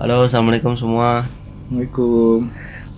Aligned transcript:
Halo, 0.00 0.24
assalamualaikum 0.26 0.74
semua. 0.74 1.26
Assalamualaikum. 1.68 2.48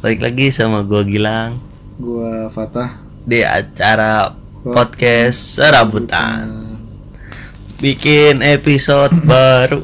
Balik 0.00 0.20
lagi 0.20 0.46
sama 0.52 0.84
gua 0.84 1.00
Gilang 1.02 1.56
Gua 1.96 2.52
Fatah. 2.52 3.00
di 3.24 3.40
acara 3.40 4.36
podcast 4.60 5.56
serabutan. 5.56 6.76
Bikin 7.80 8.44
episode 8.44 9.14
baru 9.30 9.82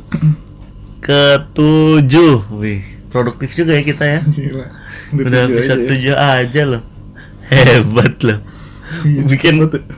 ketujuh. 1.00 2.46
Wih, 2.52 2.82
produktif 3.08 3.56
juga 3.56 3.74
ya 3.74 3.82
kita 3.82 4.04
ya. 4.04 4.20
Gila. 4.22 4.66
Udah 5.16 5.42
tujuh 5.48 5.56
episode 5.56 5.80
aja 5.80 5.86
ya. 5.86 5.90
tujuh 5.90 6.16
aja 6.16 6.62
loh. 6.66 6.82
Hebat 7.50 8.16
loh. 8.22 8.40
Iya, 9.06 9.22
bikin 9.22 9.54
cepet 9.62 9.82
ya. 9.86 9.94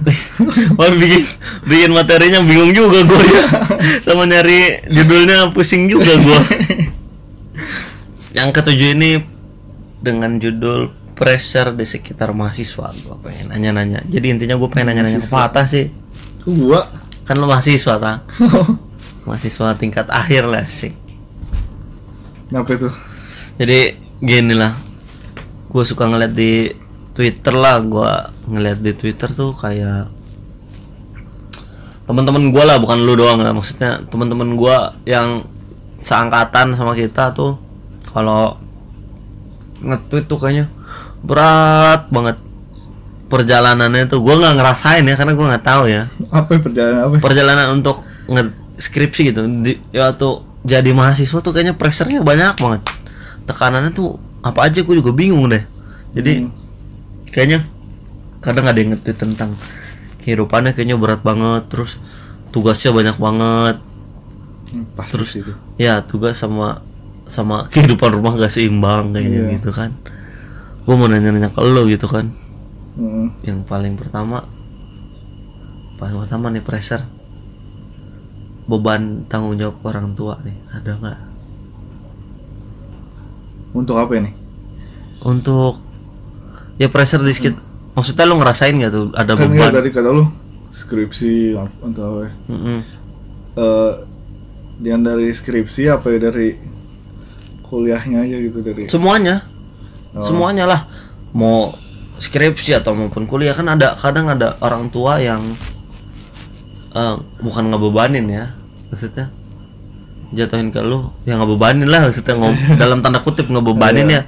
Bikin 1.01 1.23
bikin 1.65 1.91
materinya 1.97 2.45
bingung 2.45 2.77
juga 2.77 3.01
gua 3.03 3.23
ya. 3.25 3.45
Sama 4.05 4.29
nyari 4.29 4.85
judulnya 4.87 5.49
pusing 5.51 5.89
juga 5.89 6.13
gua. 6.21 6.41
Yang 8.33 8.49
ketujuh 8.57 8.89
ini 8.97 9.11
dengan 10.01 10.41
judul 10.41 10.89
pressure 11.13 11.77
di 11.77 11.85
sekitar 11.85 12.33
mahasiswa 12.33 12.91
gua 13.05 13.17
pengen 13.21 13.53
nanya-nanya. 13.53 14.03
Jadi 14.09 14.27
intinya 14.33 14.57
gue 14.57 14.69
pengen 14.73 14.91
nanya-nanya 14.91 15.21
ke 15.23 15.31
Fatah 15.31 15.69
sih. 15.69 15.93
Gua. 16.43 16.89
Kan 17.23 17.39
lo 17.39 17.47
mahasiswa 17.47 18.03
ta? 18.03 18.27
Mahasiswa 19.29 19.79
tingkat 19.79 20.11
akhir 20.11 20.51
lah 20.51 20.67
sih. 20.67 20.91
Kenapa 22.51 22.75
itu? 22.75 22.91
Jadi 23.55 23.95
gini 24.19 24.59
lah. 24.59 24.75
Gue 25.71 25.87
suka 25.87 26.11
ngeliat 26.11 26.35
di 26.35 26.75
Twitter 27.15 27.55
lah, 27.55 27.79
gua 27.87 28.35
ngeliat 28.51 28.83
di 28.83 28.91
Twitter 28.97 29.31
tuh 29.31 29.55
kayak 29.55 30.11
teman-teman 32.11 32.51
gua 32.51 32.75
lah, 32.75 32.77
bukan 32.83 32.99
lu 32.99 33.15
doang 33.15 33.39
lah. 33.39 33.55
Maksudnya 33.55 34.03
teman-teman 34.11 34.59
gua 34.59 34.99
yang 35.07 35.47
seangkatan 36.03 36.75
sama 36.75 36.99
kita 36.99 37.31
tuh 37.31 37.55
kalau 38.13 38.61
nge-tweet 39.83 40.25
tuh 40.29 40.39
kayaknya 40.39 40.67
berat 41.25 42.07
banget 42.13 42.37
perjalanannya 43.27 44.05
tuh. 44.07 44.21
Gua 44.21 44.37
nggak 44.39 44.55
ngerasain 44.61 45.05
ya 45.09 45.15
karena 45.17 45.33
gua 45.33 45.47
nggak 45.57 45.65
tahu 45.65 45.85
ya. 45.89 46.03
Apa 46.29 46.49
yang 46.55 46.63
perjalanan 46.63 47.01
apa? 47.09 47.15
perjalanan 47.19 47.67
untuk 47.73 48.05
nge 48.29 48.43
skripsi 48.77 49.21
gitu. 49.33 49.41
Di, 49.65 49.73
ya 49.91 50.13
tuh 50.13 50.45
jadi 50.63 50.93
mahasiswa 50.95 51.39
tuh 51.41 51.51
kayaknya 51.51 51.75
pressernya 51.75 52.21
banyak 52.23 52.55
banget. 52.61 52.81
Tekanannya 53.49 53.91
tuh 53.91 54.21
apa 54.43 54.69
aja 54.71 54.83
gue 54.83 54.95
juga 54.99 55.11
bingung 55.11 55.51
deh. 55.51 55.63
Jadi 56.15 56.47
kayaknya 57.33 57.65
kadang 58.45 58.67
ada 58.69 58.79
yang 58.79 58.95
nge 58.95 59.15
tentang 59.17 59.57
kehidupannya 60.23 60.77
kayaknya 60.77 61.01
berat 61.01 61.25
banget. 61.25 61.67
Terus 61.67 61.99
tugasnya 62.55 62.93
banyak 62.95 63.17
banget. 63.19 63.77
Hmm, 64.73 64.87
Pasti 64.95 65.13
Terus 65.19 65.31
itu. 65.37 65.53
ya 65.77 66.01
tugas 66.05 66.37
sama 66.39 66.81
sama 67.33 67.65
kehidupan 67.73 68.13
rumah 68.13 68.37
gak 68.37 68.53
seimbang 68.53 69.11
kayaknya 69.11 69.41
Iya. 69.43 69.53
gitu 69.57 69.71
kan 69.73 69.97
gue 70.83 70.95
mau 70.95 71.07
nanya-nanya 71.07 71.49
ke 71.49 71.61
lo 71.61 71.89
gitu 71.89 72.05
kan 72.07 72.29
Hmm. 72.93 73.33
yang 73.41 73.65
paling 73.65 73.97
pertama 73.97 74.45
paling 75.97 76.13
pertama 76.19 76.53
nih 76.53 76.61
pressure 76.61 77.01
beban 78.63 79.25
tanggung 79.27 79.57
jawab 79.57 79.81
orang 79.83 80.13
tua 80.13 80.37
nih 80.45 80.53
ada 80.71 80.93
nggak 80.95 81.21
Untuk 83.73 83.97
apa 83.97 84.13
ini? 84.15 84.31
untuk 85.23 85.81
ya 86.77 86.91
pressure 86.91 87.23
di 87.23 87.33
sekitar 87.33 87.63
maksudnya 87.95 88.27
lu 88.27 88.37
ngerasain 88.37 88.75
nggak 88.75 88.93
tuh 88.93 89.09
ada 89.15 89.33
Kan 89.33 89.49
beban 89.49 89.73
tadi 89.73 89.89
kata 89.89 90.11
lu 90.11 90.25
skripsi 90.69 91.57
entah 91.81 92.05
apa. 92.07 92.21
ya. 92.23 92.31
Mm-mm. 92.49 92.79
Eh, 93.55 93.93
yang 94.83 95.01
dari 95.01 95.31
skripsi 95.31 95.89
apa 95.89 96.11
ya 96.11 96.19
dari 96.23 96.57
kuliahnya 97.73 98.21
aja 98.21 98.37
gitu 98.37 98.61
dari 98.61 98.85
semuanya. 98.85 99.41
Oh. 100.13 100.21
semuanya 100.21 100.69
lah. 100.69 100.81
Mau 101.33 101.73
skripsi 102.21 102.77
atau 102.77 102.93
maupun 102.93 103.25
kuliah 103.25 103.57
kan 103.57 103.65
ada 103.73 103.97
kadang 103.97 104.29
ada 104.29 104.61
orang 104.61 104.93
tua 104.93 105.17
yang 105.25 105.41
eh, 106.93 107.17
bukan 107.41 107.73
ngebebanin 107.73 108.29
ya 108.29 108.53
maksudnya. 108.93 109.33
Jatuhin 110.37 110.69
ke 110.69 110.85
lu 110.85 111.09
yang 111.25 111.41
ngebebanin 111.41 111.89
lah 111.89 112.05
maksudnya 112.05 112.37
ngom- 112.37 112.61
dalam 112.83 113.01
tanda 113.01 113.25
kutip 113.25 113.49
ngebebanin 113.49 114.13
ya. 114.13 114.23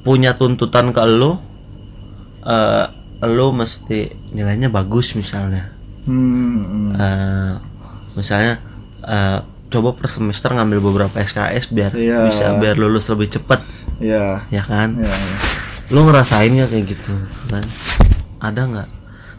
Punya 0.00 0.32
tuntutan 0.32 0.96
ke 0.96 1.04
lu 1.04 1.36
eh 2.42 2.86
lu 3.22 3.52
mesti 3.54 4.32
nilainya 4.32 4.72
bagus 4.72 5.12
misalnya. 5.14 5.70
Hmm, 6.08 6.64
hmm. 6.64 6.90
Eh, 6.96 7.52
misalnya 8.18 8.58
eh, 9.04 9.38
coba 9.72 9.90
per 9.92 10.06
semester 10.06 10.50
ngambil 10.50 10.78
beberapa 10.80 11.16
SKS 11.16 11.68
biar 11.68 11.92
Iya. 11.92 12.26
bisa 12.26 12.52
biar 12.54 12.76
lulus 12.76 13.08
lebih 13.08 13.28
cepat 13.30 13.64
Ya. 13.96 14.44
ya 14.48 14.60
kan 14.60 14.94
Ya, 14.96 15.08
ya. 15.08 15.36
lu 15.88 16.04
ngerasain 16.04 16.50
nggak 16.50 16.68
kayak 16.68 16.86
gitu 16.86 17.12
kan 17.46 17.64
ada 18.38 18.60
nggak 18.62 18.88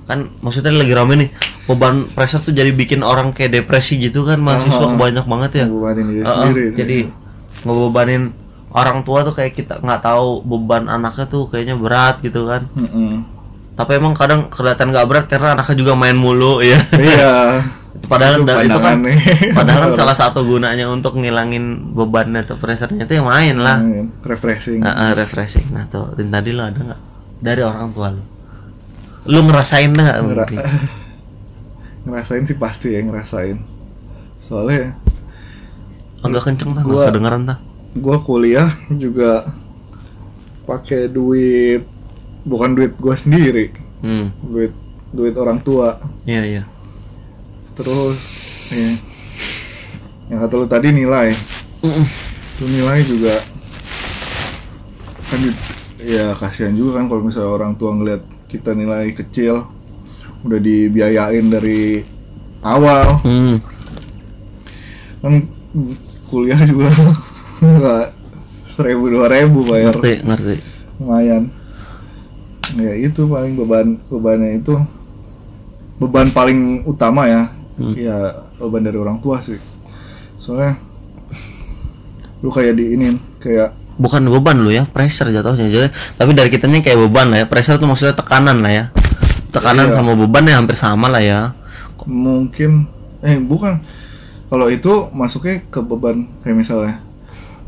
kan 0.04 0.20
maksudnya 0.40 0.72
lagi 0.72 0.92
rame 0.92 1.14
nih 1.18 1.30
beban 1.64 2.04
pressure 2.06 2.42
tuh 2.42 2.52
jadi 2.52 2.70
bikin 2.70 3.00
orang 3.00 3.32
kayak 3.32 3.54
depresi 3.54 3.96
gitu 3.98 4.22
kan 4.22 4.36
mahasiswa 4.38 4.92
banyak 4.94 5.24
banget 5.24 5.52
ya 5.56 5.66
Ngebebanin 5.66 6.06
diri 6.06 6.20
Heeh, 6.20 6.34
sendiri 6.34 6.64
jadi 6.74 6.98
ngebebanin 7.62 8.24
orang 8.70 9.00
tua 9.02 9.22
tuh 9.22 9.32
kayak 9.32 9.54
kita 9.54 9.80
nggak 9.80 10.02
tahu 10.02 10.42
beban 10.42 10.88
anaknya 10.88 11.26
tuh 11.26 11.46
kayaknya 11.46 11.76
berat 11.76 12.20
gitu 12.20 12.44
kan 12.44 12.68
Mm-mm. 12.74 13.24
tapi 13.74 13.96
emang 13.96 14.12
kadang 14.12 14.48
kelihatan 14.48 14.90
nggak 14.90 15.08
berat 15.08 15.26
karena 15.26 15.54
anaknya 15.54 15.76
juga 15.78 15.94
main 15.94 16.14
mulu 16.14 16.60
ya 16.60 16.80
Iya. 16.94 17.34
padahal 18.04 18.42
Itu 18.42 18.52
itu 18.68 18.80
kan 18.80 18.98
padahal 19.58 19.80
kan 19.82 19.92
salah 19.96 20.14
satu 20.14 20.44
gunanya 20.44 20.86
untuk 20.88 21.16
ngilangin 21.16 21.92
bebannya 21.92 22.44
atau 22.44 22.56
pressure-nya 22.56 23.04
itu 23.04 23.14
yang 23.14 23.26
main 23.26 23.56
lah. 23.58 23.80
Hmm, 23.80 24.12
Refreshing. 24.22 24.80
Ah, 24.82 24.92
ah, 24.92 25.10
refreshing. 25.14 25.68
Nah 25.70 25.88
tuh 25.88 26.12
dan 26.14 26.28
tadi 26.30 26.52
lo 26.52 26.64
ada 26.64 26.78
nggak? 26.78 27.02
Dari 27.40 27.62
orang 27.62 27.90
tua 27.90 28.12
lo. 28.12 28.24
Lu 29.26 29.40
ngerasain 29.42 29.90
nggak 29.90 30.18
Ngera- 30.18 30.24
mungkin? 30.46 30.60
ngerasain 32.06 32.44
sih 32.44 32.58
pasti 32.58 32.92
ya 32.92 33.00
ngerasain. 33.02 33.58
Soalnya 34.38 35.00
agak 36.20 36.44
kenceng 36.46 36.72
tah? 36.74 36.84
Gua- 36.84 37.08
kedengeran 37.08 37.44
tah? 37.46 37.60
gua 37.94 38.18
kuliah 38.20 38.74
juga 38.90 39.46
pakai 40.64 41.06
duit 41.08 41.86
bukan 42.42 42.74
duit 42.74 42.98
gua 42.98 43.14
sendiri. 43.14 43.72
Hmm. 44.00 44.34
Duit 44.42 44.74
duit 45.10 45.32
orang 45.34 45.62
tua. 45.62 46.02
Iya 46.24 46.44
iya 46.44 46.64
terus 47.74 48.20
ya, 48.70 48.92
yang 50.30 50.40
kata 50.46 50.54
lu 50.58 50.68
tadi 50.70 50.94
nilai. 50.94 51.34
Itu 52.54 52.64
nilai 52.70 53.02
juga 53.04 53.36
kan 55.34 55.42
ya 55.98 56.38
kasihan 56.38 56.78
juga 56.78 57.02
kan 57.02 57.10
kalau 57.10 57.26
misalnya 57.26 57.50
orang 57.50 57.74
tua 57.74 57.98
ngeliat 57.98 58.22
kita 58.46 58.78
nilai 58.78 59.10
kecil 59.18 59.66
udah 60.46 60.60
dibiayain 60.62 61.50
dari 61.50 62.06
awal. 62.62 63.18
Hmm. 63.26 63.58
Kan 65.26 65.50
kuliah 66.30 66.62
juga 66.70 66.94
nggak 67.64 68.06
seribu 68.70 69.10
dua 69.10 69.26
ribu 69.34 69.66
bayar. 69.66 69.98
Ngerti 69.98 70.14
ngerti. 70.22 70.56
Lumayan. 71.02 71.44
Ya 72.78 72.94
itu 72.98 73.26
paling 73.26 73.54
beban 73.58 73.98
bebannya 74.10 74.62
itu 74.62 74.78
beban 76.02 76.30
paling 76.34 76.82
utama 76.90 77.30
ya 77.30 77.54
Hmm. 77.74 77.94
ya 77.98 78.46
beban 78.62 78.86
dari 78.86 78.98
orang 78.98 79.18
tua 79.18 79.42
sih. 79.42 79.58
Soalnya 80.38 80.78
lu 82.44 82.52
kayak 82.52 82.76
di 82.76 82.94
ini 82.94 83.08
kayak 83.40 83.74
bukan 83.96 84.26
beban 84.28 84.58
lu 84.60 84.74
ya 84.74 84.84
pressure 84.84 85.30
jatuhnya 85.30 85.70
jadi 85.70 85.88
tapi 86.18 86.34
dari 86.34 86.50
kitanya 86.50 86.82
kayak 86.82 87.00
beban 87.10 87.34
lah 87.34 87.44
ya. 87.44 87.46
Pressure 87.50 87.78
tuh 87.78 87.90
maksudnya 87.90 88.14
tekanan 88.14 88.62
lah 88.62 88.72
ya. 88.72 88.86
Tekanan 89.50 89.90
Iya. 89.90 89.96
sama 89.98 90.14
beban 90.14 90.44
ya 90.46 90.56
hampir 90.58 90.78
sama 90.78 91.08
lah 91.10 91.22
ya. 91.22 91.54
Mungkin 92.06 92.86
eh 93.22 93.38
bukan. 93.40 93.82
Kalau 94.50 94.70
itu 94.70 95.10
masuknya 95.10 95.66
ke 95.70 95.82
beban 95.82 96.30
kayak 96.46 96.58
misalnya 96.58 97.02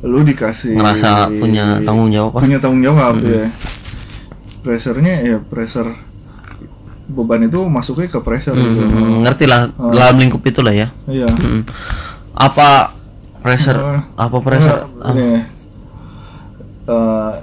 lu 0.06 0.21
dikasih 0.21 0.77
ngerasa 0.77 1.33
punya 1.33 1.81
tanggung 1.81 2.13
jawab 2.13 2.38
punya 2.38 2.62
tanggung 2.62 2.83
jawab 2.85 3.18
ya. 3.25 3.50
Pressernya 4.62 5.21
ya 5.21 5.38
pressure 5.41 5.94
beban 7.05 7.45
itu 7.45 7.61
masuknya 7.69 8.09
ke 8.09 8.19
pressure 8.21 8.57
gitu. 8.57 8.81
Hmm, 8.81 9.21
ngerti 9.21 9.45
lah 9.45 9.69
dalam 9.93 10.17
lingkup 10.17 10.41
itu 10.41 10.65
lah 10.65 10.73
ya. 10.73 10.87
Iya. 11.05 11.29
Mm. 11.29 11.61
apa 12.35 12.91
pressure? 13.45 13.77
Oh. 13.77 14.01
apa 14.17 14.37
pressure? 14.41 14.89
Nah, 14.89 15.13
ini. 15.13 15.27
Eh, 16.85 17.33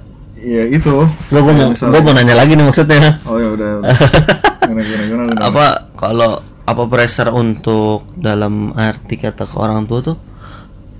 ya 0.43 0.65
itu. 0.67 0.95
Gua 1.31 1.41
gua 1.41 1.55
mau 1.55 1.71
gua 1.71 2.01
mau 2.03 2.13
nanya 2.13 2.35
lagi 2.35 2.59
nih 2.59 2.65
maksudnya. 2.67 3.23
Oh 3.23 3.39
ya 3.39 3.49
udah. 3.55 3.71
Udah. 3.81 3.97
gimana 4.63 4.83
gimana 4.87 5.05
gimana, 5.11 5.31
gimana. 5.35 5.43
apa 5.43 5.67
kalau 5.99 6.33
apa 6.63 6.83
pressure 6.87 7.35
untuk 7.35 8.07
dalam 8.15 8.71
arti 8.79 9.19
kata 9.19 9.43
ke 9.43 9.57
orang 9.59 9.91
tua 9.91 9.99
tuh 9.99 10.17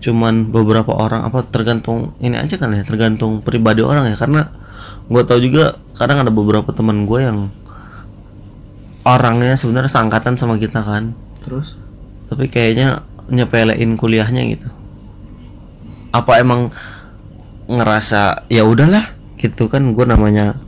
cuman 0.03 0.51
beberapa 0.51 0.99
orang 0.99 1.23
apa 1.23 1.47
tergantung 1.47 2.19
ini 2.19 2.35
aja 2.35 2.59
kan 2.59 2.75
ya 2.75 2.83
tergantung 2.87 3.43
pribadi 3.43 3.83
orang 3.83 4.07
ya. 4.07 4.15
Karena 4.15 4.47
gua 5.11 5.27
tahu 5.27 5.43
juga 5.43 5.83
kadang 5.99 6.23
ada 6.23 6.31
beberapa 6.31 6.71
teman 6.71 7.05
gue 7.05 7.21
yang 7.21 7.51
orangnya 9.03 9.59
sebenarnya 9.59 9.91
seangkatan 9.91 10.39
sama 10.39 10.59
kita 10.59 10.83
kan. 10.83 11.15
Terus? 11.43 11.79
Tapi 12.31 12.47
kayaknya 12.49 13.03
nyepelein 13.31 13.99
kuliahnya 13.99 14.43
gitu. 14.51 14.69
Apa 16.15 16.43
emang 16.43 16.71
ngerasa 17.71 18.47
ya 18.51 18.67
udahlah 18.67 19.05
gitu 19.39 19.67
kan 19.71 19.83
gue 19.95 20.05
namanya 20.07 20.59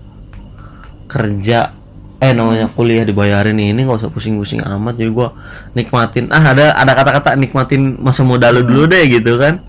kerja 1.11 1.75
eh 2.23 2.33
namanya 2.33 2.71
kuliah 2.73 3.05
dibayarin 3.05 3.59
ini 3.61 3.85
nggak 3.85 4.01
usah 4.01 4.11
pusing-pusing 4.11 4.65
amat 4.65 4.97
jadi 4.97 5.11
gue 5.13 5.29
nikmatin. 5.77 6.33
Ah 6.33 6.55
ada 6.55 6.73
ada 6.75 6.93
kata-kata 6.97 7.37
nikmatin 7.37 8.01
masa 8.01 8.25
muda 8.25 8.51
lu 8.51 8.65
dulu 8.65 8.89
deh 8.89 9.05
gitu 9.07 9.37
kan. 9.37 9.61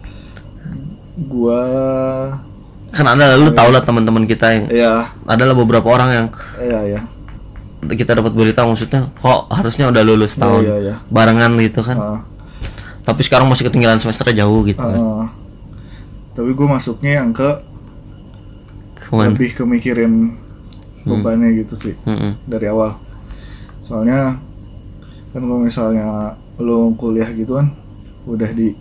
Gua 1.16 1.62
kan 2.96 3.12
ada 3.12 3.36
lu 3.36 3.52
tau 3.52 3.76
lah 3.76 3.84
teman-teman 3.84 4.24
kita 4.24 4.56
yang 4.56 4.66
ya 4.72 4.94
adalah 5.28 5.52
beberapa 5.52 5.84
orang 5.92 6.10
yang 6.16 6.28
ya 6.64 6.80
ya 6.96 7.02
kita 7.84 8.18
dapat 8.18 8.32
berita 8.34 8.64
maksudnya 8.64 9.12
kok 9.14 9.52
harusnya 9.52 9.92
udah 9.92 10.04
lulus 10.06 10.34
tahun 10.40 10.64
iya, 10.64 10.76
iya. 10.80 10.96
barengan 11.12 11.54
gitu 11.62 11.82
kan 11.86 11.98
Ah, 11.98 12.20
tapi 13.06 13.22
sekarang 13.22 13.46
masih 13.46 13.70
ketinggalan 13.70 14.02
semester 14.02 14.26
jauh 14.34 14.62
gitu 14.66 14.82
kan 14.82 14.98
ah. 14.98 15.28
tapi 16.34 16.50
gue 16.56 16.68
masuknya 16.68 17.22
yang 17.22 17.30
ke 17.36 17.50
Ke 18.98 19.14
mana? 19.14 19.30
lebih 19.36 19.54
kemikirin 19.54 20.34
bebannya 21.06 21.54
gitu 21.62 21.78
sih 21.78 21.94
Mm-mm. 22.10 22.42
dari 22.50 22.66
awal 22.66 22.98
soalnya 23.86 24.42
kan 25.30 25.42
kalau 25.46 25.62
misalnya 25.62 26.34
lo 26.58 26.90
kuliah 26.98 27.30
gitu 27.30 27.62
kan 27.62 27.70
udah 28.26 28.50
di 28.50 28.74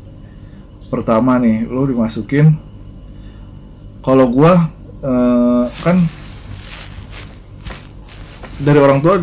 pertama 0.89 1.37
nih 1.37 1.69
lo 1.69 1.85
dimasukin 1.85 2.57
kalau 4.01 4.33
gua 4.33 4.73
eh, 5.05 5.65
kan 5.85 6.01
dari 8.57 8.79
orang 8.79 8.99
tua 8.99 9.23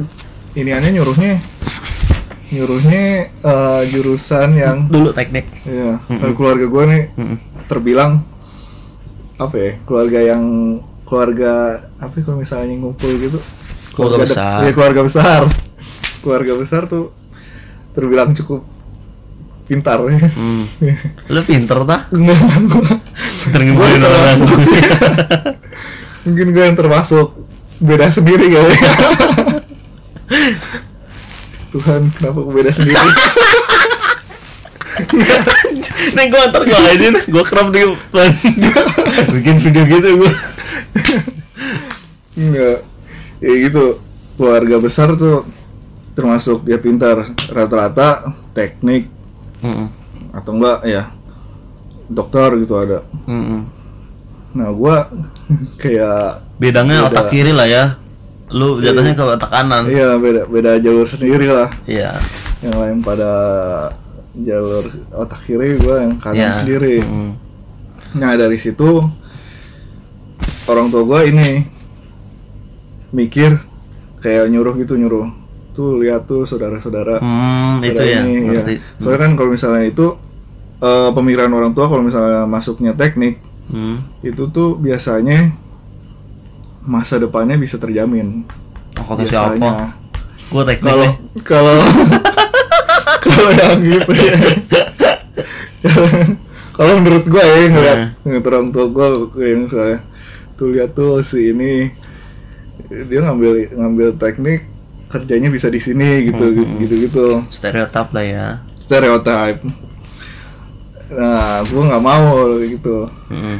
ini 0.53 0.69
aneh 0.69 0.91
nyuruhnya 0.91 1.39
nyuruhnya 2.49 3.03
eh, 3.31 3.81
jurusan 3.87 4.49
yang 4.53 4.77
dulu 4.85 5.11
teknik. 5.11 5.47
Ya 5.63 5.99
dari 6.03 6.33
keluarga 6.33 6.65
gua 6.65 6.83
nih 6.85 7.03
Mm-mm. 7.13 7.37
terbilang 7.65 8.27
apa 9.37 9.55
ya 9.55 9.71
keluarga 9.81 10.19
yang 10.21 10.43
keluarga 11.01 11.51
apa 11.95 12.13
ya 12.13 12.21
kalau 12.21 12.37
misalnya 12.37 12.75
ngumpul 12.75 13.11
gitu? 13.13 13.39
Keluarga 13.91 14.17
dek- 14.17 14.27
besar. 14.27 14.57
iya, 14.61 14.71
keluarga 14.71 15.01
besar. 15.01 15.41
Keluarga 16.21 16.53
besar 16.53 16.81
tuh 16.85 17.09
terbilang 17.91 18.31
cukup 18.33 18.67
pintar. 19.65 20.03
Ya 20.05 20.27
Hmm. 20.35 20.63
lu 21.27 21.41
pinter 21.41 21.79
tah? 21.81 22.11
Enggak, 22.11 22.35
gua- 22.67 22.99
pinter 23.47 24.11
orang. 24.11 24.39
mungkin 26.21 26.47
gue 26.51 26.63
yang 26.63 26.77
termasuk 26.77 27.33
beda 27.81 28.07
sendiri 28.13 28.45
kali 28.47 28.75
ya 28.77 28.93
Tuhan 31.73 32.01
kenapa 32.13 32.39
gue 32.45 32.53
beda 32.53 32.71
sendiri 32.71 33.09
nih 36.13 36.25
gua 36.29 36.41
ntar 36.51 36.61
gua 36.67 36.77
aja 36.77 37.07
nih 37.09 37.23
gua 37.31 37.43
crop 37.47 37.73
di 37.73 37.81
bikin 39.33 39.57
video 39.57 39.83
gitu 39.89 40.09
gua 40.21 40.31
Enggak. 42.31 42.79
Ya 43.43 43.53
gitu. 43.67 43.99
Keluarga 44.39 44.75
besar 44.81 45.13
tuh 45.19 45.45
termasuk 46.17 46.65
dia 46.65 46.81
pintar 46.81 47.35
rata-rata 47.53 48.33
teknik 48.57 49.07
Mm-mm. 49.61 49.87
atau 50.33 50.51
enggak 50.57 50.79
ya 50.87 51.03
dokter 52.09 52.49
gitu 52.57 52.73
ada. 52.79 53.05
Mm-mm. 53.29 53.69
Nah, 54.51 54.69
gua 54.69 55.07
kayak 55.81 56.43
bedanya 56.57 57.01
Beda. 57.01 57.09
otak 57.09 57.25
kiri 57.29 57.51
lah 57.51 57.65
ya 57.65 57.83
lu 58.47 58.77
jatuhnya 58.77 59.15
ke 59.15 59.23
otak 59.23 59.47
kanan 59.47 59.87
iya 59.87 60.19
beda 60.19 60.43
beda 60.45 60.75
jalur 60.77 61.07
sendiri 61.07 61.47
lah. 61.47 61.71
iya 61.85 62.11
Yang 62.59 62.75
lain 62.77 62.97
pada 62.99 63.31
jalur 64.33 64.83
otak 65.09 65.39
kiri 65.41 65.75
gua 65.77 66.03
yang 66.03 66.13
kanan 66.17 66.37
Iya. 66.37 66.51
sendiri. 66.53 66.95
Mm-mm. 66.99 67.31
Nah, 68.13 68.35
dari 68.35 68.55
situ 68.55 69.07
orang 70.65 70.87
tua 70.87 71.03
gua 71.03 71.23
ini 71.23 71.63
mikir 73.11 73.59
kayak 74.19 74.47
nyuruh 74.47 74.75
gitu 74.77 74.95
nyuruh. 74.95 75.27
Tuh 75.71 75.95
lihat 75.97 76.27
tuh 76.27 76.43
saudara-saudara 76.43 77.17
Hmm, 77.17 77.79
itu 77.79 77.95
ya, 77.97 78.21
ini, 78.21 78.43
ngerti. 78.45 78.75
iya. 78.75 78.99
Soalnya 78.99 79.19
kan 79.21 79.31
kalau 79.33 79.49
misalnya 79.49 79.83
itu 79.85 80.19
eh, 80.77 81.09
pemikiran 81.09 81.47
orang 81.49 81.71
tua 81.71 81.87
kalau 81.87 82.01
misalnya 82.01 82.43
masuknya 82.45 82.91
teknik 82.91 83.39
Hmm. 83.71 84.03
itu 84.19 84.43
tuh 84.47 84.75
biasanya 84.75 85.55
masa 86.81 87.15
depannya 87.15 87.55
bisa 87.55 87.75
terjamin. 87.75 88.43
Oh, 88.95 89.05
kata 89.07 89.23
siapa? 89.23 89.95
Gua 90.47 90.63
teknik 90.63 90.83
Kalau 90.83 91.07
kalau 91.49 91.77
kalau 93.17 93.51
yang 93.53 93.79
gitu 93.79 94.11
ya. 94.11 94.37
kalau 96.71 96.99
menurut 96.99 97.25
gua 97.25 97.41
ya 97.41 97.55
ngeliat 97.65 97.97
Nah. 97.97 98.09
ngeliat 98.21 98.45
orang 98.45 98.67
tua 98.69 98.85
gua 98.87 99.07
kayak 99.29 99.57
misalnya 99.61 99.99
tuh 100.53 100.67
lihat 100.69 100.91
tuh 100.91 101.21
si 101.21 101.49
ini 101.49 101.89
dia 102.89 103.19
ngambil 103.21 103.51
ngambil 103.71 104.07
teknik 104.15 104.67
kerjanya 105.07 105.47
bisa 105.47 105.67
di 105.67 105.77
sini 105.77 106.27
gitu 106.27 106.45
Hmm, 106.45 106.75
gitu 106.77 106.95
gitu 106.99 107.25
Stereotip 107.47 108.07
lah 108.11 108.25
ya. 108.25 108.47
stereotype 108.77 109.63
nah 111.11 111.59
gue 111.61 111.81
nggak 111.81 111.99
mau 111.99 112.27
gitu 112.57 113.07
Mm. 113.27 113.57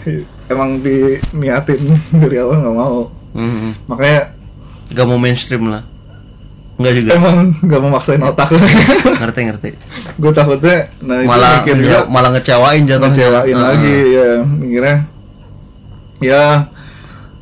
emang 0.48 0.70
diniatin 0.78 1.80
dari 2.14 2.38
awal 2.38 2.60
nggak 2.60 2.78
mau 2.78 3.00
Mm. 3.32 3.72
makanya 3.86 4.22
Gak 4.90 5.06
mau 5.06 5.16
mainstream 5.16 5.68
lah. 5.68 5.88
Enggak 6.76 6.94
juga. 6.98 7.10
emang 7.14 7.38
nggak 7.56 7.80
mau 7.80 7.92
maksain 7.94 8.20
otak 8.20 8.52
ngerti 9.22 9.42
ngerti. 9.46 9.70
gue 10.14 10.32
takutnya 10.32 10.92
nah 11.00 11.16
itu 11.18 11.30
Malah 11.30 11.54
ngeja- 11.64 12.08
malah 12.08 12.30
ngecewain 12.32 12.84
jatuhnya. 12.84 13.08
ngecewain 13.08 13.48
Heeh. 13.48 13.64
lagi 13.64 13.96
ya 14.10 14.30
mikirnya 14.44 14.98
ya 16.20 16.44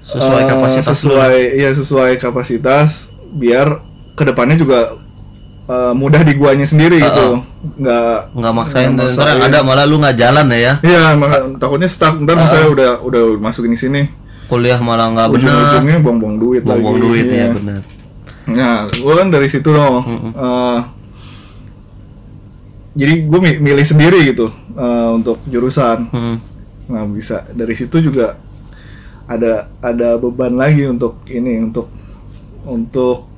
Sesuai 0.04 0.42
eh, 0.42 0.48
kapasitas 0.48 0.86
sesuai 0.92 1.36
ya 1.56 1.70
sesuai 1.72 2.12
kapasitas 2.18 2.90
biar 3.32 3.82
ke 4.14 4.24
depannya 4.24 4.54
juga 4.56 4.98
eh, 5.70 5.94
mudah 5.94 6.22
di 6.26 6.34
guanya 6.34 6.66
sendiri 6.66 6.98
gitu 6.98 7.46
nggak 7.78 8.34
Nggak 8.34 8.54
maksain 8.56 8.90
nggak 8.96 9.14
ntar 9.14 9.28
ada 9.38 9.60
malah 9.62 9.86
lu 9.86 10.00
nggak 10.00 10.18
jalan 10.18 10.48
ya 10.50 10.60
ya. 10.60 10.74
Iya, 10.82 11.02
takutnya 11.60 11.88
stuck. 11.88 12.16
Ntar 12.18 12.36
misalnya 12.36 12.68
udah 12.72 12.92
udah 13.04 13.22
masukin 13.38 13.76
di 13.76 13.80
sini, 13.80 14.02
Kuliah 14.48 14.80
malah 14.80 15.12
nggak 15.12 15.28
bener. 15.30 15.52
ujung-ujungnya 15.52 15.98
buang-buang 16.02 16.36
duit 16.40 16.62
Buang-buang 16.64 16.98
lagi. 16.98 17.06
duit 17.06 17.26
Iya. 17.28 17.38
ya 17.38 17.48
bener. 17.54 17.82
Nah, 18.50 18.78
gue 18.90 19.14
kan 19.14 19.28
dari 19.30 19.46
situ 19.46 19.70
loh. 19.70 20.02
eh, 20.34 20.80
jadi 22.96 23.14
gue 23.24 23.40
milih 23.62 23.86
sendiri 23.86 24.20
gitu 24.26 24.48
eh, 24.74 25.10
untuk 25.14 25.38
jurusan. 25.46 26.10
Hmm. 26.10 26.38
Nah, 26.90 27.06
bisa 27.06 27.46
dari 27.54 27.78
situ 27.78 28.02
juga 28.02 28.40
ada 29.30 29.70
ada 29.80 30.18
beban 30.18 30.58
lagi 30.58 30.90
untuk 30.90 31.22
ini 31.30 31.62
untuk 31.62 31.92
untuk 32.66 33.30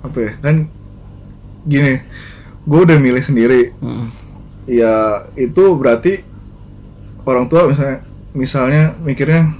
apa 0.00 0.18
ya? 0.20 0.32
Kan 0.38 0.54
gini, 1.64 2.00
gue 2.62 2.80
udah 2.80 2.96
milih 2.96 3.20
sendiri. 3.20 3.72
Hmm. 3.78 4.08
ya 4.64 4.94
itu 5.34 5.64
berarti 5.74 6.24
orang 7.22 7.44
tua 7.46 7.68
misalnya 7.68 8.00
misalnya 8.32 8.82
mikirnya 8.98 9.52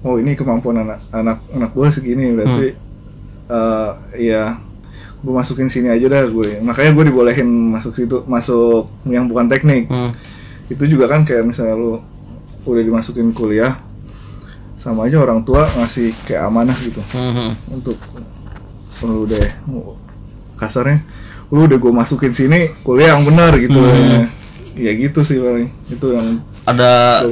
oh 0.00 0.16
ini 0.16 0.32
kemampuan 0.32 0.78
anak 0.78 1.00
anak 1.10 1.40
anak 1.50 1.70
gue 1.72 1.88
segini 1.88 2.30
berarti 2.30 2.68
eh, 3.48 3.90
ya 4.20 4.60
gue 5.18 5.32
masukin 5.32 5.66
sini 5.66 5.88
aja 5.88 6.04
dah 6.06 6.28
gue 6.28 6.60
makanya 6.60 6.92
gue 6.92 7.04
dibolehin 7.08 7.48
masuk 7.48 7.96
situ 7.96 8.22
masuk 8.24 8.92
yang 9.04 9.24
bukan 9.24 9.48
teknik 9.48 9.88
Hmm. 9.88 10.12
itu 10.68 10.84
juga 10.84 11.08
kan 11.08 11.24
kayak 11.24 11.48
misalnya 11.48 11.74
lu 11.74 12.04
udah 12.62 12.82
dimasukin 12.84 13.32
kuliah 13.32 13.80
sama 14.76 15.08
aja 15.08 15.16
orang 15.16 15.40
tua 15.42 15.64
ngasih 15.74 16.12
kayak 16.22 16.44
amanah 16.44 16.76
gitu 16.76 17.00
Hmm. 17.10 17.56
untuk 17.66 17.96
lu 19.00 19.24
deh 19.24 19.48
kasarnya 20.58 21.00
lu 21.48 21.64
udah 21.64 21.78
gue 21.78 21.92
masukin 21.94 22.34
sini 22.34 22.74
kuliah 22.82 23.14
yang 23.14 23.24
benar 23.24 23.56
gitu 23.56 23.78
Hmm. 23.78 24.28
ya 24.76 24.92
gitu 24.92 25.22
sih 25.22 25.38
paling 25.38 25.70
itu 25.88 26.06
yang 26.12 26.38
Ada 26.62 27.24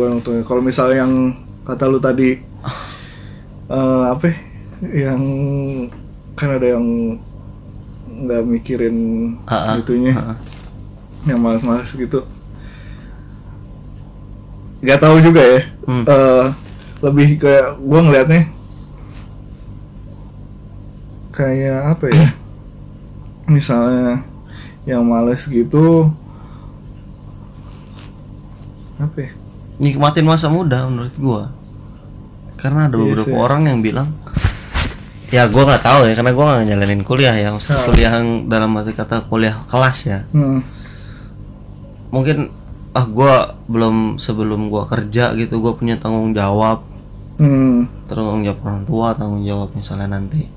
kalau 0.43 0.63
misalnya 0.63 1.05
yang 1.05 1.13
kata 1.63 1.85
lu 1.87 1.99
tadi 1.99 2.41
eh, 3.69 4.05
apa 4.09 4.25
ya, 4.25 4.37
yang 5.05 5.23
kan 6.33 6.57
ada 6.57 6.79
yang 6.79 6.87
nggak 8.17 8.43
mikirin 8.47 8.97
itunya 9.77 10.15
ah. 10.15 10.37
yang 11.23 11.37
malas-malas 11.37 11.93
gitu 11.93 12.25
nggak 14.81 15.01
tahu 15.01 15.19
juga 15.21 15.43
ya 15.43 15.61
Hmm. 15.87 16.03
Eh, 16.03 16.45
lebih 16.99 17.39
kayak 17.39 17.79
gue 17.79 18.01
ngeliatnya 18.01 18.43
kayak 21.31 21.95
apa 21.95 22.05
ya 22.11 22.29
misalnya 23.47 24.23
yang 24.85 25.03
males 25.03 25.43
gitu 25.45 26.11
apa 28.97 29.17
ya 29.21 29.31
nikmatin 29.77 30.25
masa 30.25 30.49
muda 30.49 30.89
menurut 30.89 31.15
gua 31.17 31.43
karena 32.57 32.89
ada 32.89 32.97
Iya 32.97 33.03
beberapa 33.05 33.29
sih. 33.29 33.37
orang 33.37 33.63
yang 33.69 33.79
bilang 33.81 34.09
ya 35.29 35.45
gua 35.47 35.63
nggak 35.69 35.85
tahu 35.85 36.01
ya 36.07 36.15
karena 36.15 36.33
gua 36.33 36.45
nggak 36.49 36.65
nyalanin 36.67 37.03
kuliah 37.03 37.35
ya 37.35 37.49
maksudnya 37.51 37.77
Ah. 37.77 37.85
kuliah 37.85 38.13
yang 38.15 38.29
dalam 38.47 38.71
arti 38.73 38.93
kata 38.93 39.27
kuliah 39.27 39.55
kelas 39.67 39.99
ya 40.03 40.19
Hmm. 40.33 40.65
mungkin 42.09 42.49
ah 42.93 43.05
gua 43.05 43.53
belum 43.67 44.17
sebelum 44.17 44.67
gua 44.67 44.89
kerja 44.89 45.37
gitu 45.37 45.61
gua 45.61 45.77
punya 45.77 45.95
tanggung 45.97 46.33
jawab 46.33 46.81
hmm 47.37 48.09
tanggung 48.09 48.41
jawab 48.41 48.59
orang 48.65 48.83
tua 48.83 49.09
tanggung 49.13 49.45
jawab 49.45 49.69
misalnya 49.71 50.09
nanti 50.09 50.49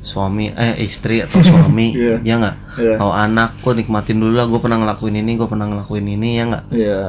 suami 0.00 0.48
eh 0.48 0.80
istri 0.80 1.20
atau 1.20 1.44
suami 1.44 1.92
Iya. 2.00 2.16
ya 2.24 2.34
nggak? 2.40 2.56
Iya. 2.80 2.94
kalau 2.96 3.12
anak 3.12 3.60
gua 3.60 3.76
nikmatin 3.76 4.16
dulu 4.16 4.32
lah 4.32 4.48
gua 4.48 4.60
pernah 4.60 4.80
ngelakuin 4.80 5.16
ini 5.20 5.36
gua 5.36 5.48
pernah 5.48 5.68
ngelakuin 5.68 6.06
ini 6.08 6.28
ya 6.40 6.44
nggak? 6.48 6.64
Iya. 6.72 7.00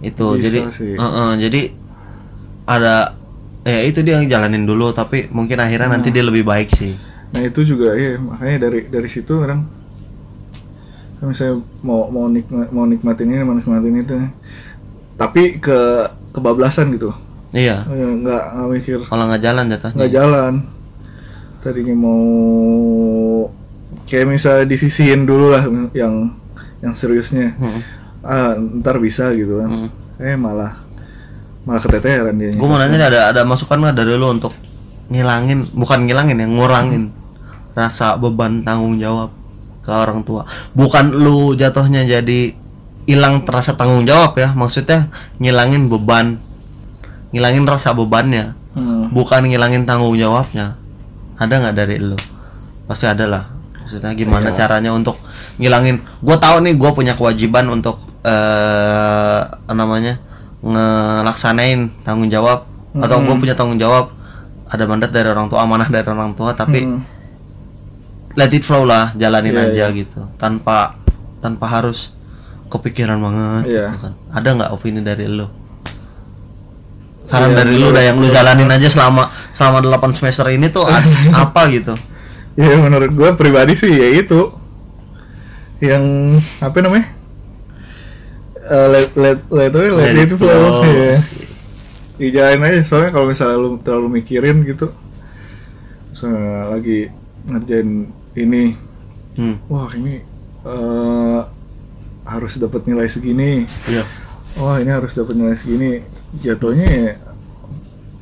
itu 0.00 0.26
Bisa 0.32 0.42
jadi 0.46 0.58
sih. 0.72 0.94
Heeh, 0.96 1.30
jadi 1.42 1.60
ada 2.64 2.94
eh 3.60 3.84
itu 3.84 4.00
dia 4.00 4.16
yang 4.16 4.30
jalanin 4.30 4.64
dulu 4.64 4.94
tapi 4.94 5.28
mungkin 5.28 5.58
akhirnya 5.58 5.90
nanti 5.90 6.08
dia 6.08 6.22
lebih 6.22 6.46
baik 6.46 6.70
sih. 6.70 6.94
Nah 7.30 7.42
itu 7.42 7.60
juga 7.62 7.92
ya 7.92 8.16
makanya 8.16 8.70
dari 8.70 8.86
dari 8.88 9.08
situ 9.10 9.34
orang 9.36 9.66
kan 11.20 11.28
misalnya 11.28 11.60
mau 11.84 12.08
mau 12.08 12.26
nikmat 12.26 12.72
mau 12.72 12.88
nikmatin 12.88 13.28
ini 13.28 13.44
mau 13.44 13.52
nikmatin 13.52 13.92
itu 14.00 14.16
tapi 15.20 15.60
ke 15.60 15.78
kebablasan 16.32 16.94
gitu. 16.96 17.12
Iya. 17.52 17.84
Eh, 17.90 18.12
nggak 18.22 18.42
nggak 18.54 18.68
mikir. 18.72 18.98
Kalau 19.04 19.28
nggak 19.28 19.42
jalan 19.42 19.64
jatuhnya. 19.68 19.96
Nggak 19.98 20.12
jalan 20.14 20.52
tadinya 21.60 21.94
mau 21.94 22.18
kayak 24.04 24.26
misalnya 24.26 24.64
disisihin 24.66 25.24
dulu 25.24 25.52
lah 25.52 25.64
yang 25.92 26.34
yang 26.80 26.92
seriusnya 26.92 27.54
Heeh. 27.54 27.82
ah 28.20 28.52
ntar 28.80 28.98
bisa 28.98 29.30
gitu 29.32 29.60
kan 29.60 29.68
Hmm. 29.68 29.88
eh 30.18 30.34
malah 30.34 30.80
malah 31.62 31.78
keteteran 31.78 32.34
dia 32.34 32.50
gue 32.50 32.64
mau 32.64 32.76
nanya 32.76 32.96
ada 33.06 33.20
ada 33.30 33.40
masukan 33.44 33.76
nggak 33.78 33.94
dari 33.94 34.16
lu 34.16 34.28
untuk 34.30 34.56
ngilangin 35.08 35.68
bukan 35.70 36.08
ngilangin 36.08 36.36
ya 36.36 36.46
ngurangin 36.46 37.04
rasa 37.72 38.16
beban 38.16 38.64
tanggung 38.64 38.96
jawab 38.96 39.30
ke 39.80 39.90
orang 39.90 40.24
tua 40.24 40.44
bukan 40.72 41.12
lu 41.12 41.52
jatuhnya 41.52 42.04
jadi 42.04 42.56
hilang 43.04 43.44
terasa 43.44 43.74
tanggung 43.74 44.04
jawab 44.04 44.32
ya 44.36 44.52
maksudnya 44.52 45.08
ngilangin 45.36 45.86
beban 45.86 46.40
ngilangin 47.30 47.64
rasa 47.64 47.92
bebannya 47.92 48.56
Hmm. 48.70 49.10
bukan 49.10 49.50
ngilangin 49.50 49.82
tanggung 49.82 50.14
jawabnya 50.14 50.78
ada 51.40 51.54
nggak 51.56 51.74
dari 51.74 51.96
lu? 51.96 52.16
Pasti 52.84 53.08
ada 53.08 53.24
lah. 53.24 53.44
Maksudnya 53.80 54.12
gimana 54.12 54.52
caranya 54.52 54.92
untuk 54.92 55.16
ngilangin? 55.56 56.04
Gue 56.20 56.36
tahu 56.36 56.60
nih 56.60 56.76
gue 56.76 56.90
punya 56.92 57.16
kewajiban 57.16 57.66
untuk 57.66 57.96
eh 58.20 59.40
namanya 59.66 60.20
ngelaksanain 60.60 62.04
tanggung 62.04 62.28
jawab. 62.28 62.68
Atau 62.92 63.24
gue 63.24 63.34
punya 63.34 63.56
tanggung 63.56 63.80
jawab. 63.80 64.12
Ada 64.70 64.86
mandat 64.86 65.10
dari 65.10 65.26
orang 65.26 65.48
tua 65.48 65.64
amanah 65.64 65.88
dari 65.88 66.06
orang 66.06 66.36
tua 66.36 66.54
tapi 66.54 66.86
Hmm. 66.86 67.02
let 68.38 68.54
it 68.54 68.62
flow 68.62 68.86
lah 68.86 69.10
jalanin 69.18 69.50
Iya, 69.50 69.66
aja 69.66 69.84
gitu. 69.90 70.30
Tanpa 70.38 70.94
tanpa 71.40 71.66
harus 71.66 72.14
kepikiran 72.70 73.18
banget 73.18 73.64
Iya. 73.66 73.86
gitu 73.90 73.98
kan. 73.98 74.12
Ada 74.30 74.48
nggak 74.54 74.70
opini 74.70 75.02
dari 75.02 75.26
lu 75.26 75.50
saran 77.30 77.54
Iya, 77.54 77.62
dari 77.62 77.78
lu 77.78 77.94
dah 77.94 78.02
yang 78.02 78.18
lu 78.18 78.26
jalanin 78.26 78.66
aja 78.66 78.90
selama 78.90 79.30
selama 79.54 79.78
8 79.86 80.18
semester 80.18 80.50
ini 80.50 80.66
tuh 80.66 80.82
apa 81.46 81.70
gitu? 81.70 81.94
Ya 82.58 82.74
menurut 82.74 83.14
gue 83.14 83.30
pribadi 83.38 83.78
sih 83.78 83.94
ya 83.94 84.18
itu. 84.18 84.50
Yang 85.78 86.04
apa 86.58 86.76
namanya? 86.82 87.06
Eh, 88.58 88.86
let 88.90 89.10
let 89.14 89.38
let 89.48 89.72
let, 89.72 89.90
let 89.94 90.18
it 90.18 90.34
flow, 90.34 90.82
ya. 90.82 91.16
Dijalanin 92.18 92.66
aja 92.66 92.80
soalnya 92.84 93.10
kalau 93.14 93.26
misalnya 93.30 93.56
lu 93.56 93.78
terlalu 93.80 94.20
mikirin 94.20 94.60
gitu 94.66 94.92
misalnya 96.10 96.68
lagi 96.68 97.08
ngerjain 97.48 98.12
ini 98.36 98.76
hmm. 99.38 99.56
wah 99.72 99.88
ini 99.94 100.20
eh 100.66 101.40
harus 102.30 102.60
dapat 102.60 102.84
nilai 102.84 103.08
segini. 103.08 103.64
Iya. 103.88 104.04
Wah 104.60 104.76
ini 104.82 104.90
harus 104.92 105.16
dapat 105.16 105.34
nilai 105.38 105.56
segini 105.56 106.04
jatuhnya 106.38 106.86
ya 106.86 107.12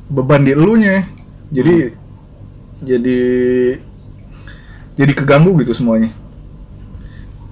beban 0.09 0.41
di 0.41 0.57
elunya. 0.57 1.05
Jadi 1.53 1.93
jadi 2.81 3.19
jadi 4.97 5.11
keganggu 5.13 5.53
gitu 5.61 5.77
semuanya. 5.77 6.09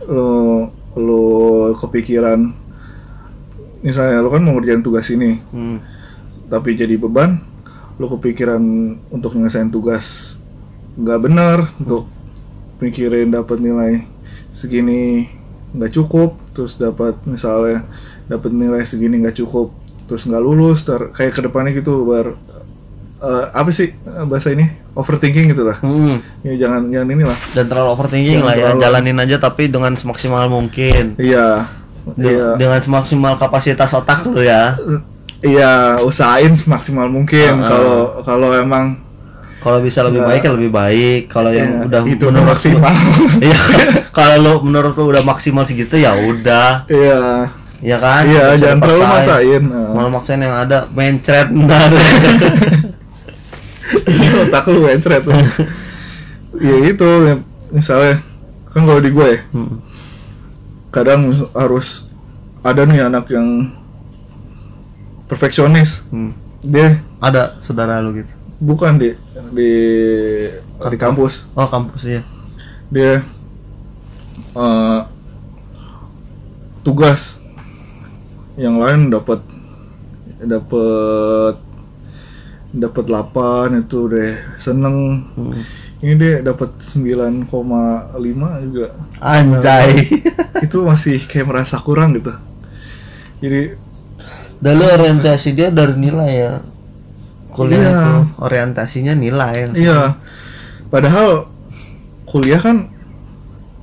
Lo 0.10 0.74
lo 0.98 1.24
kepikiran 1.78 2.68
misalnya 3.86 4.20
lo 4.26 4.34
kan 4.34 4.42
mau 4.42 4.58
ngerjain 4.58 4.82
tugas 4.82 5.06
ini 5.14 5.38
hmm. 5.54 5.78
tapi 6.50 6.74
jadi 6.74 6.98
beban 6.98 7.38
lo 8.02 8.10
kepikiran 8.18 8.62
untuk 9.14 9.38
nyelesain 9.38 9.70
tugas 9.70 10.38
nggak 10.98 11.20
benar 11.22 11.58
untuk 11.78 12.10
mikirin 12.82 13.30
dapat 13.30 13.62
nilai 13.62 14.06
segini 14.54 15.30
nggak 15.78 15.94
cukup 15.94 16.38
terus 16.58 16.78
dapat 16.78 17.14
misalnya 17.30 17.86
dapat 18.26 18.50
nilai 18.50 18.82
segini 18.82 19.22
nggak 19.22 19.38
cukup 19.46 19.70
terus 20.08 20.24
nggak 20.24 20.40
lulus 20.40 20.88
ter 20.88 21.12
kayak 21.12 21.36
ke 21.36 21.42
depannya 21.44 21.76
gitu 21.76 22.08
bar 22.08 22.34
eh, 23.18 23.46
apa 23.52 23.70
sih 23.70 23.92
eh, 23.92 24.26
bahasa 24.26 24.56
ini? 24.56 24.66
Overthinking 24.98 25.54
gitu 25.54 25.62
lah. 25.62 25.78
Hmm. 25.84 26.18
ya 26.42 26.58
jangan 26.58 26.90
jangan 26.90 27.08
inilah. 27.12 27.38
Dan 27.54 27.66
terlalu 27.70 27.90
overthinking 27.94 28.40
Jangan 28.42 28.48
lah 28.50 28.56
ya 28.56 28.64
terlalu- 28.74 28.82
jalanin 28.82 29.18
aja 29.22 29.36
tapi 29.38 29.64
dengan 29.70 29.94
semaksimal 29.94 30.48
mungkin. 30.50 31.14
Iya. 31.22 31.70
De- 32.18 32.34
iya. 32.34 32.56
dengan 32.56 32.80
semaksimal 32.80 33.36
kapasitas 33.36 33.92
otak 33.92 34.24
lu 34.26 34.40
ya. 34.42 34.80
Iya 35.44 36.02
usahain 36.02 36.56
semaksimal 36.58 37.06
mungkin 37.12 37.62
kalau 37.62 38.26
kalau 38.26 38.50
emang 38.58 38.98
kalau 39.62 39.84
bisa 39.84 40.00
lebih 40.02 40.24
baik 40.24 40.42
ya 40.48 40.52
lebih 40.56 40.72
baik. 40.72 41.22
Kalau 41.28 41.52
yang 41.52 41.84
ya, 41.84 41.86
udah 41.86 42.02
itu 42.08 42.26
menurut 42.32 42.56
maksimal. 42.56 42.94
iya. 43.46 43.60
Kalau 44.16 44.36
lu 44.40 44.54
menurut 44.72 44.96
lu 44.96 45.12
udah 45.12 45.22
maksimal 45.22 45.68
segitu 45.68 46.00
ya 46.00 46.16
udah. 46.16 46.88
Iya 46.88 47.52
ya 47.80 47.98
kan? 47.98 48.26
Iya 48.26 48.58
jangan 48.58 48.78
terlalu 48.82 49.04
maksain 49.06 49.64
Heeh. 49.64 49.90
malah 49.94 50.12
maksain 50.12 50.42
yang 50.42 50.56
ada 50.56 50.90
mencret 50.90 51.48
ntar 51.54 51.92
otak 54.44 54.64
lu 54.68 54.80
mencret. 54.84 55.24
Ya 56.58 56.76
itu 56.84 57.10
ya, 57.24 57.36
misalnya 57.70 58.16
kan 58.72 58.84
kalau 58.84 59.00
di 59.00 59.12
gue 59.12 59.28
ya, 59.30 59.40
Hmm. 59.54 59.78
kadang 60.90 61.30
harus 61.54 62.08
ada 62.62 62.82
nih 62.84 63.06
anak 63.06 63.30
yang 63.30 63.72
perfeksionis. 65.28 66.02
Hmm. 66.10 66.34
dia 66.58 67.00
ada 67.22 67.62
saudara 67.62 68.02
lu 68.02 68.18
gitu? 68.18 68.34
Bukan 68.58 68.98
di 68.98 69.14
di 69.54 69.72
di 70.74 70.98
kampus. 70.98 71.46
oh 71.54 71.70
kampus 71.70 72.02
ya 72.04 72.22
dia 72.90 73.22
eh, 74.56 75.00
tugas 76.82 77.38
yang 78.58 78.82
lain 78.82 79.14
dapat 79.14 79.40
dapat 80.42 81.56
dapat 82.74 83.06
8 83.06 83.82
itu 83.86 84.00
deh 84.12 84.34
seneng. 84.60 85.24
Hmm. 85.34 85.62
ini 85.98 86.14
dia 86.14 86.46
dapat 86.46 86.78
9,5 86.78 87.50
juga. 88.70 88.88
Anjay. 89.18 89.90
Itu 90.66 90.86
masih 90.86 91.26
kayak 91.26 91.50
merasa 91.50 91.82
kurang 91.82 92.14
gitu. 92.14 92.38
Jadi 93.42 93.74
Dulu 94.62 94.84
orientasi 94.94 95.58
dia 95.58 95.74
dari 95.74 95.98
nilai 95.98 96.32
ya. 96.38 96.54
Kuliah 97.58 97.82
Iya. 97.82 97.94
itu 97.98 98.14
orientasinya 98.38 99.14
nilai 99.18 99.74
iya. 99.74 100.14
padahal 100.94 101.50
kuliah 102.30 102.62
kan 102.62 102.94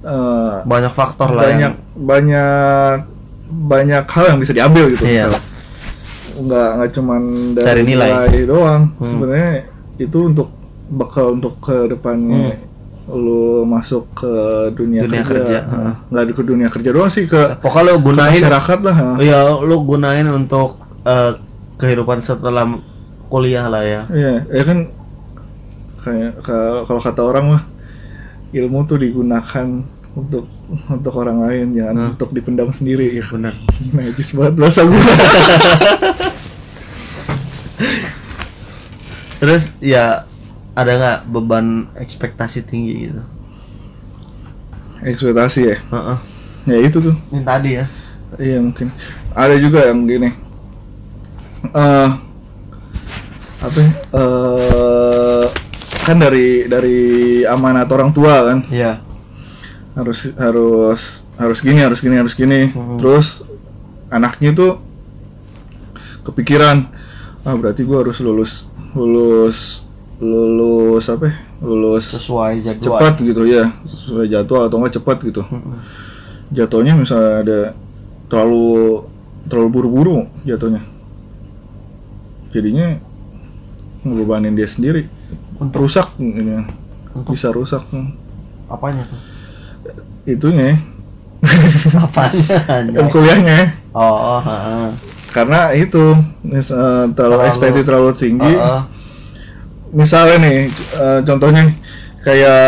eh, 0.07 0.57
banyak 0.63 0.95
faktor 0.95 1.35
lah 1.35 1.43
banyak 1.43 1.59
yang 1.59 1.75
banyak 1.99 3.14
banyak 3.47 4.05
hal 4.05 4.25
yang 4.27 4.39
bisa 4.39 4.53
diambil 4.53 4.89
gitu 4.89 5.05
Iya. 5.05 5.29
misalnya. 5.29 5.43
nggak 6.35 6.69
nggak 6.75 6.91
cuman 6.93 7.23
dari 7.53 7.65
Cari 7.65 7.83
nilai. 7.85 8.11
doang 8.45 8.83
Hmm. 8.93 9.07
sebenarnya 9.07 9.51
itu 9.97 10.19
untuk 10.21 10.49
bekal 10.87 11.27
untuk 11.33 11.55
ke 11.59 11.87
depannya 11.87 12.59
lu 13.05 13.63
masuk 13.63 14.09
ke 14.15 14.33
dunia, 14.73 15.05
Hmm. 15.05 15.13
Dunia 15.13 15.23
kerja, 15.23 15.45
kerja, 15.45 15.59
heeh. 15.63 15.85
Nah, 15.85 15.95
nggak 16.11 16.35
ke 16.35 16.43
dunia 16.43 16.69
kerja 16.69 16.91
doang 16.91 17.07
sih 17.07 17.25
ke, 17.25 17.61
pokoknya 17.61 17.85
lu 17.87 17.95
ke 17.95 18.03
gunain 18.03 18.33
masyarakat 18.35 18.79
lah 18.81 18.97
ha. 18.97 19.09
ya 19.21 19.39
lu 19.61 19.77
gunain 19.85 20.27
untuk 20.27 20.81
eh, 21.05 21.33
kehidupan 21.77 22.19
setelah 22.19 22.65
kuliah 23.27 23.69
lah 23.69 23.85
ya 23.85 24.03
Iya, 24.09 24.35
ya 24.49 24.63
kan 24.65 24.79
kayak 26.01 26.33
ka- 26.41 26.83
kalau 26.83 27.01
kata 27.01 27.21
orang 27.23 27.45
mah 27.47 27.63
ilmu 28.51 28.79
tuh 28.85 28.97
digunakan 28.97 29.67
untuk 30.15 30.47
untuk 30.89 31.15
orang 31.15 31.43
lain 31.43 31.75
jangan 31.75 31.95
Hmm. 31.99 32.11
untuk 32.15 32.31
dipendam 32.31 32.71
sendiri. 32.71 33.11
Ya 33.13 33.25
benar. 33.27 33.55
Najis 33.91 34.31
banget 34.33 34.55
bahasa 34.57 34.81
gue 34.83 35.01
terus 39.39 39.69
ya 39.77 40.25
ada 40.73 40.93
nggak 40.97 41.19
beban 41.29 41.67
ekspektasi 41.95 42.65
tinggi 42.65 43.11
gitu? 43.11 43.23
Ekspektasi 45.05 45.61
ya? 45.69 45.77
Heeh. 45.85 46.19
ya 46.65 46.77
itu 46.81 46.97
tuh. 46.99 47.15
Ini 47.29 47.45
tadi 47.45 47.71
ya? 47.77 47.85
Iya 48.41 48.59
mungkin. 48.59 48.89
Ada 49.37 49.55
juga 49.61 49.85
yang 49.85 50.09
gini. 50.09 50.31
Eh 51.71 52.09
apa 53.65 53.79
ya? 53.81 53.91
eh 54.13 55.47
kan 56.05 56.17
dari 56.21 56.69
dari 56.69 56.99
amanat 57.45 57.89
orang 57.89 58.13
tua 58.13 58.49
kan? 58.49 58.59
Iya 58.69 59.01
harus 59.95 60.19
harus 60.35 61.03
harus 61.39 61.59
gini 61.63 61.81
harus 61.83 61.99
gini 62.03 62.17
harus 62.19 62.35
gini. 62.35 62.71
Hmm. 62.75 62.99
terus 62.99 63.47
anaknya 64.11 64.51
tuh 64.55 64.73
kepikiran 66.27 66.91
ah 67.45 67.55
berarti 67.55 67.87
gua 67.87 68.03
harus 68.03 68.19
lulus 68.19 68.67
lulus 68.95 69.83
lulus 70.19 71.07
apa 71.11 71.31
ya? 71.31 71.35
lulus 71.65 72.05
sesuai 72.13 72.61
jadwal. 72.61 73.01
cepat 73.01 73.15
gitu 73.25 73.43
ya. 73.49 73.73
Sesuai 73.89 74.27
jadwal 74.29 74.69
atau 74.69 74.77
enggak 74.83 75.01
cepat 75.01 75.17
gitu. 75.25 75.43
Mm-mm. 75.47 75.79
jatuhnya 76.53 76.93
misalnya 76.95 77.33
ada 77.41 77.61
terlalu 78.29 79.03
terlalu 79.49 79.69
buru-buru 79.73 80.19
jatuhnya. 80.45 80.85
Jadinya 82.53 83.01
ngebebanin 84.05 84.55
dia 84.55 84.69
sendiri. 84.69 85.09
Untuk- 85.59 85.87
rusak 85.87 86.15
ini 86.19 86.67
Untuk- 87.15 87.33
bisa 87.35 87.49
rusak 87.55 87.83
apanya 88.67 89.07
tuh 89.07 89.34
itunya. 90.25 90.77
Apanya? 92.05 92.57
Kuliahnya. 93.09 93.59
Oh, 93.93 94.41
oh 94.41 94.91
karena 95.31 95.75
itu 95.75 96.15
mis- 96.41 96.71
eh, 96.71 97.05
terlalu 97.11 97.43
Terlalu- 97.43 97.49
ekspektasi 97.49 97.83
terlalu 97.83 98.11
tinggi. 98.15 98.53
Heeh. 98.53 98.83
misalnya 99.91 100.37
nih 100.41 100.59
eh, 100.73 101.21
contohnya 101.23 101.63
kayak 102.21 102.63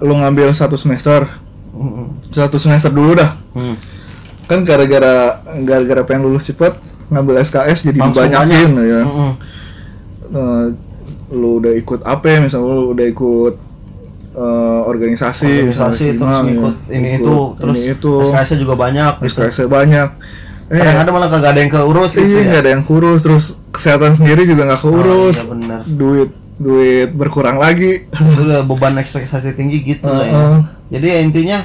lu 0.00 0.14
ngambil 0.16 0.50
satu 0.50 0.74
semester. 0.74 1.26
Satu 2.30 2.56
semester 2.56 2.88
dulu 2.88 3.14
dah. 3.14 3.34
Hmm. 3.52 3.76
kan 4.42 4.62
gara-gara 4.62 5.38
gara-gara 5.64 6.02
pengen 6.02 6.26
lulus 6.26 6.44
cepet 6.44 6.76
ngambil 7.08 7.40
SKS 7.40 7.84
jadi 7.84 7.98
Langsung 7.98 8.26
dibanyakin 8.26 8.68
banyak. 8.70 8.84
ya. 8.84 9.00
Mm-mm. 9.02 9.32
Eh, 10.30 10.64
lu 11.32 11.56
udah 11.56 11.72
ikut 11.72 12.00
apa 12.02 12.36
misalnya 12.38 12.68
lu 12.70 12.92
udah 12.92 13.06
ikut 13.06 13.54
eh, 14.34 14.80
organisasi 14.82 15.48
organisasi 15.62 16.04
terus 16.14 16.30
Simang, 16.30 16.44
ngikut 16.46 16.74
ya. 16.82 16.92
ini 16.92 17.08
Ikut 17.10 17.20
itu 17.20 17.36
terus 17.56 17.76
ini 17.78 17.92
itu 17.92 18.12
SKS 18.24 18.50
juga 18.56 18.74
banyak 18.74 19.12
gitu. 19.18 19.28
SKS 19.30 19.58
banyak 19.66 20.08
eh 20.64 20.78
Kadang 20.78 20.98
ada 20.98 21.10
malah 21.10 21.28
kagak 21.28 21.50
ada 21.52 21.60
yang 21.60 21.68
keurus 21.70 22.10
gitu 22.12 22.24
iya 22.24 22.32
ya. 22.34 22.48
nggak 22.48 22.60
ada 22.60 22.70
yang 22.72 22.82
kurus 22.82 23.20
terus 23.20 23.44
kesehatan 23.68 24.12
sendiri 24.14 24.42
juga 24.42 24.62
nggak 24.66 24.80
keurus 24.80 25.36
Oh, 25.36 25.42
iya 25.42 25.50
benar. 25.50 25.80
duit 25.84 26.30
duit 26.54 27.10
berkurang 27.10 27.56
lagi 27.56 28.06
Itu 28.08 28.40
udah 28.42 28.62
beban 28.62 28.96
ekspektasi 28.96 29.52
tinggi 29.52 29.82
gitu 29.82 30.06
lah 30.06 30.22
ya. 30.22 30.32
Heeh. 30.32 30.58
Jadi 30.90 31.06
ya 31.06 31.18
intinya 31.20 31.58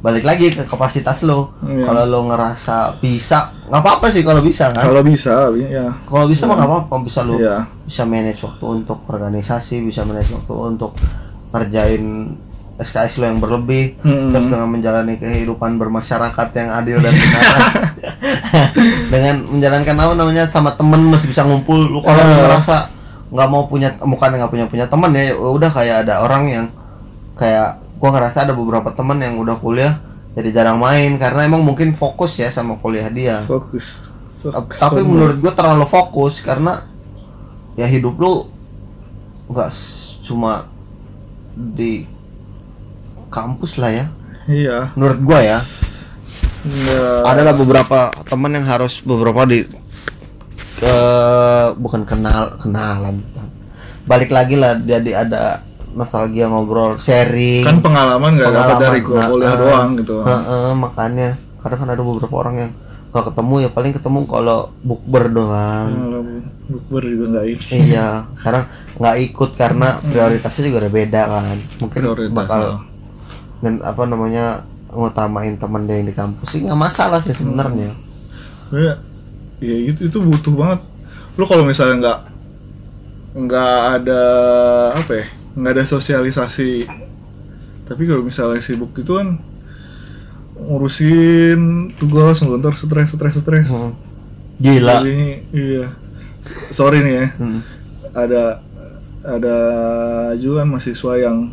balik 0.00 0.20
lagi 0.22 0.50
ke 0.50 0.60
kapasitas 0.62 1.22
lo. 1.22 1.56
Iya. 1.62 1.80
Kalau 1.82 2.04
lo 2.04 2.20
ngerasa 2.26 2.98
bisa, 2.98 3.56
nggak 3.64 3.80
apa-apa 3.80 4.06
sih 4.10 4.20
kalau 4.20 4.40
bisa 4.40 4.68
kan. 4.68 4.84
kalau 4.84 5.00
bisa 5.00 5.48
ya 5.56 5.88
Kalau 6.02 6.26
bisa 6.26 6.44
mah 6.44 6.56
nggak 6.58 6.68
apa-apa, 6.68 6.94
bisa 7.00 7.20
lo 7.22 7.38
Iya. 7.38 7.64
bisa 7.80 8.02
manage 8.04 8.40
waktu 8.42 8.64
untuk 8.74 9.00
organisasi, 9.06 9.80
bisa 9.80 10.02
manage 10.02 10.28
waktu 10.30 10.52
untuk 10.52 10.92
ngerjain 11.54 12.34
SKS 12.74 13.16
lo 13.16 13.24
yang 13.24 13.38
berlebih, 13.38 13.94
Mm-mm. 14.02 14.34
terus 14.34 14.50
dengan 14.50 14.66
menjalani 14.66 15.14
kehidupan 15.14 15.78
bermasyarakat 15.78 16.48
yang 16.52 16.68
adil 16.74 16.98
dan 16.98 17.14
benar, 17.14 17.46
dengan 19.14 19.34
menjalankan 19.46 19.94
apa 19.94 20.12
namanya 20.12 20.44
sama 20.44 20.74
temen 20.74 20.98
masih 21.06 21.30
bisa 21.30 21.46
ngumpul. 21.46 21.78
Lu 21.78 22.02
kalau 22.02 22.18
lu 22.18 22.34
Ah. 22.34 22.38
ngerasa 22.44 22.76
nggak 23.30 23.48
mau 23.48 23.62
punya, 23.64 23.94
bukan 23.96 24.30
nggak 24.32 24.50
punya 24.50 24.66
punya 24.66 24.86
teman 24.86 25.10
ya, 25.10 25.34
udah 25.34 25.70
kayak 25.70 25.96
ada 26.02 26.20
orang 26.20 26.42
yang 26.46 26.66
kayak 27.34 27.78
gua 27.94 28.10
ngerasa 28.10 28.42
ada 28.42 28.52
beberapa 28.52 28.90
teman 28.90 29.18
yang 29.18 29.38
udah 29.38 29.54
kuliah 29.54 30.02
jadi 30.34 30.50
jarang 30.52 30.82
main 30.82 31.14
karena 31.14 31.46
emang 31.46 31.62
mungkin 31.62 31.94
fokus 31.94 32.36
ya 32.36 32.50
sama 32.50 32.74
kuliah 32.76 33.06
dia. 33.06 33.38
fokus 33.40 34.02
fokus 34.42 34.76
Tapi 34.76 34.98
Fokus. 34.98 35.06
menurut 35.06 35.36
gue 35.38 35.52
terlalu 35.52 35.86
fokus 35.86 36.42
karena 36.42 36.84
ya 37.72 37.86
hidup 37.86 38.18
lu 38.18 38.50
nggak 39.46 39.70
cuma 40.20 40.68
di 41.54 42.04
kampus 43.26 43.76
lah 43.76 43.90
ya. 43.90 44.06
iya 44.44 44.90
Menurut 44.92 45.18
gua 45.20 45.40
ya, 45.40 45.58
Nggak- 46.62 47.22
adalah 47.24 47.52
beberapa 47.52 47.98
teman 48.22 48.52
yang 48.52 48.64
harus 48.64 49.00
beberapa 49.00 49.44
di 49.44 49.64
ke 50.74 50.96
bukan 51.76 52.02
kenal 52.02 52.56
kenalan. 52.56 53.22
Balik 54.04 54.28
lagi 54.28 54.54
lah 54.54 54.76
jadi 54.76 55.24
ada 55.24 55.62
nostalgia 55.90 56.46
ngobrol 56.46 56.96
sharing. 56.96 57.62
kan 57.62 57.78
pengalaman 57.80 58.34
nggak 58.34 58.50
dapat 58.50 58.76
dari 58.78 59.00
gua 59.00 59.16
Nah, 59.16 59.28
kuliah 59.30 59.48
eh, 59.48 59.56
doang 59.56 59.88
gitu 59.94 60.14
Heeh, 60.20 60.68
makanya 60.74 61.28
kadang 61.56 61.78
kan 61.78 61.88
ada 61.88 62.02
beberapa 62.02 62.34
orang 62.36 62.56
yang 62.58 62.72
nggak 63.08 63.24
ketemu 63.30 63.54
ya 63.56 63.70
paling 63.70 63.92
ketemu 63.94 64.18
kalau 64.26 64.58
bukber 64.80 65.24
doang. 65.28 65.86
Bukber 66.66 67.02
juga 67.04 67.24
nggak 67.30 67.46
ini 67.46 67.64
iya, 67.88 68.26
karena 68.36 68.66
nggak 68.94 69.16
ikut 69.30 69.50
karena 69.58 69.98
prioritasnya 70.00 70.62
juga 70.70 70.86
udah 70.86 70.92
beda 70.92 71.22
kan. 71.26 71.58
Mungkin 71.82 72.00
Prioritas, 72.02 72.34
bakal 72.34 72.62
oh. 72.62 72.80
dan 73.60 73.82
apa 73.82 74.02
namanya 74.06 74.44
ngutamain 74.94 75.58
teman 75.58 75.82
dia 75.90 75.98
yang 75.98 76.06
di 76.06 76.14
kampus 76.14 76.54
sih 76.54 76.62
nggak 76.62 76.78
masalah 76.78 77.18
sih 77.18 77.34
sebenarnya. 77.34 77.90
ya, 78.70 78.94
ya 79.58 79.76
itu 79.90 80.06
itu 80.06 80.18
butuh 80.22 80.54
banget 80.54 80.80
lu 81.34 81.44
kalau 81.46 81.66
misalnya 81.66 81.96
nggak 81.98 82.20
nggak 83.34 83.78
ada 83.98 84.22
apa 84.94 85.12
ya 85.18 85.26
nggak 85.58 85.72
ada 85.74 85.84
sosialisasi 85.86 86.86
tapi 87.84 88.02
kalau 88.06 88.22
misalnya 88.22 88.62
sibuk 88.62 88.94
itu 88.94 89.18
kan 89.18 89.42
ngurusin 90.54 91.90
tugas 91.98 92.38
ntar 92.40 92.74
stres 92.78 93.10
stres 93.12 93.34
stres 93.42 93.68
Hmm. 93.68 93.92
Gila. 94.54 95.02
Jadi, 95.02 95.42
iya 95.50 95.90
sorry 96.70 97.02
nih 97.02 97.14
ya 97.18 97.26
Hmm. 97.34 97.60
ada 98.14 98.62
ada 99.24 99.56
juga 100.36 100.60
kan 100.60 100.68
mahasiswa 100.70 101.12
yang 101.16 101.50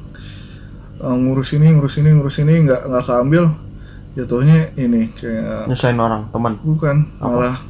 eh, 0.97 1.15
ngurus 1.17 1.49
ini 1.53 1.71
ngurus 1.71 1.95
ini 1.97 2.09
ngurus 2.11 2.37
ini 2.37 2.53
nggak 2.61 2.81
nggak 2.85 3.05
keambil 3.05 3.43
jatuhnya 4.11 4.75
ini 4.75 5.07
kayak 5.13 5.65
Nyusahin 5.65 5.95
orang 5.97 6.27
teman. 6.29 6.59
bukan 6.59 7.07
malah 7.17 7.63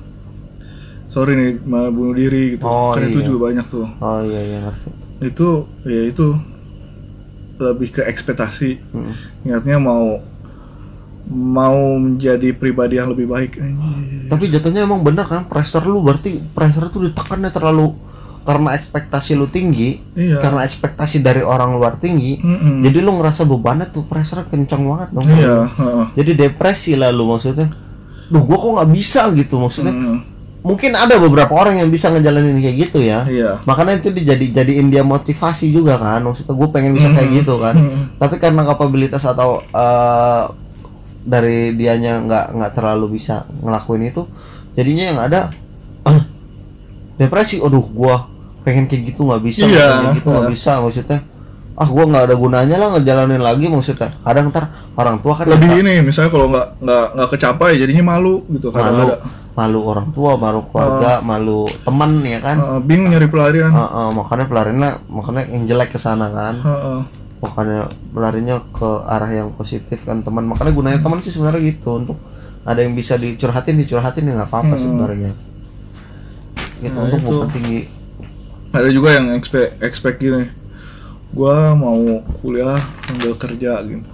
sorry 1.07 1.33
nih 1.33 1.51
malah 1.61 1.89
bunuh 1.89 2.11
diri 2.11 2.55
gitu 2.55 2.65
Oh, 2.65 2.91
kan 2.91 3.05
itu 3.05 3.19
iya. 3.19 3.27
juga 3.27 3.39
banyak 3.47 3.65
tuh 3.67 3.85
Oh 3.95 4.19
iya 4.21 4.41
iya 4.41 4.57
ngerti. 4.59 4.89
itu 5.21 5.49
ya 5.83 6.01
itu 6.03 6.27
lebih 7.57 7.89
ke 7.91 8.01
ekspektasi 8.03 8.81
Hmm. 8.89 9.13
niatnya 9.43 9.77
mau 9.77 10.17
mau 11.29 11.77
menjadi 11.95 12.51
pribadi 12.51 12.97
yang 12.97 13.13
lebih 13.13 13.29
baik 13.29 13.55
Anjir. 13.55 14.27
Tapi 14.27 14.49
jatuhnya 14.49 14.81
emang 14.81 14.99
bener 14.99 15.23
kan 15.23 15.45
pressure 15.45 15.85
lu 15.85 16.01
berarti 16.01 16.41
pressure 16.51 16.89
tuh 16.89 17.05
ditekannya 17.05 17.47
terlalu 17.47 17.93
karena 18.41 18.73
ekspektasi 18.73 19.37
lu 19.37 19.45
tinggi, 19.45 20.01
Iya. 20.13 20.41
karena 20.41 20.65
ekspektasi 20.65 21.21
dari 21.21 21.45
orang 21.45 21.77
luar 21.77 21.97
tinggi. 21.97 22.41
Mm-mm. 22.41 22.81
Jadi 22.81 22.97
lu 22.99 23.13
ngerasa 23.17 23.45
bebannya 23.45 23.85
tuh 23.87 24.03
pressure 24.05 24.45
kencang 24.49 24.81
banget 24.81 25.09
dong. 25.13 25.25
iya. 25.29 25.69
Jadi 26.17 26.31
depresi 26.35 26.97
lah 26.97 27.13
lu 27.13 27.29
maksudnya. 27.29 27.69
Duh, 28.31 28.41
gua 28.41 28.57
kok 28.57 28.71
nggak 28.81 28.91
bisa 28.91 29.29
gitu 29.35 29.61
maksudnya. 29.61 29.93
Mm, 29.93 30.17
Mungkin 30.61 30.93
ada 30.93 31.17
beberapa 31.17 31.57
orang 31.57 31.81
yang 31.81 31.89
bisa 31.89 32.13
ngejalanin 32.13 32.61
kayak 32.61 32.77
gitu 32.77 33.01
ya. 33.01 33.25
iya 33.25 33.57
Makanya 33.65 33.97
itu 33.97 34.13
dijadi 34.13 34.53
jadiin 34.53 34.93
dia 34.93 35.01
motivasi 35.01 35.73
juga 35.73 35.97
kan. 35.97 36.21
Maksudnya 36.21 36.53
gue 36.53 36.69
pengen 36.69 36.93
bisa 36.93 37.09
kayak 37.11 37.29
gitu 37.41 37.57
kan. 37.57 37.73
Mm. 37.77 38.21
Tapi 38.21 38.37
karena 38.37 38.61
kapabilitas 38.63 39.25
atau 39.25 39.65
eh, 39.65 40.43
dari 41.21 41.73
dianya 41.73 42.21
nggak 42.21 42.45
nggak 42.57 42.71
terlalu 42.73 43.17
bisa 43.17 43.45
ngelakuin 43.61 44.09
itu, 44.09 44.25
jadinya 44.73 45.03
yang 45.05 45.19
ada 45.21 45.39
depresi. 47.21 47.61
Aduh, 47.61 47.85
gua 47.85 48.25
pengen 48.61 48.85
kayak 48.85 49.13
gitu 49.13 49.25
nggak 49.25 49.41
bisa, 49.41 49.63
Iya. 49.63 50.01
kayak 50.01 50.15
gitu 50.21 50.27
nggak 50.29 50.49
bisa 50.49 50.71
maksudnya. 50.79 51.19
Ah, 51.73 51.87
gua 51.87 52.03
nggak 52.05 52.23
ada 52.29 52.35
gunanya 52.35 52.75
lah 52.75 52.87
ngejalanin 52.93 53.39
lagi 53.39 53.65
maksudnya. 53.65 54.09
Kadang 54.21 54.49
ntar 54.49 54.65
orang 54.93 55.17
tua 55.17 55.33
kan 55.33 55.47
lebih 55.47 55.81
ini 55.81 56.01
misalnya 56.01 56.29
kalau 56.29 56.47
nggak 56.49 56.67
nggak 56.79 57.05
nggak 57.15 57.29
kecapai 57.31 57.71
jadinya 57.75 58.03
malu 58.11 58.43
gitu 58.49 58.69
kadang 58.69 58.93
malu, 58.93 59.07
ada 59.07 59.17
malu 59.51 59.79
orang 59.83 60.07
tua, 60.11 60.31
malu 60.35 60.59
keluarga, 60.67 61.11
malu 61.21 61.59
teman 61.81 62.11
ya 62.21 62.39
kan. 62.39 62.57
Eh, 62.59 62.79
bingung 62.81 63.09
nyari 63.09 63.25
pelarian 63.25 63.71
Heeh, 63.71 64.07
makanya 64.11 64.45
pelarinya 64.45 64.89
makanya 65.07 65.41
yang 65.47 65.63
jelek 65.65 65.89
ke 65.91 65.99
sana 65.99 66.27
kan. 66.29 66.55
Heeh. 66.59 67.01
makanya 67.41 67.89
larinya 68.13 68.61
ke 68.69 68.85
arah 69.01 69.25
yang 69.27 69.49
positif 69.51 70.05
kan 70.05 70.21
teman 70.21 70.45
makanya 70.45 70.69
gunanya 70.69 71.01
teman 71.01 71.17
sih 71.19 71.33
sebenarnya 71.33 71.73
gitu 71.73 71.97
untuk 71.97 72.21
ada 72.61 72.77
yang 72.77 72.93
bisa 72.93 73.17
dicurhatin 73.17 73.81
dicurhatin 73.81 74.29
ya 74.29 74.37
nggak 74.37 74.45
apa-apa 74.45 74.77
Hmm. 74.77 74.77
sebenarnya 74.77 75.31
gitu 76.81 76.91
Nah, 76.91 77.05
untuk 77.07 77.21
itu. 77.21 77.37
tinggi 77.53 77.79
ada 78.71 78.87
juga 78.87 79.09
yang 79.13 79.27
expect 79.31 79.79
expect 79.79 80.17
gini 80.17 80.49
gua 81.31 81.71
mau 81.71 81.95
kuliah 82.37 82.75
sambil 83.01 83.31
kerja 83.35 83.79
gitu. 83.81 84.09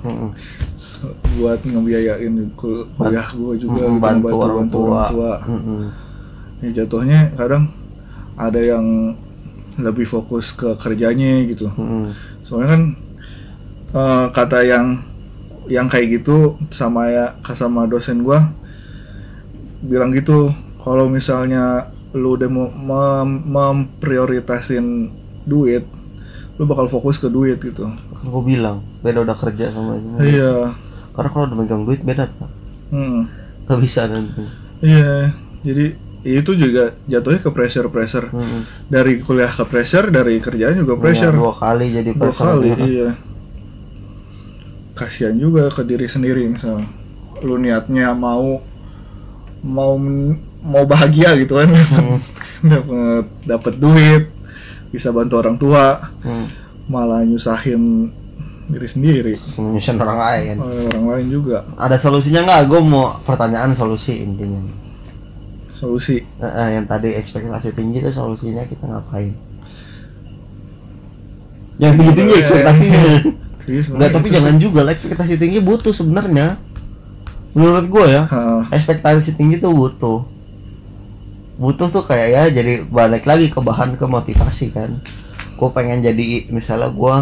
S- 0.74 1.02
buat 1.34 1.58
ngebiayain 1.60 2.30
kul- 2.54 2.86
kuliah 2.94 3.26
gua 3.32 3.54
juga 3.56 3.74
gitu, 3.80 3.90
membantu 3.90 4.18
ngebantu- 4.22 4.38
orang 4.38 4.58
bantu 4.60 4.76
tua, 4.76 4.86
orang 4.86 5.10
tua. 5.10 5.34
Mm-mm. 5.48 5.82
ya 6.58 6.70
jatuhnya 6.76 7.20
kadang 7.34 7.64
ada 8.36 8.58
yang 8.60 8.86
lebih 9.78 10.06
fokus 10.06 10.52
ke 10.52 10.74
kerjanya 10.76 11.46
gitu 11.46 11.70
Mm-mm. 11.72 12.14
soalnya 12.42 12.70
kan 12.70 12.82
eh, 13.92 14.26
kata 14.32 14.60
yang 14.62 14.86
yang 15.66 15.86
kayak 15.86 16.18
gitu 16.18 16.38
sama 16.70 17.08
ya 17.08 17.26
sama 17.52 17.86
dosen 17.86 18.22
gua 18.22 18.54
bilang 19.80 20.10
gitu 20.12 20.50
kalau 20.78 21.06
misalnya 21.08 21.94
lu 22.16 22.40
udah 22.40 22.48
mau 22.48 22.68
mem- 22.72 23.44
memprioritasin 23.48 25.12
duit 25.44 25.84
lu 26.58 26.66
bakal 26.66 26.90
fokus 26.90 27.22
ke 27.22 27.30
duit 27.30 27.62
gitu. 27.62 27.86
Kan 27.86 28.26
gue 28.26 28.44
bilang 28.44 28.82
beda 29.06 29.22
udah 29.22 29.38
kerja 29.38 29.70
sama 29.70 29.94
ini 30.00 30.38
iya. 30.38 30.74
Karena 31.14 31.30
kalau 31.30 31.44
udah 31.50 31.58
megang 31.58 31.84
duit 31.86 32.02
beda 32.02 32.26
tuh 32.30 32.50
hmm. 32.94 33.22
nggak 33.68 33.80
bisa 33.84 34.08
nanti. 34.10 34.42
Iya, 34.82 35.34
jadi 35.62 35.86
itu 36.28 36.52
juga 36.54 36.92
jatuhnya 37.08 37.40
ke 37.40 37.52
pressure 37.54 37.88
pressure 37.88 38.28
Mm-mm. 38.34 38.90
dari 38.92 39.22
kuliah 39.22 39.48
ke 39.48 39.64
pressure 39.64 40.12
dari 40.12 40.42
kerjaan 40.42 40.76
juga 40.76 40.98
Iya, 40.98 41.02
pressure. 41.04 41.36
dua 41.36 41.54
kali 41.56 41.86
jadi 41.94 42.10
dua 42.16 42.34
kali 42.34 42.68
dia. 42.74 42.86
iya. 42.86 43.10
Kasihan 44.98 45.38
juga 45.38 45.70
ke 45.70 45.86
diri 45.86 46.10
sendiri 46.10 46.50
misal. 46.50 46.82
Lu 47.46 47.62
niatnya 47.62 48.18
mau 48.18 48.58
mau 49.62 49.94
men- 49.98 50.42
mau 50.60 50.84
bahagia 50.84 51.36
gitu 51.36 51.58
kan 51.58 51.70
Hmm. 51.78 52.18
dapat 52.66 53.24
dapat 53.46 53.74
duit 53.78 54.24
bisa 54.90 55.14
bantu 55.14 55.38
orang 55.38 55.56
tua 55.56 56.10
Hmm. 56.22 56.50
malah 56.90 57.22
nyusahin 57.22 58.10
diri 58.68 58.84
sendiri. 58.84 59.34
Menyusun 59.56 59.96
orang 59.96 60.20
lain. 60.20 60.56
Orang 60.60 61.06
lain 61.08 61.28
juga. 61.30 61.64
Ada 61.76 61.96
solusinya 61.98 62.44
nggak? 62.44 62.62
Gue 62.68 62.80
mau 62.82 63.16
pertanyaan 63.22 63.72
solusi 63.72 64.20
intinya. 64.20 64.60
Solusi. 65.70 66.20
Eh, 66.20 66.44
eh, 66.44 66.70
yang 66.76 66.84
tadi 66.84 67.16
ekspektasi 67.16 67.72
tinggi 67.72 68.02
itu 68.02 68.12
solusinya 68.12 68.66
kita 68.66 68.84
ngapain? 68.84 69.32
Yang 71.78 71.94
tinggi 71.96 72.14
tinggi 72.14 72.34
Eh, 72.34 72.42
ekspektasinya. 72.42 73.04
Enggak, 73.96 74.12
tapi 74.12 74.28
jangan 74.32 74.56
juga 74.58 74.80
lah 74.82 74.92
ekspektasi 74.92 75.36
tinggi 75.36 75.60
butuh 75.60 75.92
sebenarnya. 75.92 76.56
Menurut 77.52 77.86
gue 77.88 78.06
ya, 78.08 78.24
Ha, 78.28 78.68
ekspektasi 78.72 79.36
tinggi 79.36 79.60
tuh 79.60 79.72
butuh. 79.72 80.24
Butuh 81.58 81.90
tuh 81.90 82.06
kayak 82.06 82.28
ya 82.30 82.44
jadi 82.62 82.86
balik 82.86 83.26
lagi 83.26 83.50
ke 83.50 83.58
bahan 83.58 83.98
ke 83.98 84.06
motivasi 84.06 84.72
kan. 84.72 85.02
Gue 85.58 85.70
pengen 85.74 86.06
jadi 86.06 86.46
misalnya 86.54 86.94
gue 86.94 87.16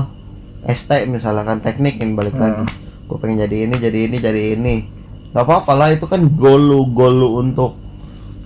ST 0.67 0.91
misalkan 1.07 1.63
teknik 1.63 1.99
yang 1.99 2.13
balik 2.13 2.35
Hmm. 2.35 2.43
lagi. 2.43 2.63
Gue 3.07 3.17
pengen 3.21 3.47
jadi 3.47 3.69
ini, 3.69 3.75
jadi 3.79 3.99
ini, 4.11 4.17
jadi 4.19 4.41
ini. 4.59 4.75
Gak 5.31 5.43
apa-apa 5.45 5.71
lah 5.75 5.89
itu 5.91 6.03
kan 6.07 6.19
goal 6.35 6.59
lu, 6.59 6.79
goal 6.91 7.15
lu 7.15 7.29
untuk 7.39 7.79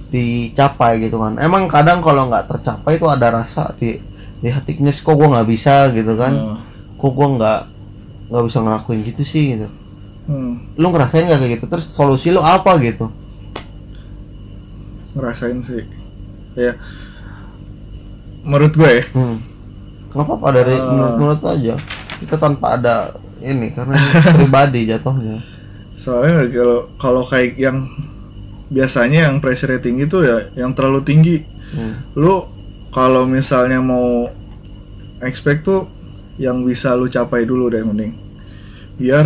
dicapai 0.09 1.01
gitu 1.01 1.17
kan. 1.17 1.37
Emang 1.37 1.69
kadang 1.69 2.01
kalau 2.01 2.29
nggak 2.29 2.49
tercapai 2.49 2.97
itu 2.97 3.05
ada 3.05 3.41
rasa 3.41 3.73
di 3.77 4.01
di 4.39 4.47
hatinya 4.47 4.87
kok 4.87 5.13
gue 5.13 5.27
nggak 5.27 5.47
bisa 5.51 5.91
gitu 5.91 6.15
kan 6.15 6.31
ha, 6.31 6.55
kok 6.95 7.11
gua 7.11 7.27
nggak 7.35 7.61
nggak 8.31 8.43
bisa 8.47 8.57
ngelakuin 8.63 8.99
gitu 9.03 9.23
sih 9.27 9.43
gitu 9.51 9.67
hmm, 10.31 10.79
lu 10.79 10.87
ngerasain 10.95 11.27
nggak 11.27 11.39
kayak 11.43 11.51
gitu 11.59 11.65
terus 11.67 11.91
solusi 11.91 12.31
lu 12.31 12.39
apa 12.39 12.79
gitu 12.79 13.11
ngerasain 15.13 15.59
sih 15.65 15.83
ya 16.57 16.73
menurut 18.45 18.73
gue 18.73 18.91
ya 19.01 19.03
hmm. 19.13 19.37
nggak 20.13 20.25
apa-apa 20.25 20.47
dari 20.61 20.75
Ah. 20.75 20.85
menurut 20.89 21.13
menurut 21.17 21.41
aja 21.45 21.75
kita 22.19 22.35
tanpa 22.35 22.75
ada 22.75 22.95
ini 23.39 23.71
karena 23.71 23.95
pribadi 24.37 24.89
jatuhnya 24.89 25.39
soalnya 25.95 26.47
kalau 26.51 26.79
kalau 26.95 27.23
kayak 27.27 27.59
yang 27.59 27.87
biasanya 28.69 29.27
yang 29.27 29.41
pressure 29.41 29.75
tinggi 29.81 30.05
tuh 30.05 30.23
ya 30.23 30.37
yang 30.55 30.71
terlalu 30.77 31.01
tinggi 31.03 31.43
hmm. 31.73 32.15
lu 32.15 32.45
kalau 32.93 33.25
misalnya 33.25 33.81
mau 33.81 34.29
expect 35.21 35.65
tuh 35.65 35.89
yang 36.39 36.63
bisa 36.63 36.95
lu 36.95 37.11
capai 37.11 37.43
dulu 37.43 37.67
deh 37.67 37.83
mending 37.83 38.15
biar 38.95 39.25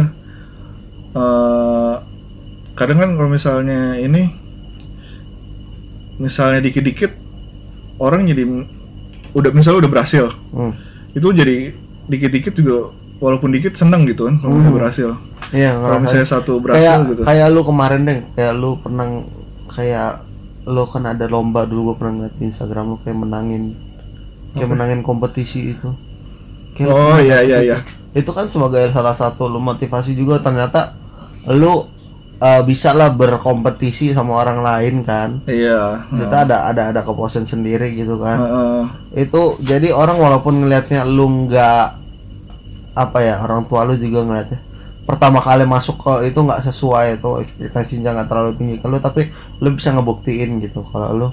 eh 1.13 1.95
kadang 2.73 2.97
kan 2.97 3.11
kalau 3.13 3.29
misalnya 3.29 4.01
ini 4.01 4.42
misalnya 6.21 6.61
dikit-dikit 6.61 7.11
orang 7.97 8.25
jadi 8.29 8.43
udah 9.33 9.51
misalnya 9.53 9.85
udah 9.85 9.91
berhasil. 9.91 10.25
Hmm. 10.53 10.73
itu 11.13 11.29
jadi 11.29 11.77
dikit-dikit 12.09 12.57
juga 12.57 12.89
walaupun 13.21 13.53
dikit 13.53 13.77
seneng 13.77 14.09
gitu 14.09 14.25
kan 14.25 14.41
kalau 14.41 14.57
misalnya 14.57 14.77
berhasil. 14.81 15.09
Iya 15.53 15.77
kalau 15.77 15.97
misalnya 16.01 16.27
satu 16.27 16.53
berhasil 16.57 16.89
kayak 16.89 17.09
gitu. 17.13 17.21
kayak 17.21 17.47
lu 17.53 17.61
kemarin 17.61 18.01
deh 18.01 18.19
kayak 18.33 18.53
lu 18.57 18.71
pernah 18.81 19.07
kayak 19.69 20.11
lu 20.65 20.83
kan 20.89 21.03
ada 21.05 21.25
lomba 21.29 21.69
dulu 21.69 21.93
gua 21.93 21.95
pernah 22.01 22.13
ngeliat 22.17 22.35
di 22.41 22.43
Instagram 22.49 22.85
lu 22.89 22.97
kayak 23.05 23.17
menangin 23.19 23.63
kayak 24.57 24.69
menangin 24.69 24.99
kompetisi 25.05 25.77
itu. 25.77 25.89
Kayak 26.73 26.89
oh 26.89 27.17
iya 27.21 27.45
iya 27.45 27.57
gitu. 27.61 27.69
iya. 27.69 27.77
Itu 28.13 28.31
kan 28.33 28.49
sebagai 28.49 28.89
salah 28.89 29.13
satu 29.13 29.45
lu 29.45 29.61
motivasi 29.61 30.17
juga 30.17 30.41
ternyata 30.41 30.97
lu 31.53 31.92
uh, 32.39 32.61
bisa 32.65 32.95
lah 32.95 33.11
berkompetisi 33.13 34.15
sama 34.15 34.39
orang 34.41 34.63
lain 34.63 34.95
kan 35.05 35.41
iya 35.45 36.07
kita 36.09 36.47
ada 36.49 36.57
ada 36.71 36.81
ada 36.95 37.01
kepuasan 37.03 37.45
sendiri 37.45 37.93
gitu 37.93 38.17
kan 38.21 38.37
Heeh. 38.39 38.81
itu 39.27 39.57
jadi 39.61 39.93
orang 39.93 40.17
walaupun 40.17 40.63
ngelihatnya 40.63 41.05
lu 41.05 41.49
nggak 41.49 42.01
apa 42.93 43.17
ya 43.25 43.41
orang 43.41 43.65
tua 43.65 43.85
lu 43.85 43.97
juga 43.97 44.21
ngeliatnya 44.21 44.61
pertama 45.03 45.43
kali 45.43 45.67
masuk 45.67 45.99
ke 45.99 46.31
itu 46.31 46.39
nggak 46.39 46.63
sesuai 46.63 47.19
itu 47.19 47.29
ekspektasinya 47.43 48.15
nggak 48.15 48.27
terlalu 48.31 48.51
tinggi 48.55 48.75
kalau 48.79 48.97
tapi 49.03 49.27
lu 49.59 49.75
bisa 49.75 49.91
ngebuktiin 49.91 50.63
gitu 50.63 50.79
kalau 50.87 51.09
lu 51.11 51.27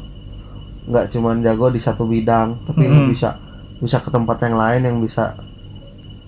nggak 0.90 1.06
cuman 1.14 1.38
jago 1.44 1.70
di 1.70 1.78
satu 1.78 2.02
bidang 2.08 2.66
tapi 2.66 2.90
lu 2.90 3.06
Mm-mm. 3.06 3.14
bisa 3.14 3.38
bisa 3.78 4.02
ke 4.02 4.10
tempat 4.10 4.42
yang 4.42 4.58
lain 4.58 4.80
yang 4.90 4.98
bisa 4.98 5.38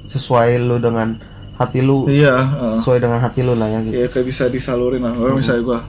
sesuai 0.07 0.63
lu 0.63 0.79
dengan 0.79 1.19
hati 1.63 1.81
lu 1.81 2.05
iya 2.11 2.35
heeh. 2.37 2.77
sesuai 2.83 2.99
dengan 2.99 3.19
hati 3.19 3.41
lu 3.41 3.55
lah 3.55 3.69
ya 3.69 3.81
gitu 3.83 3.95
ya 3.95 4.07
kayak 4.07 4.27
bisa 4.27 4.45
disalurin 4.47 5.01
lah 5.01 5.15
kalau 5.15 5.35
misalnya 5.35 5.63
gua 5.63 5.81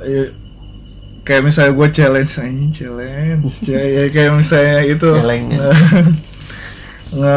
ya, 0.00 0.24
kayak 1.22 1.42
misalnya 1.42 1.72
gua 1.72 1.88
challenge 1.88 2.32
anjing 2.36 2.70
challenge 2.70 3.52
ya, 3.72 3.80
ya 3.80 4.04
kayak 4.08 4.32
misalnya 4.34 4.78
itu 4.84 5.08
ya. 5.08 5.70
nge 7.06 7.36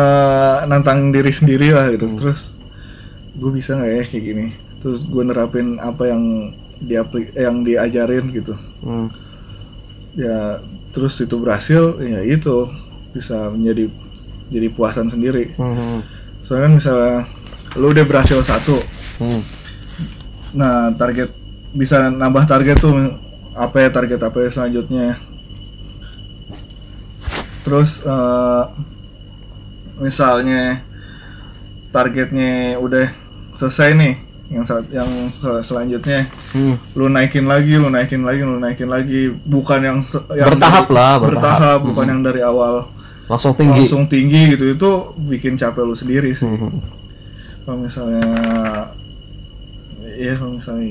nantang 0.66 1.14
diri 1.14 1.32
sendiri 1.32 1.72
lah 1.72 1.88
gitu 1.94 2.10
terus 2.18 2.58
gue 3.38 3.52
bisa 3.54 3.78
nggak 3.78 3.92
ya 3.94 4.04
kayak 4.04 4.24
gini 4.26 4.46
terus 4.82 5.06
gue 5.06 5.24
nerapin 5.24 5.78
apa 5.80 6.10
yang 6.10 6.24
diaplik 6.80 7.32
yang 7.36 7.64
diajarin 7.64 8.34
gitu 8.34 8.56
Hmm. 8.80 9.12
ya 10.16 10.60
terus 10.90 11.20
itu 11.20 11.36
berhasil 11.36 12.00
ya 12.00 12.24
itu 12.24 12.66
bisa 13.12 13.52
menjadi 13.52 13.92
jadi 14.50 14.68
puasan 14.72 15.08
sendiri 15.08 15.54
Hmm. 15.56 16.02
Soalnya 16.50 16.66
kan 16.66 16.74
misalnya 16.74 17.16
lu 17.76 17.86
udah 17.88 18.02
berhasil 18.04 18.42
satu 18.42 18.82
Hmm. 19.16 19.44
Nah, 20.52 20.90
target 20.92 21.30
bisa 21.70 22.10
nambah 22.10 22.42
target 22.44 22.80
tuh 22.80 22.96
apa 23.52 23.78
ya 23.78 23.90
target 23.92 24.18
apa 24.18 24.38
ya 24.40 24.50
selanjutnya. 24.50 25.20
Terus 27.62 28.02
eh, 28.02 28.64
misalnya 30.00 30.82
targetnya 31.92 32.80
udah 32.80 33.12
selesai 33.54 33.92
nih, 33.92 34.14
yang 34.50 34.64
saat 34.64 34.88
yang 34.88 35.10
sel- 35.30 35.62
selanjutnya 35.62 36.32
Hmm. 36.50 36.80
lu 36.96 37.12
naikin 37.12 37.44
lagi, 37.44 37.76
lu 37.76 37.92
naikin 37.92 38.24
lagi, 38.24 38.42
lu 38.42 38.56
naikin 38.56 38.88
lagi, 38.88 39.28
bukan 39.46 39.80
yang, 39.84 39.98
yang 40.32 40.48
Bertahap 40.50 40.86
dari- 40.88 40.96
lah, 40.96 41.14
bertahap. 41.20 41.60
bertahap, 41.60 41.80
bukan 41.84 42.06
yang 42.08 42.22
dari 42.24 42.42
awal 42.42 42.88
langsung 43.30 43.54
tinggi 43.54 43.86
langsung 43.86 44.10
tinggi 44.10 44.58
gitu 44.58 44.66
itu 44.74 44.90
bikin 45.30 45.54
capek 45.56 45.86
lu 45.86 45.94
sendiri 45.94 46.34
sih. 46.34 46.50
Hmm. 46.50 46.82
Kalau 47.64 47.78
misalnya 47.78 48.26
Iya 50.20 50.34
kalau 50.36 50.54
misalnya 50.60 50.90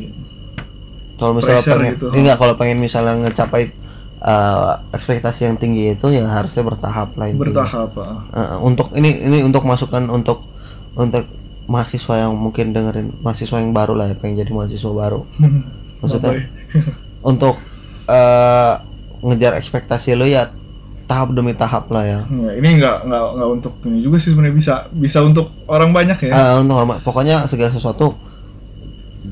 kalau 1.19 1.33
misalnya 1.35 1.63
pengen 1.67 1.95
gitu. 1.99 2.07
enggak 2.15 2.37
kalau 2.39 2.55
pengen 2.57 2.79
misalnya 2.79 3.15
ngecapai 3.27 3.75
uh, 4.23 4.81
ekspektasi 4.95 5.51
yang 5.51 5.57
tinggi 5.59 5.99
itu 5.99 6.07
ya 6.15 6.25
harusnya 6.31 6.63
bertahap 6.65 7.19
lah 7.19 7.27
intinya. 7.29 7.43
bertahap 7.45 7.91
ah. 7.99 8.23
Uh, 8.31 8.57
untuk 8.65 8.95
ini 8.95 9.19
ini 9.21 9.39
untuk 9.43 9.67
masukan 9.67 10.07
untuk 10.09 10.47
untuk 10.95 11.27
mahasiswa 11.69 12.25
yang 12.25 12.33
mungkin 12.39 12.73
dengerin 12.73 13.19
mahasiswa 13.21 13.61
yang 13.61 13.77
baru 13.77 13.93
lah 13.99 14.09
ya 14.09 14.17
pengen 14.17 14.41
jadi 14.41 14.51
mahasiswa 14.55 14.93
baru 14.95 15.27
maksudnya 16.01 16.33
ya? 16.33 16.43
untuk 17.21 17.61
uh, 18.09 18.75
ngejar 19.21 19.59
ekspektasi 19.59 20.15
lo 20.15 20.25
ya 20.25 20.49
tahap 21.09 21.33
demi 21.33 21.57
tahap 21.57 21.89
lah 21.89 22.05
ya. 22.05 22.21
Nah, 22.29 22.53
ini 22.53 22.77
nggak 22.77 23.09
nggak 23.09 23.23
nggak 23.35 23.49
untuk 23.49 23.73
ini 23.89 24.05
juga 24.05 24.21
sih 24.21 24.31
sebenarnya 24.31 24.55
bisa 24.55 24.75
bisa 24.93 25.19
untuk 25.25 25.49
orang 25.65 25.91
banyak 25.91 26.29
ya. 26.29 26.33
Eh, 26.37 26.55
untuk 26.61 26.77
hormat 26.77 27.01
pokoknya 27.01 27.49
segala 27.49 27.73
sesuatu 27.73 28.13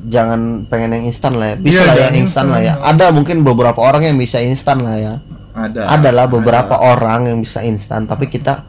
jangan 0.08 0.64
pengen 0.66 0.96
yang 0.96 1.04
instan 1.04 1.36
lah 1.36 1.52
ya. 1.52 1.56
Bisa 1.60 1.72
Iya, 1.76 1.82
lah 1.84 1.94
ya 1.94 1.98
jangan 2.00 2.16
instan 2.16 2.46
lah 2.48 2.60
ya. 2.64 2.74
ada 2.80 3.06
mungkin 3.12 3.44
beberapa 3.44 3.76
orang 3.78 4.08
yang 4.08 4.16
bisa 4.16 4.40
instan 4.40 4.80
lah 4.80 4.96
ya. 4.96 5.14
Ada. 5.56 5.88
adalah 5.88 6.28
beberapa 6.28 6.76
orang 6.76 7.32
yang 7.32 7.38
bisa 7.40 7.64
instan 7.64 8.04
tapi 8.04 8.28
kita 8.28 8.60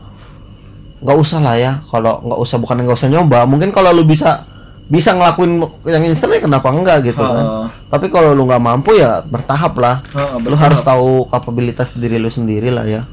nggak 1.00 1.17
usah 1.20 1.39
lah 1.39 1.56
ya. 1.56 1.72
Kalau 1.88 2.24
nggak 2.24 2.39
usah 2.39 2.58
bukan 2.60 2.84
nggak 2.84 2.96
usah 2.96 3.12
nyoba 3.12 3.43
mungkin 3.43 3.72
kalau 3.72 3.91
lu 3.91 4.04
bisa 4.04 4.43
bisa 4.88 5.12
ngelakuin 5.12 5.60
yang 5.84 6.00
instan 6.02 6.32
ya 6.32 6.39
kenapa 6.39 6.67
enggak 6.69 7.04
gitu 7.06 7.19
kan 7.19 7.67
tapi 7.88 8.08
kalau 8.08 8.32
lu 8.32 8.43
nggak 8.43 8.62
mampu 8.62 8.95
ya 8.95 9.19
bertahap 9.21 9.76
lah 9.76 10.00
lu 10.38 10.47
bertahap. 10.47 10.63
harus 10.63 10.82
tahu 10.82 11.08
kapabilitas 11.28 11.91
diri 11.91 12.15
lu 12.15 12.28
sendiri 12.28 12.67
lah 12.69 12.84
ya 12.84 13.04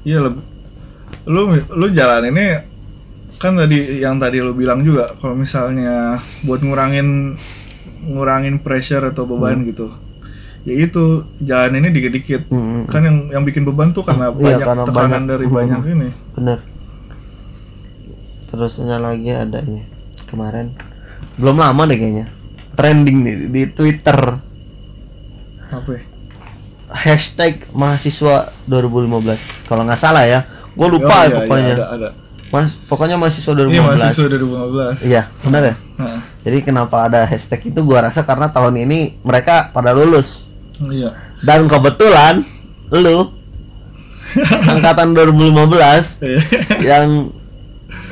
Iya 0.00 0.24
lebih. 0.24 0.40
Lu 1.26 1.42
lu 1.52 1.86
jalan 1.90 2.22
ini 2.26 2.64
kan 3.36 3.52
tadi 3.52 4.00
yang 4.00 4.16
tadi 4.16 4.40
lu 4.40 4.52
bilang 4.52 4.80
juga 4.80 5.12
kalau 5.14 5.36
misalnya 5.36 6.16
buat 6.42 6.58
ngurangin 6.58 7.36
ngurangin 8.06 8.56
pressure 8.58 9.04
atau 9.04 9.26
beban 9.26 9.60
gitu. 9.62 9.92
Ya 10.64 10.80
itu 10.80 11.04
jalan 11.38 11.76
ini 11.76 11.88
dikit-dikit. 11.90 12.48
Hmm. 12.48 12.86
Kan 12.86 13.04
yang 13.04 13.16
yang 13.30 13.44
bikin 13.44 13.62
beban 13.62 13.92
tuh 13.92 14.00
karena 14.00 14.30
Iya, 14.30 14.38
banyak 14.54 14.64
karena 14.64 14.84
tekanan 14.86 14.96
banyak. 15.12 15.22
dari 15.28 15.44
Hmm. 15.44 15.54
banyak 15.54 15.80
ini. 15.90 16.08
bener 16.32 16.58
terusnya 18.48 18.96
lagi 18.96 19.28
ada 19.28 19.60
ini 19.60 19.84
kemarin 20.24 20.72
belum 21.38 21.56
lama 21.56 21.82
deh 21.84 21.94
kayaknya. 21.94 22.26
Trending 22.74 23.18
nih 23.20 23.36
di 23.48 23.62
Twitter. 23.68 24.18
Hashtag 26.88 27.68
mahasiswa 27.70 28.48
2015 28.64 29.68
kalau 29.68 29.84
nggak 29.84 30.00
salah 30.00 30.24
ya. 30.24 30.40
Gue 30.72 30.88
lupa 30.88 31.10
Oh, 31.10 31.18
ya 31.18 31.20
iya, 31.20 31.28
iya, 31.28 31.38
pokoknya. 31.38 31.74
ada, 31.74 31.86
ada. 31.90 32.08
mas 32.48 32.80
pokoknya 32.82 33.16
mahasiswa 33.16 33.52
2015 33.52 33.68
Iya 33.68 33.82
mahasiswa 33.84 34.26
2015. 34.96 35.04
iya 35.04 35.22
benar 35.38 35.62
ya? 35.62 35.74
Jadi 36.40 36.58
kenapa 36.62 37.04
ada 37.04 37.20
hashtag 37.22 37.60
itu? 37.66 37.80
Gua 37.82 38.00
rasa 38.00 38.24
karena 38.24 38.48
tahun 38.48 38.72
ini 38.78 39.20
mereka 39.20 39.68
pada 39.68 39.92
lulus. 39.92 40.48
Iya. 40.78 41.10
dan 41.42 41.66
kebetulan 41.66 42.46
lu 42.88 43.34
angkatan 44.72 45.10
2015 45.10 46.22
Iya. 46.22 46.40
yang 46.80 47.34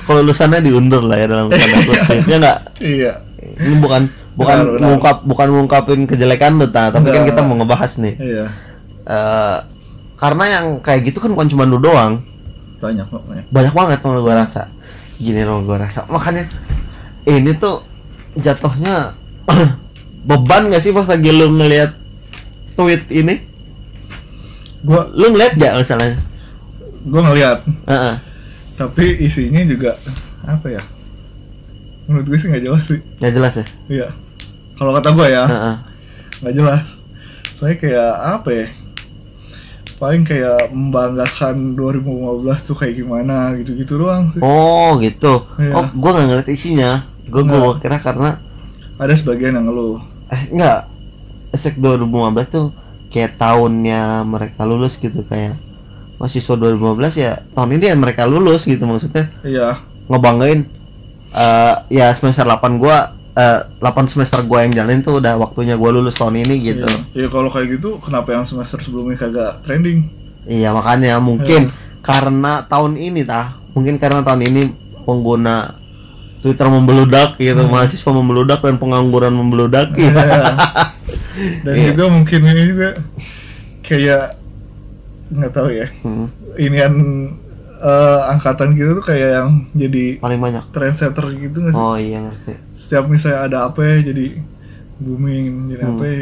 kelulusannya 0.06 0.62
diundur 0.62 1.02
lah 1.02 1.16
ya 1.16 1.26
dalam 1.26 1.46
tanda 1.48 1.78
kutip 1.88 2.24
ya 2.24 2.36
nggak 2.38 2.58
Iya. 2.78 3.12
ini 3.58 3.76
bukan 3.76 4.02
bukan 4.32 4.56
Benar, 4.56 4.68
benar. 4.68 4.80
mengungkap 4.80 5.16
bukan 5.24 5.46
mengungkapin 5.50 6.00
kejelekan 6.04 6.52
lu 6.54 6.66
ta 6.66 6.88
tapi 6.88 7.06
kan 7.06 7.20
Enggak. 7.20 7.34
kita 7.34 7.40
mau 7.42 7.56
ngebahas 7.56 7.92
nih 7.98 8.14
Iya. 8.16 8.44
Eh, 9.02 9.58
karena 10.14 10.44
yang 10.48 10.66
kayak 10.78 11.00
gitu 11.04 11.18
kan 11.18 11.30
bukan 11.30 11.46
cuma 11.46 11.62
lu 11.62 11.76
doang 11.76 12.22
Banyak 12.76 13.06
pokoknya. 13.06 13.42
banyak 13.48 13.72
banget 13.72 13.98
malah 14.00 14.20
gua 14.20 14.34
rasa 14.38 14.68
gini 15.16 15.40
loh 15.40 15.60
gua 15.60 15.80
rasa 15.80 16.04
makanya 16.06 16.44
ini 17.24 17.50
tuh 17.52 17.80
jatuhnya 18.34 19.16
beban 20.24 20.68
gak 20.68 20.80
sih 20.80 20.90
pas 20.90 21.04
lagi 21.04 21.30
lu 21.30 21.50
ngelihat 21.52 21.96
tweet 22.74 23.08
ini 23.10 23.40
Gua 24.78 25.08
lu 25.08 25.32
ngeliat 25.32 25.54
gak 25.54 25.72
masalahnya 25.76 26.18
gua 27.02 27.22
ngeliat, 27.24 27.58
Heeh. 27.86 28.14
Tapi 28.76 29.18
isinya 29.18 29.60
juga 29.62 29.96
apa 30.42 30.68
ya? 30.68 30.82
Menurut 32.04 32.24
gue 32.24 32.36
sih 32.36 32.46
nggak 32.46 32.62
jelas 32.62 32.84
sih. 32.84 33.00
nggak 33.18 33.32
jelas 33.32 33.54
ya 33.54 33.66
Iya. 33.88 34.08
Kalau 34.72 34.92
kata 34.92 35.08
gua 35.10 35.26
ya, 35.26 35.44
nggak 36.38 36.54
jelas. 36.54 37.00
Saya 37.50 37.74
kayak 37.74 38.12
apa 38.34 38.50
ya? 38.52 38.66
Paling 39.96 40.22
kayak 40.22 40.68
membanggakan 40.68 41.72
2015 41.72 42.04
tuh 42.62 42.76
kayak 42.76 42.94
gimana 42.94 43.56
gitu-gitu 43.56 43.96
doang 43.96 44.28
sih. 44.28 44.38
oh 44.38 45.00
gitu 45.00 45.48
Iya. 45.56 45.72
oh 45.72 45.86
gua 45.94 46.10
nggak 46.12 46.26
ngeliat 46.28 46.48
isinya 46.48 46.90
gua 47.26 47.42
gua 47.42 47.72
kira 47.76 47.96
karena 47.96 48.36
Ada 48.96 49.16
sebagian 49.16 49.56
yang 49.56 49.66
ngeluh. 49.66 49.96
eh 50.28 50.42
enggak 50.48 50.92
Esek 51.50 51.80
2015 51.80 52.12
tuh 52.46 52.66
kayak 53.08 53.40
tahunnya 53.40 54.20
mereka 54.22 54.62
lulus 54.62 55.00
gitu 55.00 55.24
kayak 55.24 55.56
mahasiswa 56.16 56.54
2015 56.56 56.80
ya 57.16 57.32
tahun 57.52 57.76
ini 57.76 57.84
ya 57.86 57.96
mereka 57.96 58.24
lulus 58.24 58.64
gitu 58.64 58.84
maksudnya 58.84 59.28
Iya. 59.40 59.76
ngebanggain 60.06 60.64
eh 61.30 61.74
ya 61.92 62.08
semester 62.12 62.42
8 62.42 62.80
gua 62.80 63.12
eh 63.32 63.60
8 63.78 64.08
semester 64.08 64.40
gua 64.42 64.64
yang 64.64 64.72
jalanin 64.72 65.04
tuh 65.04 65.20
udah 65.20 65.36
waktunya 65.36 65.76
gua 65.76 65.92
lulus 65.92 66.16
tahun 66.16 66.40
ini 66.40 66.54
gitu. 66.64 66.88
Iya, 66.88 67.00
Iya, 67.12 67.28
kalau 67.28 67.52
kayak 67.52 67.76
gitu 67.76 68.00
kenapa 68.00 68.32
yang 68.32 68.44
semester 68.44 68.80
sebelumnya 68.80 69.20
kagak 69.20 69.60
trending? 69.60 70.08
Iya, 70.46 70.72
makanya 70.72 71.20
mungkin 71.20 71.68
karena 72.00 72.64
tahun 72.64 72.96
ini 72.96 73.26
tah, 73.26 73.60
mungkin 73.72 73.98
karena 73.98 74.24
tahun 74.24 74.46
ini 74.46 74.62
pengguna 75.04 75.76
Twitter 76.40 76.64
membeludak 76.66 77.36
gitu, 77.36 77.60
mahasiswa 77.66 78.08
membeludak 78.08 78.62
dan 78.62 78.78
pengangguran 78.78 79.34
membeludak. 79.34 79.92
Dan 81.66 81.74
Iya. 81.76 81.92
juga 81.92 82.04
mungkin 82.08 82.40
ini 82.40 82.62
juga 82.72 82.96
kayak 83.82 84.45
nggak 85.28 85.52
tahu 85.52 85.68
ya. 85.70 85.86
Hmm, 86.00 86.26
Inian 86.56 86.94
eh, 87.76 88.20
angkatan 88.26 88.72
gitu 88.72 88.96
tuh 88.96 89.04
kayak 89.04 89.30
yang 89.36 89.50
jadi 89.72 90.16
paling 90.16 90.38
banyak. 90.38 90.64
trendsetter 90.70 91.26
gitu 91.32 91.56
nggak 91.58 91.72
sih? 91.72 91.82
Oh 91.82 91.94
iya 91.94 92.18
ngerti. 92.20 92.52
Setiap 92.72 93.04
misalnya 93.06 93.40
ada 93.42 93.58
apa 93.64 93.80
ya 93.80 94.06
jadi 94.06 94.38
booming, 94.96 95.44
jadi 95.68 95.82
Hmm. 95.82 95.92
apa 95.92 96.04
ya. 96.04 96.16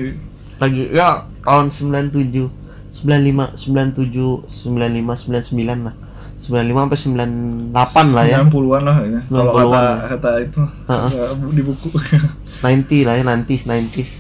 Lagi 0.57 0.83
ya 0.91 1.09
tahun 1.41 1.67
97, 1.69 2.51
95, 2.91 3.55
97, 3.55 4.47
95, 4.47 5.15
99 5.21 5.81
lah. 5.83 5.95
95 6.37 6.77
sampai 6.85 6.99
98 7.01 8.07
lah 8.11 8.25
ya. 8.25 8.39
90-an 8.43 8.83
lah 8.85 8.97
ya. 9.01 9.21
Kalau 9.25 9.53
90-an 9.55 9.65
kata 9.65 9.81
lah. 9.81 9.97
kata 10.11 10.31
itu 10.41 10.63
Heeh. 10.85 11.11
eh, 11.15 11.33
di 11.51 11.63
buku. 11.63 11.89
90 12.61 13.03
lah 13.03 13.15
ya, 13.15 13.23
90s, 13.25 13.63
90s. 13.65 14.11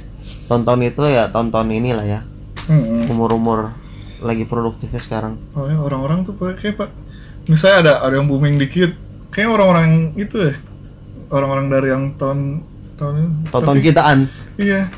Tahun-tahun 0.44 0.80
itu 0.84 1.00
ya, 1.04 1.24
tahun-tahun 1.28 1.68
inilah 1.70 2.06
ya. 2.06 2.20
Heeh. 2.64 3.10
Umur-umur 3.10 3.76
lagi 4.24 4.44
produktifnya 4.44 4.98
sekarang. 4.98 5.36
Oh 5.52 5.68
ya 5.68 5.76
orang-orang 5.76 6.24
tuh 6.24 6.32
kayak 6.34 6.74
pak 6.74 6.90
misalnya 7.44 7.76
ada 7.78 7.92
ada 8.02 8.14
yang 8.16 8.24
booming 8.24 8.56
dikit 8.56 8.96
kayak 9.28 9.52
orang-orang 9.52 10.16
itu 10.16 10.48
ya 10.48 10.56
orang-orang 11.28 11.66
dari 11.68 11.88
yang 11.92 12.04
tahun 12.16 12.64
tahun 12.96 13.14
ini 13.14 13.28
Tahun-tahun 13.52 13.76
Tapi- 13.76 13.84
kitaan. 13.84 14.18
iya 14.56 14.88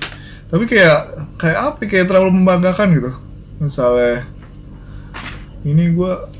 tapi 0.47 0.65
kayak 0.65 0.99
kayak 1.43 1.59
apa 1.59 1.79
ya, 1.83 1.87
kayak 1.91 2.07
terlalu 2.07 2.31
membanggakan 2.33 2.89
gitu 2.95 3.11
misalnya 3.59 4.31
ini 5.67 5.91
gua 5.91 6.31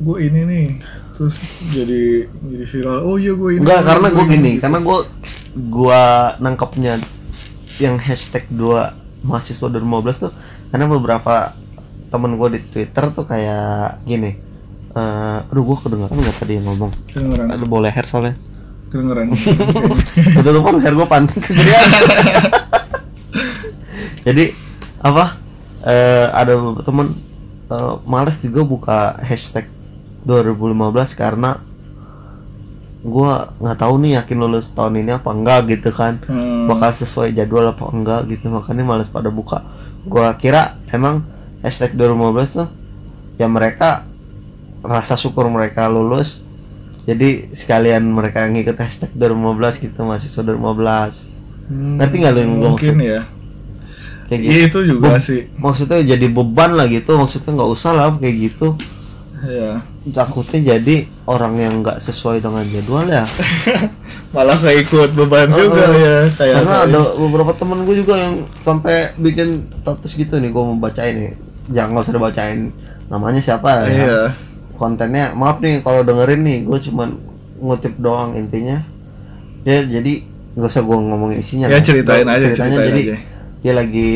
gua 0.00 0.16
ini 0.16 0.40
nih 0.48 0.66
terus 1.12 1.36
jadi 1.68 2.24
jadi 2.40 2.64
viral 2.64 2.98
oh 3.04 3.20
iya 3.20 3.36
gua 3.36 3.50
ini 3.52 3.60
Enggak, 3.60 3.78
gua 3.78 3.88
karena 3.92 4.06
ini, 4.08 4.14
gue 4.14 4.24
ini. 4.24 4.32
gini, 4.32 4.52
karena 4.58 4.78
gue 4.80 4.98
gua 5.68 6.02
nangkepnya 6.40 6.94
yang 7.76 7.96
hashtag 8.00 8.48
2 8.48 8.96
mahasiswa 9.22 9.66
2015 9.68 10.24
tuh 10.24 10.32
karena 10.70 10.86
beberapa 10.88 11.52
temen 12.14 12.38
gue 12.38 12.48
di 12.54 12.60
Twitter 12.62 13.04
tuh 13.10 13.26
kayak 13.26 14.06
gini. 14.06 14.54
eh 14.94 15.38
aduh 15.50 15.66
gue 15.66 15.76
kedengeran 15.82 16.14
nggak 16.14 16.36
tadi 16.38 16.52
yang 16.62 16.70
ngomong? 16.70 16.94
Kedengeran. 17.10 17.50
Aduh 17.50 17.66
boleh 17.66 17.90
leher 17.90 18.06
soalnya. 18.06 18.38
Kedengeran. 18.94 19.34
Udah 20.38 20.52
lupa 20.54 20.70
leher 20.78 20.94
gue 20.94 21.08
pantat 21.10 21.42
Jadi 24.30 24.44
apa 25.02 25.36
eh 25.82 26.26
ada 26.30 26.54
temen 26.86 27.18
eh, 27.68 27.94
males 28.06 28.38
juga 28.38 28.62
buka 28.62 29.18
hashtag 29.18 29.66
2015 30.24 31.12
karena 31.18 31.60
gua 33.04 33.52
nggak 33.60 33.78
tahu 33.84 34.00
nih 34.00 34.16
yakin 34.16 34.36
lulus 34.40 34.72
tahun 34.72 35.04
ini 35.04 35.12
apa 35.18 35.28
enggak 35.28 35.68
gitu 35.74 35.90
kan. 35.92 36.22
Hmm. 36.24 36.64
bakal 36.64 36.96
sesuai 36.96 37.36
jadwal 37.36 37.68
apa 37.68 37.84
enggak 37.92 38.30
gitu 38.32 38.48
makanya 38.48 38.86
males 38.86 39.10
pada 39.12 39.28
buka. 39.28 39.60
Gua 40.08 40.32
kira 40.40 40.80
emang 40.88 41.33
hashtag 41.64 41.96
2015 41.96 42.20
tuh 42.54 42.68
ya 43.34 43.48
mereka 43.48 44.04
rasa 44.80 45.16
syukur 45.16 45.48
mereka 45.48 45.88
lulus. 45.88 46.44
Jadi 47.02 47.50
sekalian 47.50 48.04
mereka 48.06 48.44
ngikut 48.44 48.76
hashtag 48.76 49.10
2015 49.12 49.80
gitu 49.82 49.98
mahasiswa 50.02 50.42
2015 50.42 51.32
Hmm, 51.64 51.96
Ngerti 51.96 52.16
nggak 52.18 52.32
lu 52.34 52.38
yang 52.38 52.52
mungkin 52.54 52.92
maksud? 52.94 53.08
ya. 53.08 53.20
Kayak 54.26 54.38
gitu. 54.38 54.50
Iya, 54.50 54.60
itu 54.62 54.78
juga 54.86 55.08
Be- 55.10 55.20
sih. 55.22 55.40
maksudnya 55.54 56.00
jadi 56.02 56.26
beban 56.28 56.70
lah 56.72 56.84
gitu 56.84 57.12
maksudnya 57.14 57.50
nggak 57.50 57.70
usah 57.70 57.92
lah 57.92 58.12
kayak 58.14 58.36
gitu. 58.42 58.76
Ya 59.42 59.80
takutnya 60.06 60.76
jadi 60.76 60.96
orang 61.24 61.56
yang 61.56 61.74
nggak 61.80 61.96
sesuai 61.98 62.38
dengan 62.38 62.64
jadwal 62.64 63.04
ya. 63.06 63.24
Malah 64.34 64.56
kayak 64.58 64.84
ikut 64.84 65.10
beban 65.14 65.48
Oh, 65.48 65.56
juga 65.58 65.82
oh. 65.82 65.92
ya 65.94 66.16
kayak 66.30 66.54
karena 66.54 66.72
kayak- 66.74 66.86
ada 66.86 67.00
beberapa 67.16 67.52
temen 67.54 67.78
gue 67.82 67.96
juga 67.96 68.14
yang 68.14 68.34
sampai 68.60 68.94
bikin 69.14 69.48
status 69.74 70.12
gitu 70.14 70.36
nih 70.36 70.50
gue 70.50 70.62
mau 70.62 70.76
bacain 70.78 71.16
nih 71.16 71.32
jangan 71.70 71.88
nggak 71.94 72.04
usah 72.04 72.14
dibacain 72.14 72.60
namanya 73.08 73.40
siapa 73.40 73.68
ya. 73.80 73.84
Iya. 73.88 74.20
Kontennya 74.74 75.32
maaf 75.32 75.62
nih 75.62 75.80
kalau 75.80 76.02
dengerin 76.02 76.42
nih 76.42 76.58
gue 76.66 76.78
cuman 76.90 77.14
ngutip 77.60 77.94
doang 77.96 78.34
intinya. 78.34 78.82
Dia 79.62 79.80
jadi 79.80 80.24
nggak 80.54 80.70
usah 80.70 80.82
gue 80.82 80.96
ngomongin 80.98 81.38
isinya 81.40 81.66
Ya, 81.70 81.78
lah. 81.78 81.84
ceritain 81.84 82.26
aja, 82.26 82.46
ceritanya 82.46 82.76
ceritain 82.78 82.88
jadi 82.90 83.02
aja. 83.02 83.16
dia 83.64 83.72
lagi 83.72 84.10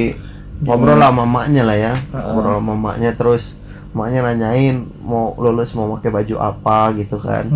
ngobrol 0.60 0.98
lah 0.98 1.08
sama 1.08 1.22
mamanya 1.24 1.62
lah 1.64 1.76
ya. 1.78 1.94
Ngobrol 2.10 2.58
sama 2.58 2.72
mamanya 2.74 3.10
terus 3.14 3.54
maknya 3.88 4.20
nanyain 4.20 4.84
mau 5.00 5.32
lulus 5.40 5.72
mau 5.72 5.96
pakai 5.96 6.10
baju 6.12 6.34
apa? 6.38 6.92
gitu 6.98 7.16
kan. 7.16 7.48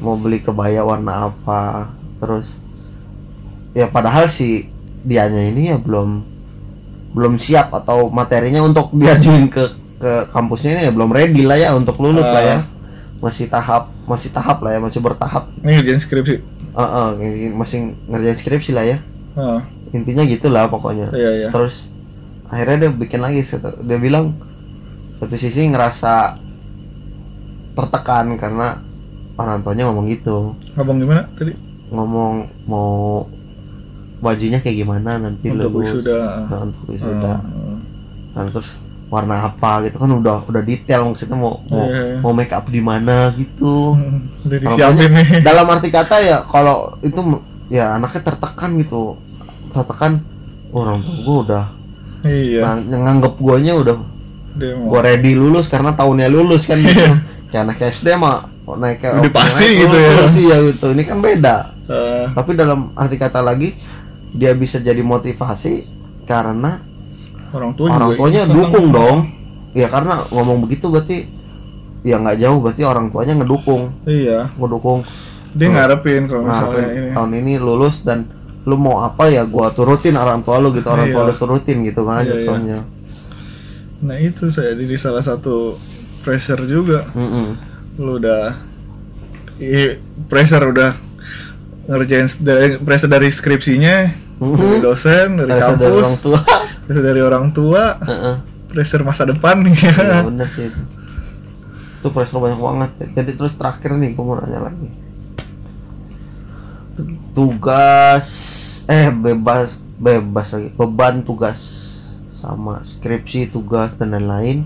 Mau 0.00 0.16
beli 0.16 0.40
kebaya 0.40 0.80
warna 0.82 1.28
apa? 1.28 1.92
Terus 2.18 2.56
ya 3.76 3.86
padahal 3.86 4.26
si 4.26 4.66
dianya 5.04 5.44
ini 5.44 5.70
ya 5.70 5.78
belum 5.78 6.24
belum 7.12 7.40
siap 7.40 7.72
atau 7.72 8.12
materinya 8.12 8.60
untuk 8.64 8.92
diajuin 8.92 9.48
ke 9.48 9.64
ke 9.98 10.12
kampusnya 10.30 10.78
ini 10.78 10.82
ya 10.86 10.92
belum 10.94 11.10
ready 11.10 11.42
lah 11.42 11.58
ya 11.58 11.74
untuk 11.74 11.98
lulus 11.98 12.28
lah 12.30 12.42
ya. 12.42 12.58
Ah. 12.58 12.62
masih 13.18 13.50
tahap 13.50 13.90
masih 14.06 14.30
tahap 14.30 14.62
lah 14.62 14.78
ya 14.78 14.80
masih 14.80 15.02
bertahap. 15.02 15.50
Ini 15.58 15.82
ngerjain 15.82 15.98
skripsi? 15.98 16.36
Kayak 17.18 17.32
gini, 17.34 17.50
masih 17.50 17.78
ngerjain 18.06 18.38
skripsi 18.38 18.70
lah 18.70 18.84
ya. 18.86 18.98
Ah. 19.34 19.66
Intinya 19.90 20.22
gitulah 20.22 20.70
pokoknya. 20.70 21.10
Iya 21.10 21.30
iya. 21.34 21.48
Terus 21.50 21.90
akhirnya 22.46 22.86
dia 22.86 22.90
bikin 22.94 23.20
lagi 23.20 23.42
dia 23.84 23.98
bilang 23.98 24.38
satu 25.18 25.34
sisi 25.34 25.66
ngerasa 25.66 26.38
tertekan 27.74 28.38
karena 28.38 28.86
orang 29.34 29.66
tuanya 29.66 29.90
ngomong 29.90 30.06
gitu. 30.10 30.54
Ngomong 30.78 30.96
gimana 31.02 31.22
tadi? 31.34 31.54
Ngomong 31.90 32.34
mau 32.70 33.26
bajunya 34.18 34.58
kayak 34.58 34.76
gimana 34.82 35.16
nanti 35.18 35.48
untuk 35.48 35.70
lulus 35.72 36.02
wisuda. 36.02 36.20
Nah, 36.46 36.60
untuk 36.66 36.82
wisuda. 36.90 37.32
Ah. 37.38 37.76
Nah, 38.34 38.42
terus 38.50 38.70
warna 39.08 39.40
apa 39.40 39.88
gitu 39.88 39.96
kan 39.96 40.10
udah 40.12 40.44
udah 40.44 40.60
detail 40.60 41.08
maksudnya 41.08 41.32
mau 41.32 41.64
mau, 41.64 41.86
Iya. 41.88 42.20
mau 42.20 42.32
make 42.36 42.52
up 42.52 42.68
di 42.68 42.76
mana 42.78 43.32
gitu. 43.32 43.96
Hmm, 43.96 44.28
udah 44.44 44.58
Kalau 44.60 44.76
disiapin 44.92 45.10
nih. 45.16 45.28
dalam 45.40 45.64
arti 45.64 45.88
kata 45.88 46.16
ya 46.20 46.38
kalau 46.44 46.92
itu 47.00 47.16
ya 47.72 47.96
anaknya 47.96 48.20
tertekan 48.26 48.76
gitu. 48.76 49.16
Tertekan 49.72 50.20
"Oh, 50.68 50.84
orang 50.84 51.00
tua 51.00 51.16
gue 51.16 51.36
udah 51.48 51.64
iya. 52.26 52.60
nah 52.60 52.74
nganggep 52.76 53.40
guanya 53.40 53.72
udah 53.78 53.96
mau 53.96 54.90
gua 54.90 55.00
ready 55.06 55.32
lulus 55.32 55.70
karena 55.70 55.94
tahunnya 55.94 56.28
lulus 56.28 56.66
kan 56.68 56.76
gitu. 56.82 57.00
Kayak 57.48 57.62
anak 57.64 57.78
SD 57.80 58.12
mah 58.20 58.44
naik 58.76 59.00
ke 59.00 59.08
Udah 59.08 59.32
pasti 59.32 59.64
naik 59.64 59.80
gitu 59.88 59.96
ya. 59.96 60.10
lulus, 60.12 60.34
iya 60.36 60.56
gitu. 60.68 60.86
Ini 60.92 61.02
kan 61.08 61.18
beda. 61.24 61.56
Eh, 61.88 62.24
tapi 62.36 62.52
dalam 62.52 62.92
arti 62.92 63.16
kata 63.16 63.40
lagi 63.40 63.72
dia 64.34 64.52
bisa 64.52 64.78
jadi 64.78 65.00
motivasi 65.00 65.84
karena 66.24 66.84
orang 67.50 67.72
tua 67.72 67.88
orang 67.88 68.10
tuanya 68.14 68.42
seneng. 68.44 68.56
dukung 68.56 68.86
dong 68.92 69.18
ya 69.72 69.88
karena 69.88 70.28
ngomong 70.28 70.64
begitu 70.64 70.88
berarti 70.88 71.28
ya 72.02 72.20
nggak 72.20 72.38
jauh 72.38 72.58
berarti 72.60 72.82
orang 72.84 73.08
tuanya 73.08 73.34
ngedukung 73.36 73.90
iya 74.04 74.52
ngedukung 74.54 75.02
dia 75.56 75.68
ngarepin 75.72 76.28
kalau 76.28 76.44
misalnya 76.44 76.76
ngarepin 76.84 77.00
ini 77.00 77.08
tahun 77.16 77.30
ini 77.40 77.52
lulus 77.56 77.96
dan 78.04 78.28
lu 78.68 78.76
mau 78.76 79.00
apa 79.00 79.32
ya 79.32 79.48
gua 79.48 79.72
turutin 79.72 80.12
orang 80.14 80.44
tua 80.44 80.60
lu 80.60 80.76
gitu 80.76 80.84
orang 80.86 81.08
tua 81.08 81.24
Iya. 81.24 81.28
lu 81.32 81.34
turutin 81.34 81.76
gitu 81.88 82.04
kan 82.04 82.20
Iya, 82.20 82.36
iya. 82.44 82.78
nah 83.98 84.16
itu 84.20 84.52
saya 84.52 84.76
jadi 84.76 84.94
salah 84.94 85.24
satu 85.24 85.80
pressure 86.20 86.68
juga 86.68 87.08
Mm-mm. 87.16 87.56
lu 87.96 88.20
udah 88.20 88.54
i, 89.58 89.96
pressure 90.28 90.68
udah 90.68 90.92
ngerjain 91.88 92.28
dari 92.44 92.76
pressure 92.76 93.08
dari 93.08 93.28
skripsinya 93.32 93.96
dari 94.38 94.78
dosen 94.78 95.40
dari 95.40 95.50
Rasa 95.50 95.72
dari 95.74 95.88
orang 95.88 96.12
kampus 96.12 96.20
tua. 96.20 96.40
pressure 96.84 97.04
dari 97.04 97.20
orang 97.24 97.46
tua 97.50 97.82
Heeh. 98.04 98.34
pressure 98.68 99.02
masa 99.02 99.24
depan 99.24 99.64
Iya 99.64 100.28
bener 100.28 100.48
sih 100.52 100.68
itu. 100.68 100.82
Itu 101.98 102.08
pressure 102.12 102.38
banyak 102.38 102.60
banget. 102.60 102.90
Jadi 103.16 103.30
terus 103.34 103.56
terakhir 103.56 103.96
nih 103.96 104.12
gua 104.12 104.24
mau 104.24 104.36
nanya 104.36 104.68
lagi. 104.68 104.88
Tugas 107.32 108.28
eh 108.84 109.08
bebas 109.08 109.72
bebas 109.96 110.46
lagi. 110.52 110.68
Beban 110.76 111.24
tugas 111.24 111.58
sama 112.30 112.84
skripsi 112.84 113.50
tugas 113.50 113.98
dan 113.98 114.14
lain-lain 114.14 114.62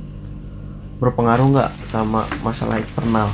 berpengaruh 1.00 1.56
nggak 1.56 1.70
sama 1.88 2.28
masalah 2.44 2.76
eksternal 2.78 3.32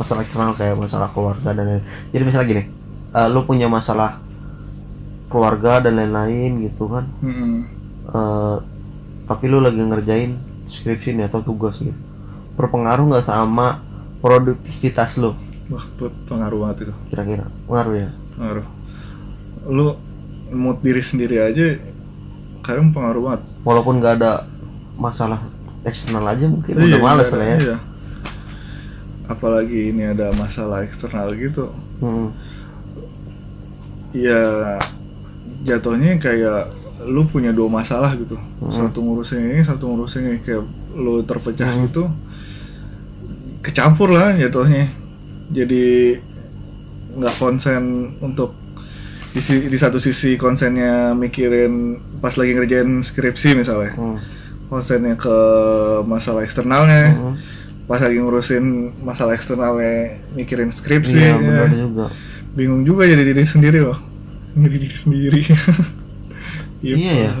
masalah 0.00 0.24
eksternal 0.24 0.56
kayak 0.56 0.80
masalah 0.80 1.12
keluarga 1.12 1.52
dan 1.52 1.64
lain 1.68 1.84
jadi 2.08 2.22
misalnya 2.24 2.48
gini 2.48 2.62
eh, 3.12 3.28
lu 3.28 3.44
punya 3.44 3.68
masalah 3.68 4.16
keluarga 5.30 5.78
dan 5.78 5.94
lain-lain 5.94 6.58
gitu 6.66 6.90
kan. 6.90 7.06
Mm-mm. 7.22 7.62
eh, 8.10 8.56
tapi 9.30 9.46
lu 9.46 9.62
lagi 9.62 9.78
ngerjain 9.78 10.34
skripsi 10.66 11.14
nih 11.14 11.30
atau 11.30 11.38
tugas 11.38 11.78
gitu. 11.78 11.94
Berpengaruh 12.58 13.14
nggak 13.14 13.26
sama 13.30 13.78
produktivitas 14.18 15.22
lu? 15.22 15.38
Wah 15.70 15.86
pe- 15.94 16.10
pengaruh 16.26 16.66
banget 16.66 16.90
itu. 16.90 16.94
Kira-kira 17.14 17.46
pengaruh 17.70 17.94
ya? 17.94 18.08
Pengaruh. 18.34 18.66
Lu 19.70 19.86
mood 20.50 20.82
diri 20.82 20.98
sendiri 20.98 21.38
aja 21.38 21.78
kadang 22.66 22.90
pengaruh 22.90 23.22
banget. 23.30 23.42
Walaupun 23.62 24.02
nggak 24.02 24.14
ada 24.18 24.50
masalah 24.98 25.38
eksternal 25.86 26.26
aja 26.26 26.50
mungkin 26.50 26.74
Iya, 26.74 26.98
udah 26.98 27.02
males 27.06 27.30
lah 27.30 27.46
ya. 27.46 27.58
Iya. 27.62 27.76
Apalagi 29.30 29.94
ini 29.94 30.02
ada 30.04 30.34
masalah 30.34 30.82
eksternal 30.82 31.30
gitu 31.32 31.70
Hmm. 31.98 32.34
ya 34.10 34.76
jatuhnya 35.62 36.18
kayak 36.18 36.72
lu 37.06 37.24
punya 37.24 37.50
dua 37.50 37.70
masalah 37.70 38.12
gitu 38.14 38.34
Hmm. 38.34 38.68
satu 38.70 39.00
ngurusin 39.00 39.40
ini 39.48 39.62
satu 39.62 39.86
ngurusin 39.86 40.22
ini 40.26 40.38
kayak 40.40 40.64
lu 40.92 41.22
terpecah 41.22 41.70
Hmm. 41.70 41.86
gitu 41.86 42.04
kecampur 43.60 44.10
lah 44.10 44.34
jatuhnya 44.34 44.88
jadi 45.48 46.18
nggak 47.12 47.34
konsen 47.36 47.82
untuk 48.20 48.54
di, 49.30 49.38
si- 49.38 49.64
di 49.64 49.78
satu 49.78 49.96
sisi 49.96 50.34
konsennya 50.34 51.14
mikirin 51.14 51.72
pas 52.18 52.34
lagi 52.34 52.52
ngerjain 52.52 53.00
skripsi 53.00 53.54
misalnya 53.54 53.94
Hmm. 53.94 54.18
konsennya 54.66 55.14
ke 55.14 55.36
masalah 56.04 56.42
eksternalnya 56.42 57.14
Hmm. 57.14 57.34
Pas 57.90 57.98
lagi 57.98 58.22
ngurusin 58.22 58.94
masalah 59.02 59.34
eksternalnya 59.34 60.14
mikirin 60.38 60.70
skripsi. 60.70 61.18
Iya 61.18 61.34
ya. 61.34 61.42
benar 61.42 61.68
juga. 61.74 62.06
Bingung 62.54 62.86
juga 62.86 63.02
jadi 63.02 63.34
diri 63.34 63.42
sendiri 63.42 63.82
loh. 63.82 63.98
Jadi 64.54 64.76
diri 64.78 64.96
sendiri. 64.96 65.42
Iya 66.80 67.28
ya. 67.28 67.32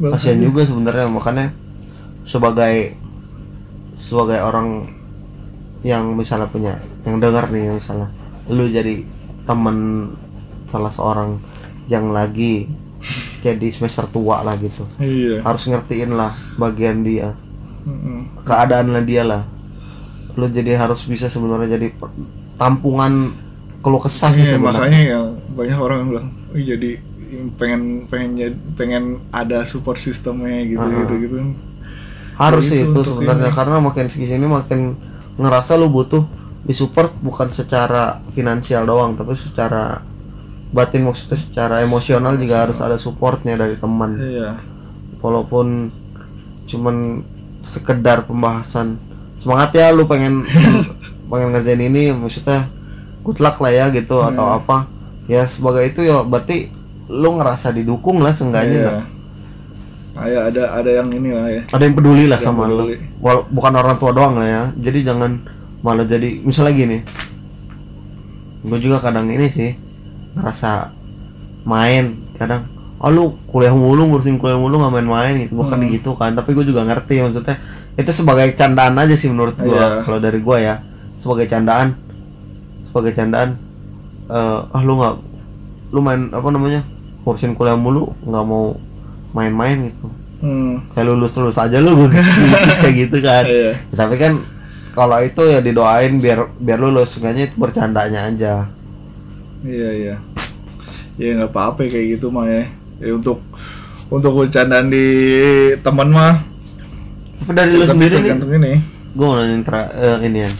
Bang- 0.00 0.16
kasihan 0.16 0.40
juga 0.40 0.64
sebenarnya 0.64 1.12
makanya 1.12 1.52
sebagai 2.24 2.96
sebagai 4.00 4.40
orang 4.40 4.88
yang 5.84 6.16
misalnya 6.16 6.48
punya 6.48 6.80
yang 7.04 7.20
dengar 7.20 7.52
nih 7.52 7.68
misalnya 7.68 8.08
lu 8.48 8.64
jadi 8.64 9.04
temen 9.44 10.08
salah 10.72 10.88
seorang 10.88 11.36
yang 11.84 12.16
lagi 12.16 12.64
jadi 13.44 13.68
semester 13.68 14.08
tua 14.08 14.40
lah 14.40 14.56
gitu. 14.56 14.88
Iya. 14.96 15.44
Harus 15.44 15.68
ngertiin 15.68 16.16
lah 16.16 16.32
bagian 16.56 17.04
dia. 17.04 17.36
Keadaan 18.48 18.96
lah 18.96 19.04
dia 19.04 19.20
lah 19.20 19.57
lu 20.38 20.46
jadi 20.48 20.78
harus 20.78 21.02
bisa 21.02 21.26
sebenarnya 21.26 21.74
jadi 21.74 21.90
tampungan 22.54 23.34
keluh 23.78 23.98
kesah 23.98 24.30
sih 24.30 24.42
Iya, 24.44 24.54
sebenarnya. 24.54 24.78
makanya 24.78 25.00
yang 25.04 25.26
banyak 25.52 25.78
orang 25.78 25.96
yang 25.98 26.08
bilang 26.08 26.26
"Ih, 26.52 26.64
jadi 26.64 26.90
pengen 27.54 27.82
pengen 28.06 28.32
pengen 28.72 29.04
ada 29.30 29.60
support 29.62 29.98
sistemnya 29.98 30.64
gitu 30.64 30.80
Ah. 30.80 30.88
gitu 30.96 31.14
gitu 31.20 31.36
harus 32.34 32.64
Ya 32.64 32.70
sih 32.70 32.80
itu 32.80 32.94
itu 32.94 33.00
sebenarnya 33.04 33.50
ini. 33.50 33.56
karena 33.56 33.76
makin 33.78 34.06
sini 34.06 34.46
makin 34.46 34.94
ngerasa 35.34 35.74
lu 35.74 35.90
butuh 35.90 36.22
disupport 36.62 37.10
bukan 37.18 37.50
secara 37.50 38.22
finansial 38.30 38.82
doang 38.84 39.12
tapi 39.12 39.34
secara 39.34 40.00
batin 40.68 41.02
maksudnya 41.02 41.34
secara 41.36 41.80
emosional 41.80 42.36
juga 42.36 42.62
harus 42.62 42.78
ada 42.78 42.94
supportnya 42.94 43.56
dari 43.56 43.74
teman. 43.74 44.14
Iya. 44.14 44.50
Walaupun 45.18 45.90
cuman 46.64 47.24
sekedar 47.60 48.22
pembahasan 48.22 49.00
semangat 49.38 49.70
ya 49.72 49.90
lu 49.90 50.04
pengen 50.04 50.42
pengen 51.30 51.48
ngerjain 51.52 51.82
ini 51.82 52.10
maksudnya 52.10 52.66
good 53.22 53.38
luck 53.38 53.58
lah 53.58 53.70
ya 53.70 53.84
gitu 53.90 54.18
atau 54.18 54.44
Iya. 54.46 54.58
apa 54.58 54.76
ya 55.28 55.42
sebagai 55.44 55.84
itu 55.84 56.00
ya 56.02 56.22
berarti 56.22 56.72
lu 57.08 57.36
ngerasa 57.36 57.70
didukung 57.70 58.20
lah 58.20 58.32
seenggaknya 58.32 58.78
iya. 58.78 58.90
lah. 58.92 59.06
Kayak 60.18 60.42
ada 60.50 60.62
ada 60.74 60.90
yang 60.90 61.08
ini 61.08 61.30
lah 61.30 61.46
ya 61.46 61.62
ada 61.68 61.82
yang 61.82 61.94
peduli 61.94 62.26
lah 62.26 62.36
Yang 62.36 62.46
sama 62.48 62.66
lu 62.66 62.90
peduli. 62.90 62.96
Wal- 63.18 63.46
bukan 63.46 63.72
orang 63.74 63.96
tua 63.96 64.10
doang 64.10 64.34
lah 64.34 64.48
ya 64.48 64.62
jadi 64.74 65.14
jangan 65.14 65.30
malah 65.78 66.02
jadi 66.02 66.42
misalnya 66.42 66.74
gini 66.74 66.98
gue 68.60 68.78
juga 68.78 68.98
kadang 68.98 69.30
ini 69.30 69.46
sih 69.46 69.70
ngerasa 70.34 70.90
main 71.62 72.18
kadang 72.34 72.66
oh 72.98 73.08
lu 73.08 73.24
kuliah 73.46 73.70
mulu 73.70 74.10
ngurusin 74.10 74.36
kuliah 74.36 74.58
mulu 74.58 74.82
nggak 74.82 74.92
main-main 74.92 75.34
gitu 75.38 75.54
bukan 75.54 75.78
Hmm. 75.78 75.90
gitu 75.94 76.10
kan 76.18 76.34
tapi 76.34 76.50
gue 76.50 76.66
juga 76.66 76.82
ngerti 76.82 77.22
maksudnya 77.22 77.56
itu 77.98 78.10
sebagai 78.14 78.54
candaan 78.54 78.94
aja 78.94 79.12
sih 79.12 79.26
menurut 79.26 79.58
gue 79.58 79.74
Iya. 79.74 80.06
kalau 80.06 80.18
dari 80.18 80.38
gue 80.38 80.56
ya. 80.58 80.78
Sebagai 81.18 81.50
candaan. 81.50 81.98
Sebagai 82.86 83.12
candaan 83.12 83.58
eh 84.28 84.58
ah 84.62 84.82
lu 84.84 84.96
nggak 84.96 85.14
lu 85.90 85.98
main 85.98 86.28
apa 86.30 86.48
namanya 86.48 86.84
ngurusin 87.24 87.56
kuliah 87.56 87.74
mulu 87.74 88.12
nggak 88.22 88.44
mau 88.44 88.76
main-main 89.32 89.90
gitu. 89.90 90.06
Hmm. 90.38 90.86
kayak 90.94 91.10
lulus 91.10 91.34
lulus 91.34 91.58
aja 91.58 91.82
lu 91.82 92.06
kayak 92.80 92.94
gitu 92.94 93.18
kan. 93.18 93.42
Iya. 93.42 93.72
Tapi 93.90 94.14
kan 94.14 94.38
kalau 94.94 95.18
itu 95.18 95.42
ya 95.42 95.58
didoain 95.58 96.22
biar 96.22 96.54
biar 96.56 96.78
lulus. 96.78 97.18
Seenggaknya 97.18 97.50
itu 97.50 97.56
bercandanya 97.58 98.30
aja. 98.30 98.52
Iya 99.66 99.90
iya. 99.90 100.16
Ya 101.18 101.34
nggak 101.34 101.50
apa-apa 101.50 101.90
kayak 101.90 102.16
gitu 102.16 102.30
mah 102.30 102.46
ya. 102.46 102.64
Ya 103.02 103.10
untuk 103.10 103.42
untuk 104.06 104.32
bercandaan 104.38 104.86
di 104.86 105.06
teman 105.82 106.08
mah 106.08 106.46
tapi 107.38 107.52
dari 107.54 107.70
lu 107.72 107.84
sendiri 107.84 108.14
nih. 108.14 108.22
tergantung 108.24 108.50
ini. 108.52 108.72
Gue 109.14 109.26
mau 109.26 109.36
nanya 109.38 109.56
tra- 109.62 109.92
eh, 109.92 110.18
ini 110.26 110.38
ya 110.44 110.50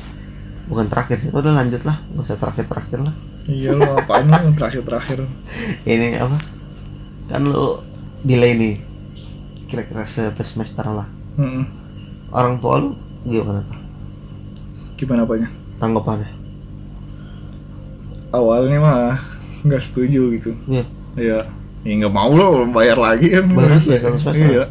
bukan 0.68 0.86
terakhir 0.86 1.16
sih. 1.20 1.28
Udah 1.30 1.52
lanjut 1.54 1.82
lah. 1.82 1.96
Gak 2.14 2.24
usah 2.24 2.38
terakhir 2.38 2.64
terakhir 2.66 2.98
lah. 3.02 3.14
Iya 3.48 3.70
lo 3.72 3.96
apaan 3.96 4.28
lo 4.28 4.52
terakhir 4.52 4.82
terakhir 4.84 5.18
ini 5.88 6.16
apa? 6.16 6.36
Kan 7.28 7.48
lu 7.48 7.80
delay 8.22 8.52
nih. 8.54 8.74
Kira-kira 9.68 10.04
satu 10.04 10.44
semester 10.44 10.84
lah. 10.84 11.08
Mm-mm. 11.38 11.64
orang 12.28 12.58
tua 12.58 12.74
lu 12.82 12.90
gimana? 13.24 13.64
Gimana 14.96 15.22
apanya? 15.24 15.48
Tanggapannya? 15.78 16.28
Awalnya 18.28 18.78
mah 18.78 19.16
nggak 19.64 19.82
setuju 19.82 20.22
gitu. 20.36 20.52
Iya. 20.68 20.84
Ya 21.16 21.38
ya 21.86 21.92
nggak 22.04 22.12
mau 22.12 22.28
lo 22.30 22.68
bayar 22.68 23.00
lagi 23.00 23.32
kan. 23.32 23.48
Lagi 23.48 23.88
ya, 23.88 23.96
satu 23.96 24.18
semester? 24.20 24.34
iya. 24.36 24.64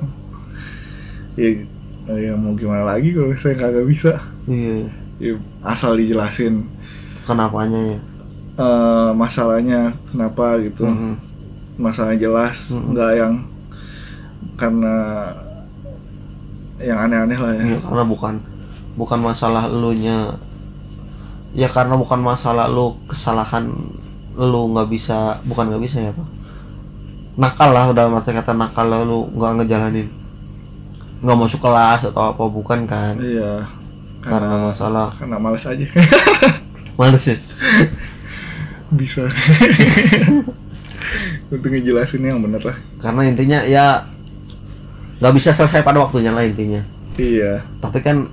Ya, 1.38 1.50
ya 2.16 2.34
mau 2.40 2.56
gimana 2.56 2.88
lagi 2.88 3.12
kalau 3.12 3.36
saya 3.36 3.56
kagak 3.60 3.88
bisa? 3.88 4.16
Iya. 4.48 4.88
Ya, 5.20 5.34
asal 5.66 5.98
dijelasin. 6.00 6.64
Kenapanya 7.28 7.98
ya? 7.98 8.00
Eh, 8.58 9.10
masalahnya 9.14 9.94
kenapa 10.10 10.58
gitu? 10.64 10.88
Mhm. 10.88 11.30
masalahnya 11.78 12.18
jelas 12.18 12.74
Mm-mm. 12.74 12.90
nggak 12.90 13.12
yang 13.22 13.34
karena 14.58 15.30
yang 16.82 16.98
aneh-aneh 17.06 17.38
lah 17.38 17.54
ya. 17.54 17.64
Iya, 17.70 17.80
karena 17.86 18.04
bukan 18.06 18.36
bukan 18.98 19.20
masalah 19.22 19.70
elunya. 19.70 20.34
Ya 21.54 21.70
karena 21.70 21.94
bukan 21.94 22.18
masalah 22.18 22.66
lu 22.66 22.98
kesalahan 23.06 23.70
lu 24.34 24.62
nggak 24.74 24.90
bisa 24.90 25.38
bukan 25.46 25.70
nggak 25.70 25.84
bisa 25.86 25.98
ya 26.02 26.12
pak? 26.14 26.26
Nakal 27.38 27.70
lah 27.70 27.86
udah 27.94 28.10
arti 28.10 28.34
kata 28.34 28.58
nakal 28.58 28.90
lah 28.90 29.06
lu 29.06 29.30
nggak 29.38 29.62
ngejalanin 29.62 30.10
nggak 31.18 31.38
masuk 31.38 31.60
kelas 31.60 32.06
atau 32.06 32.30
apa 32.30 32.44
bukan 32.46 32.86
kan? 32.86 33.18
Iya. 33.18 33.66
Karena 34.22 34.70
masalah. 34.70 35.16
Karena 35.18 35.38
males 35.40 35.64
aja. 35.66 35.88
Males 36.98 37.24
ya? 37.30 37.38
Bisa. 38.90 39.30
Untuk 41.54 41.70
ngejelasin 41.70 42.26
yang 42.26 42.42
bener 42.42 42.60
lah. 42.60 42.78
Karena 42.98 43.22
intinya 43.30 43.60
ya 43.64 44.02
nggak 45.18 45.34
bisa 45.38 45.54
selesai 45.54 45.86
pada 45.86 46.02
waktunya 46.02 46.34
lah 46.34 46.42
intinya. 46.42 46.82
Iya. 47.16 47.62
Tapi 47.80 48.02
kan 48.02 48.26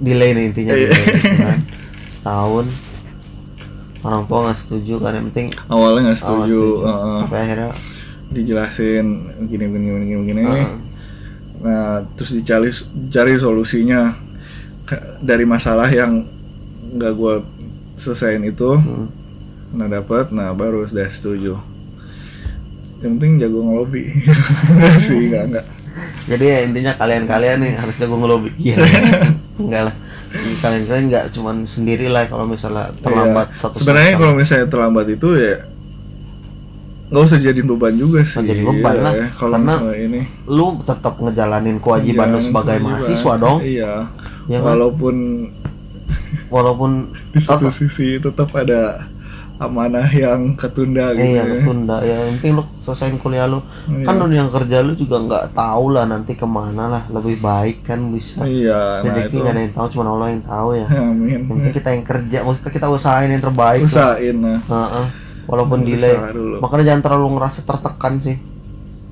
delay 0.00 0.32
nih 0.32 0.44
intinya 0.48 0.72
Iya. 0.72 0.88
delay, 0.92 1.04
gitu 1.12 1.28
kan. 1.40 1.58
setahun. 2.16 2.66
Orang 4.00 4.22
tua 4.30 4.38
nggak 4.48 4.58
setuju 4.64 4.94
kan 5.02 5.12
yang 5.18 5.26
penting 5.34 5.50
awalnya 5.66 6.14
nggak 6.14 6.18
awal 6.24 6.46
setuju 6.46 6.60
sampai 7.20 7.38
akhirnya 7.42 7.70
dijelasin 8.30 9.06
gini 9.50 9.64
gini 9.66 9.86
gini 9.90 10.04
gini, 10.06 10.40
gini. 10.46 10.62
Nah 11.62 12.04
terus 12.16 12.32
dicari 12.34 12.70
cari 13.08 13.32
solusinya 13.38 14.14
dari 15.22 15.44
masalah 15.44 15.88
yang 15.90 16.26
nggak 16.96 17.12
gua 17.16 17.44
selesaiin 17.96 18.44
itu. 18.46 18.76
Hmm. 18.76 19.08
nah 19.66 19.90
dapat 19.90 20.30
nah 20.30 20.54
baru 20.54 20.86
sudah 20.86 21.10
setuju. 21.10 21.58
Yang 23.02 23.12
penting 23.18 23.32
jago 23.42 23.60
ngelobi. 23.66 24.08
Sih 25.06 25.28
enggak 25.28 25.44
enggak 25.52 25.66
jadi 26.26 26.44
ya 26.44 26.58
intinya 26.66 26.92
kalian-kalian 26.98 27.58
nih 27.62 27.72
harus 27.78 27.94
jago 27.96 28.18
ngelobi. 28.18 28.50
Iya. 28.58 28.76
Enggak 29.62 29.82
lah. 29.90 29.94
Kalian-kalian 30.60 31.04
nggak 31.08 31.24
cuman 31.32 31.56
sendiri 31.64 32.10
lah 32.10 32.26
kalau 32.26 32.44
misalnya 32.44 32.92
terlambat 33.00 33.46
Iya. 33.54 33.58
satu 33.62 33.74
sebenarnya 33.80 34.14
kalau 34.18 34.34
misalnya 34.36 34.66
terlambat 34.68 35.06
itu 35.08 35.28
ya 35.38 35.54
nggak 37.06 37.22
usah 37.22 37.38
jadiin 37.38 37.66
beban 37.66 37.94
juga 37.94 38.18
sih 38.20 38.36
Nggak 38.36 38.48
jadi 38.48 38.62
beban 38.64 38.94
Iya, 38.94 39.02
lah. 39.02 39.12
kalau 39.32 39.56
Karena 39.56 39.74
ini 39.96 40.20
lu 40.44 40.66
tetap 40.82 41.14
ngejalanin 41.16 41.76
kewajiban 41.78 42.26
lu 42.26 42.32
Jalanin 42.32 42.44
sebagai 42.44 42.74
kewajiban. 42.74 42.92
mahasiswa 42.92 43.32
dong 43.36 43.58
iya 43.62 43.92
Ya 44.44 44.58
kan? 44.58 44.66
walaupun 44.68 45.16
walaupun 46.48 46.90
di 47.30 47.40
satu 47.40 47.64
tetap- 47.64 47.74
sisi 47.76 48.18
tetap 48.18 48.48
ada 48.52 49.06
amanah 49.56 50.04
yang 50.06 50.52
ketunda 50.52 51.10
gitu 51.10 51.24
iya 51.24 51.40
ya. 51.40 51.44
ketunda 51.56 51.96
ya 52.02 52.16
penting 52.28 52.52
lu 52.52 52.64
selesaiin 52.78 53.16
kuliah 53.16 53.46
lu 53.46 53.64
Iya. 53.86 54.04
kan 54.04 54.14
dunia 54.18 54.42
kerja 54.46 54.78
lu 54.80 54.92
juga 54.94 55.16
nggak 55.18 55.44
tahu 55.52 55.84
lah 55.90 56.04
nanti 56.04 56.34
ke 56.34 56.44
mana 56.44 56.84
lah 56.88 57.02
lebih 57.08 57.40
baik 57.40 57.82
kan 57.82 58.04
bisa 58.06 58.44
iya 58.44 59.00
nah 59.00 59.16
rezeki 59.16 59.32
nggak 59.34 59.50
ada 59.50 59.62
yang 59.62 59.72
tahu 59.72 59.86
cuma 59.90 60.04
Allah 60.10 60.28
yang 60.28 60.44
tahu 60.44 60.68
ya 60.74 60.86
amin 60.92 61.26
yang 61.30 61.44
penting 61.46 61.72
kita 61.72 61.88
yang 61.88 62.04
kerja 62.04 62.38
maksudnya 62.42 62.70
kita 62.70 62.86
usahain 62.88 63.30
yang 63.30 63.40
terbaik 63.42 63.80
lah. 63.80 63.88
usahain 63.88 64.36
nah 64.36 64.58
Heeh. 64.60 65.06
Walaupun 65.46 65.82
Usaha 65.82 66.30
delay. 66.34 66.58
makanya 66.58 66.84
jangan 66.84 67.02
terlalu 67.02 67.26
ngerasa 67.34 67.60
tertekan 67.62 68.12
sih. 68.18 68.36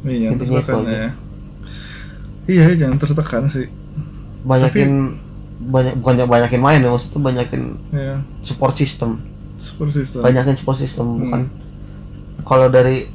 Iya 0.05 0.29
Intinya 0.31 0.59
itu 0.59 0.71
aja. 0.75 0.91
ya. 0.91 1.11
Iya 2.45 2.65
jangan 2.77 2.97
tertekan 2.99 3.43
sih. 3.49 3.67
Banyakin 4.45 4.91
banyak 5.65 5.95
bukan 5.97 6.15
banyakin 6.27 6.61
main 6.61 6.79
ya 6.79 6.91
maksudnya 6.91 7.21
banyakin 7.23 7.63
ya 7.91 8.21
support 8.43 8.75
system. 8.75 9.23
Support 9.57 9.91
system. 9.91 10.21
Banyakin 10.21 10.55
support 10.55 10.77
system 10.77 11.07
Hmm. 11.09 11.19
bukan. 11.23 11.41
Kalau 12.45 12.69
dari 12.69 13.09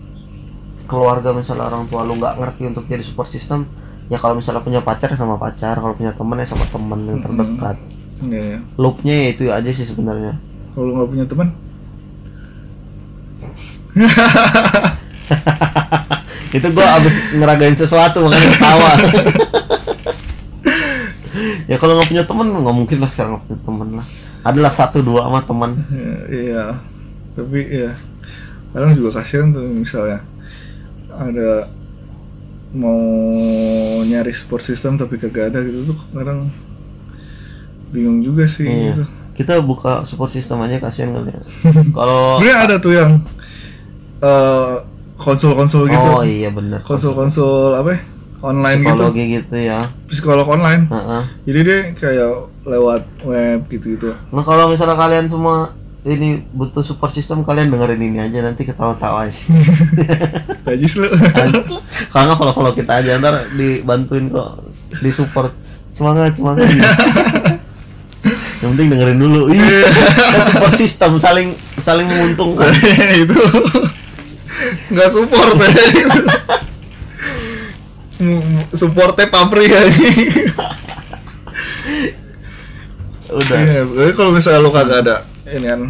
keluarga 0.83 1.29
misalnya 1.31 1.69
orang 1.69 1.85
tua 1.85 2.01
lu 2.01 2.17
nggak 2.17 2.35
ngerti 2.35 2.61
untuk 2.65 2.83
jadi 2.83 3.05
support 3.05 3.29
system 3.29 3.69
ya 4.09 4.17
kalau 4.17 4.33
misalnya 4.33 4.65
punya 4.65 4.81
pacar 4.81 5.13
sama 5.13 5.37
pacar 5.37 5.77
kalau 5.77 5.93
punya 5.93 6.09
temen 6.09 6.33
ya 6.33 6.47
sama 6.47 6.65
temen 6.65 6.99
yang 7.05 7.17
Hmm. 7.17 7.25
terdekat. 7.27 7.77
Iya, 8.19 8.41
ya. 8.41 8.59
loopnya 8.75 9.15
ya 9.15 9.27
itu 9.29 9.43
aja 9.47 9.69
sih 9.69 9.85
sebenarnya. 9.85 10.33
Kalau 10.73 10.91
nggak 10.91 11.07
punya 11.07 11.25
teman 11.25 11.47
itu 16.49 16.67
gua 16.73 16.97
abis 16.97 17.15
ngeragain 17.31 17.75
sesuatu 17.75 18.25
makanya 18.25 18.47
ketawa 18.49 18.91
ya 21.69 21.75
kalau 21.77 21.93
nggak 21.95 22.09
punya 22.09 22.23
temen 22.25 22.47
nggak 22.49 22.75
mungkin 22.75 22.97
lah 22.99 23.09
sekarang 23.09 23.37
nggak 23.37 23.43
punya 23.45 23.59
temen 23.61 23.89
lah 24.01 24.05
adalah 24.41 24.71
satu 24.73 25.03
dua 25.03 25.29
sama 25.29 25.41
teman 25.45 25.71
Ya, 25.93 26.13
iya 26.41 26.63
tapi 27.37 27.59
ya 27.69 27.91
kadang 28.73 28.93
juga 28.93 29.21
kasihan 29.21 29.49
tuh 29.53 29.65
misalnya 29.65 30.21
ada 31.09 31.69
mau 32.69 33.01
nyari 34.05 34.29
support 34.29 34.61
system 34.61 34.95
tapi 34.95 35.17
kagak 35.17 35.53
ada 35.53 35.59
gitu 35.61 35.93
tuh 35.93 35.99
kadang 36.13 36.49
bingung 37.89 38.21
juga 38.21 38.45
sih 38.45 38.65
Iya. 38.65 38.93
gitu. 38.93 39.03
kita 39.35 39.53
buka 39.61 40.05
support 40.05 40.29
system 40.29 40.61
aja 40.61 40.77
kasihan 40.77 41.13
kali 41.13 41.33
ya 41.33 41.41
kalau 41.93 42.37
Sebenarnya 42.37 42.57
ada 42.61 42.75
tuh 42.77 42.93
yang 42.93 43.11
eh, 44.23 44.73
konsul-konsul 45.19 45.91
gitu 45.91 46.09
oh 46.15 46.23
iya 46.23 46.49
bener 46.49 46.79
konsul-konsul 46.87 47.75
apa 47.75 47.89
ya, 47.95 47.99
online 48.39 48.79
gitu 48.83 48.91
psikologi 48.95 49.23
gitu 49.35 49.55
ya 49.59 49.79
psikolog 50.07 50.47
online 50.47 50.87
Heeh. 50.87 51.23
jadi 51.43 51.59
dia 51.63 51.79
kayak 51.95 52.31
lewat 52.63 53.03
web 53.25 53.59
gitu 53.67 53.85
gitu 53.97 54.09
Nah 54.31 54.43
kalau 54.45 54.71
misalnya 54.71 54.95
kalian 54.95 55.27
semua 55.27 55.73
ini 56.07 56.39
butuh 56.55 56.79
support 56.79 57.11
system 57.11 57.43
kalian 57.43 57.67
dengerin 57.67 57.99
ini 57.99 58.19
aja 58.23 58.39
nanti 58.39 58.63
ketawa-tawa 58.63 59.27
sih. 59.27 59.51
tajis 60.65 60.95
lu 60.95 61.11
Karena 62.07 62.33
kalau 62.39 62.53
kalau 62.55 62.71
kita 62.71 63.03
aja 63.03 63.19
ntar 63.19 63.51
dibantuin 63.51 64.31
kok 64.31 64.63
di 65.03 65.11
support 65.11 65.51
semangat 65.91 66.39
semangat. 66.39 66.71
Yang 68.63 68.69
penting 68.75 68.87
dengerin 68.95 69.19
dulu. 69.19 69.41
Iya. 69.55 69.81
Kan 70.15 70.41
support 70.47 70.73
system 70.79 71.11
saling 71.19 71.49
saling 71.83 72.07
menguntungkan. 72.07 72.71
itu 73.11 73.35
nggak 74.89 75.09
support 75.09 75.53
ya 75.55 75.69
m- 78.19 78.67
supportnya 78.71 79.27
pabrik 79.27 79.69
ya 79.69 79.81
Udah. 83.29 83.57
Iya, 83.57 83.85
tapi 83.85 84.11
kalau 84.13 84.31
misalnya 84.31 84.57
lu 84.59 84.69
kagak 84.69 85.05
ada 85.05 85.15
ini 85.47 85.67
kan 85.67 85.81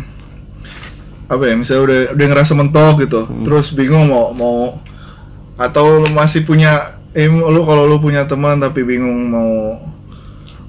apa 1.26 1.44
ya 1.46 1.56
misalnya 1.56 1.82
udah 1.82 2.00
udah 2.12 2.26
ngerasa 2.28 2.54
mentok 2.54 2.96
gitu 3.00 3.22
Hmm. 3.24 3.46
terus 3.46 3.72
bingung 3.72 4.06
mau 4.06 4.34
mau 4.34 4.82
atau 5.56 6.00
lu 6.00 6.10
masih 6.10 6.44
punya 6.44 6.84
eh 7.12 7.26
lu 7.26 7.62
kalau 7.64 7.86
lu 7.86 7.96
punya 7.98 8.26
teman 8.26 8.58
tapi 8.58 8.82
bingung 8.82 9.30
mau 9.30 9.78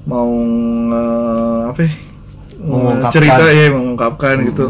mau 0.03 0.31
nge- 0.31 1.63
apa 1.67 1.81
ya, 1.81 1.93
Mengungkapkan. 2.61 3.13
cerita 3.13 3.45
ya 3.49 3.67
mengungkapkan 3.69 4.35
gitu 4.45 4.67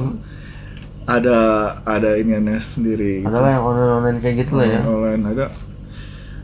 Ada 1.11 1.39
ada 1.83 2.11
iniannya 2.15 2.59
sendiri 2.59 3.23
gitu. 3.23 3.29
Adalah 3.29 3.51
yang 3.51 3.65
online 3.67 3.93
online 3.99 4.19
kayak 4.23 4.37
gitu 4.47 4.53
lah 4.55 4.67
ya. 4.67 4.81
online 4.87 5.23
ada 5.27 5.47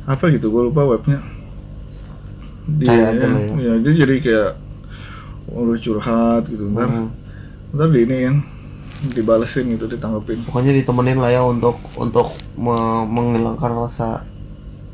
apa 0.06 0.24
gitu 0.30 0.50
gue 0.50 0.62
lupa 0.70 0.82
webnya 0.86 1.18
dia 2.66 3.14
ya. 3.14 3.26
ya 3.58 3.72
dia 3.78 3.92
jadi 3.94 4.14
kayak 4.18 4.50
oh, 5.50 5.62
lu 5.62 5.74
curhat 5.78 6.46
gitu 6.46 6.66
ntar 6.70 6.90
Hmm. 6.90 7.08
ntar 7.74 7.90
di 7.90 8.02
ini 8.02 8.16
kan 8.26 8.36
dibalesin 9.12 9.70
gitu 9.74 9.86
ditanggepin 9.86 10.42
Pokoknya 10.42 10.72
ditemenin 10.74 11.18
lah 11.18 11.30
ya 11.30 11.42
untuk 11.42 11.78
untuk 11.94 12.34
me- 12.54 13.06
menghilangkan 13.06 13.70
rasa 13.76 14.26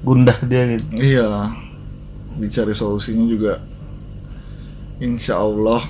gundah 0.03 0.37
dia 0.45 0.69
gitu. 0.69 0.85
iya 0.97 1.53
dicari 2.37 2.73
solusinya 2.73 3.25
juga 3.25 3.61
insya 5.01 5.39
Allah 5.39 5.81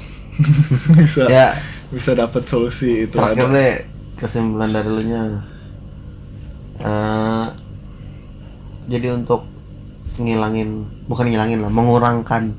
bisa 0.99 1.27
Ya 1.29 1.55
bisa 1.93 2.17
dapat 2.17 2.43
solusi 2.49 3.07
itu 3.07 3.17
terakhir 3.17 3.47
ada. 3.47 3.55
deh 3.57 3.75
kesimpulan 4.17 4.73
dari 4.73 4.89
lu 4.89 5.03
nya 5.05 5.23
Eh, 6.83 7.47
jadi 8.91 9.15
untuk 9.15 9.47
ngilangin 10.19 10.83
bukan 11.07 11.31
ngilangin 11.31 11.63
lah 11.63 11.71
mengurangkan 11.71 12.59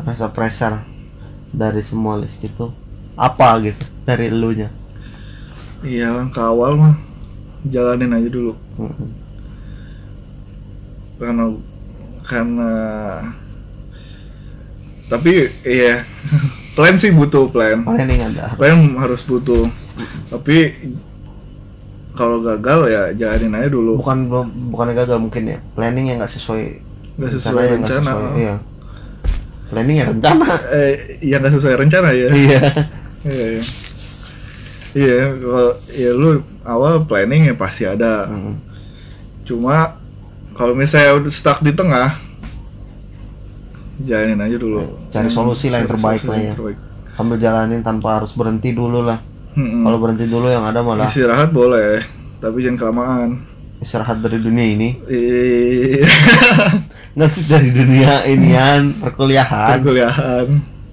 rasa 0.00 0.32
pressure 0.32 0.80
dari 1.52 1.84
semua 1.84 2.16
list 2.16 2.40
itu 2.40 2.72
apa 3.12 3.60
gitu 3.60 3.84
dari 4.08 4.32
lu 4.32 4.56
nya 4.56 4.72
iya 5.84 6.16
langkah 6.16 6.48
awal 6.48 6.80
mah 6.80 6.96
jalanin 7.68 8.16
aja 8.16 8.28
dulu 8.32 8.56
Mm-mm. 8.80 9.08
karena 11.20 11.44
karena 12.24 12.70
tapi 15.12 15.52
iya 15.68 16.04
plan 16.78 16.94
sih 16.94 17.10
butuh 17.10 17.50
plan. 17.50 17.82
Planning 17.82 18.20
ada 18.22 18.54
plan 18.54 18.78
harus 19.02 19.26
butuh. 19.26 19.66
Tapi 20.30 20.78
kalau 22.14 22.38
gagal 22.38 22.86
ya 22.86 23.02
jalanin 23.18 23.58
aja 23.58 23.68
dulu. 23.74 23.98
Bukan 23.98 24.30
bukan 24.70 24.94
gagal 24.94 25.18
mungkin 25.18 25.50
ya. 25.50 25.58
Planning 25.74 26.14
yang 26.14 26.22
nggak 26.22 26.30
sesuai 26.38 26.64
Nggak 27.18 27.30
sesuai 27.34 27.50
nggak 27.66 27.74
rencana. 27.82 28.10
sesuai, 28.14 28.38
iya. 28.38 28.54
Planning 29.74 29.96
ya 29.98 30.06
rencana. 30.06 30.46
Eh 30.70 30.94
yang 31.26 31.42
nggak 31.42 31.54
sesuai 31.58 31.74
rencana 31.82 32.08
ya. 32.14 32.28
Iya. 32.30 32.60
Iya 33.26 33.46
iya. 33.58 33.62
Iya 34.94 35.16
kalau 35.42 35.70
ya 35.90 36.10
lu 36.14 36.30
awal 36.62 37.02
planning 37.10 37.50
ya 37.50 37.54
pasti 37.58 37.82
ada. 37.90 38.30
Mm. 38.30 38.54
cuma 39.48 39.96
kalau 40.52 40.76
misalnya 40.76 41.24
stuck 41.32 41.64
di 41.64 41.72
tengah 41.72 42.12
jalanin 44.00 44.38
aja 44.38 44.56
dulu 44.56 44.78
Cari 45.08 45.26
solusi 45.28 45.66
lah 45.66 45.80
yang 45.80 45.90
terbaik 45.90 46.22
lah 46.22 46.36
ya. 46.36 46.52
terbaik. 46.52 46.78
sambil 47.10 47.36
jalanin 47.36 47.80
tanpa 47.80 48.16
harus 48.16 48.30
berhenti 48.30 48.70
dulu 48.70 49.00
lah 49.00 49.18
Mm-mm. 49.52 49.82
kalau 49.82 49.98
berhenti 49.98 50.24
dulu 50.24 50.46
yang 50.46 50.62
ada 50.62 50.80
malah 50.80 51.04
istirahat 51.04 51.50
boleh 51.50 51.98
tapi 52.38 52.62
jangan 52.62 52.78
kelamaan 52.78 53.28
istirahat 53.78 54.18
dari 54.18 54.38
dunia 54.38 54.66
ini 54.68 54.88
Iya. 55.04 56.06
ngerti 57.18 57.42
dari 57.44 57.70
dunia 57.70 58.22
inian 58.24 58.94
perkuliahan 58.94 59.76
Perkuliahan. 59.76 60.46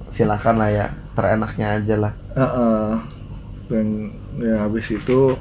silakan 0.10 0.56
lah 0.58 0.70
ya 0.70 0.86
terenaknya 1.14 1.68
aja 1.76 1.96
lah 2.00 2.14
Heeh. 2.34 2.90
Dan 3.66 3.88
ya 4.36 4.62
habis 4.62 4.90
itu 4.90 5.34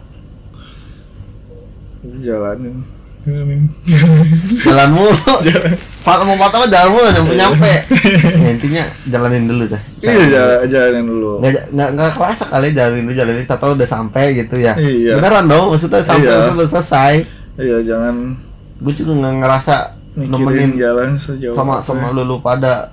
jalanin. 2.20 2.84
Jalan 4.60 4.90
mulu. 4.90 5.16
Pak 6.04 6.20
mau 6.22 6.36
patah 6.36 6.60
mah 6.60 6.68
jalan 6.68 6.88
mulu 6.92 7.08
nyampe 7.08 7.32
nyampe 7.34 7.64
ya, 7.64 7.80
intinya 8.52 8.84
jalanin 9.08 9.48
dulu 9.48 9.64
dah. 9.64 9.80
Iya, 9.98 10.24
jala- 10.28 10.62
jalanin 10.68 11.04
dulu. 11.08 11.40
nggak 11.40 11.72
nggak 11.72 11.88
nggak 11.96 12.10
kerasa 12.12 12.44
kali 12.44 12.68
jalanin 12.70 13.08
dulu 13.08 13.16
jalanin 13.16 13.48
tahu 13.48 13.72
udah 13.72 13.88
sampai 13.88 14.36
gitu 14.36 14.60
ya. 14.60 14.76
Iya. 14.76 15.16
beneran 15.16 15.48
dong 15.48 15.72
maksudnya 15.72 16.04
sampai 16.04 16.28
Iya. 16.28 16.52
udah 16.52 16.68
selesai. 16.68 17.14
Iya, 17.56 17.76
jangan 17.82 18.36
gue 18.76 18.92
juga 18.92 19.12
nggak 19.16 19.34
ngerasa 19.40 19.74
mikirin 20.14 20.30
nemenin 20.30 20.70
jalan 20.76 21.10
sejauh 21.16 21.56
sama 21.56 21.80
apa. 21.80 21.82
sama 21.82 22.06
lulu 22.12 22.36
pada 22.38 22.92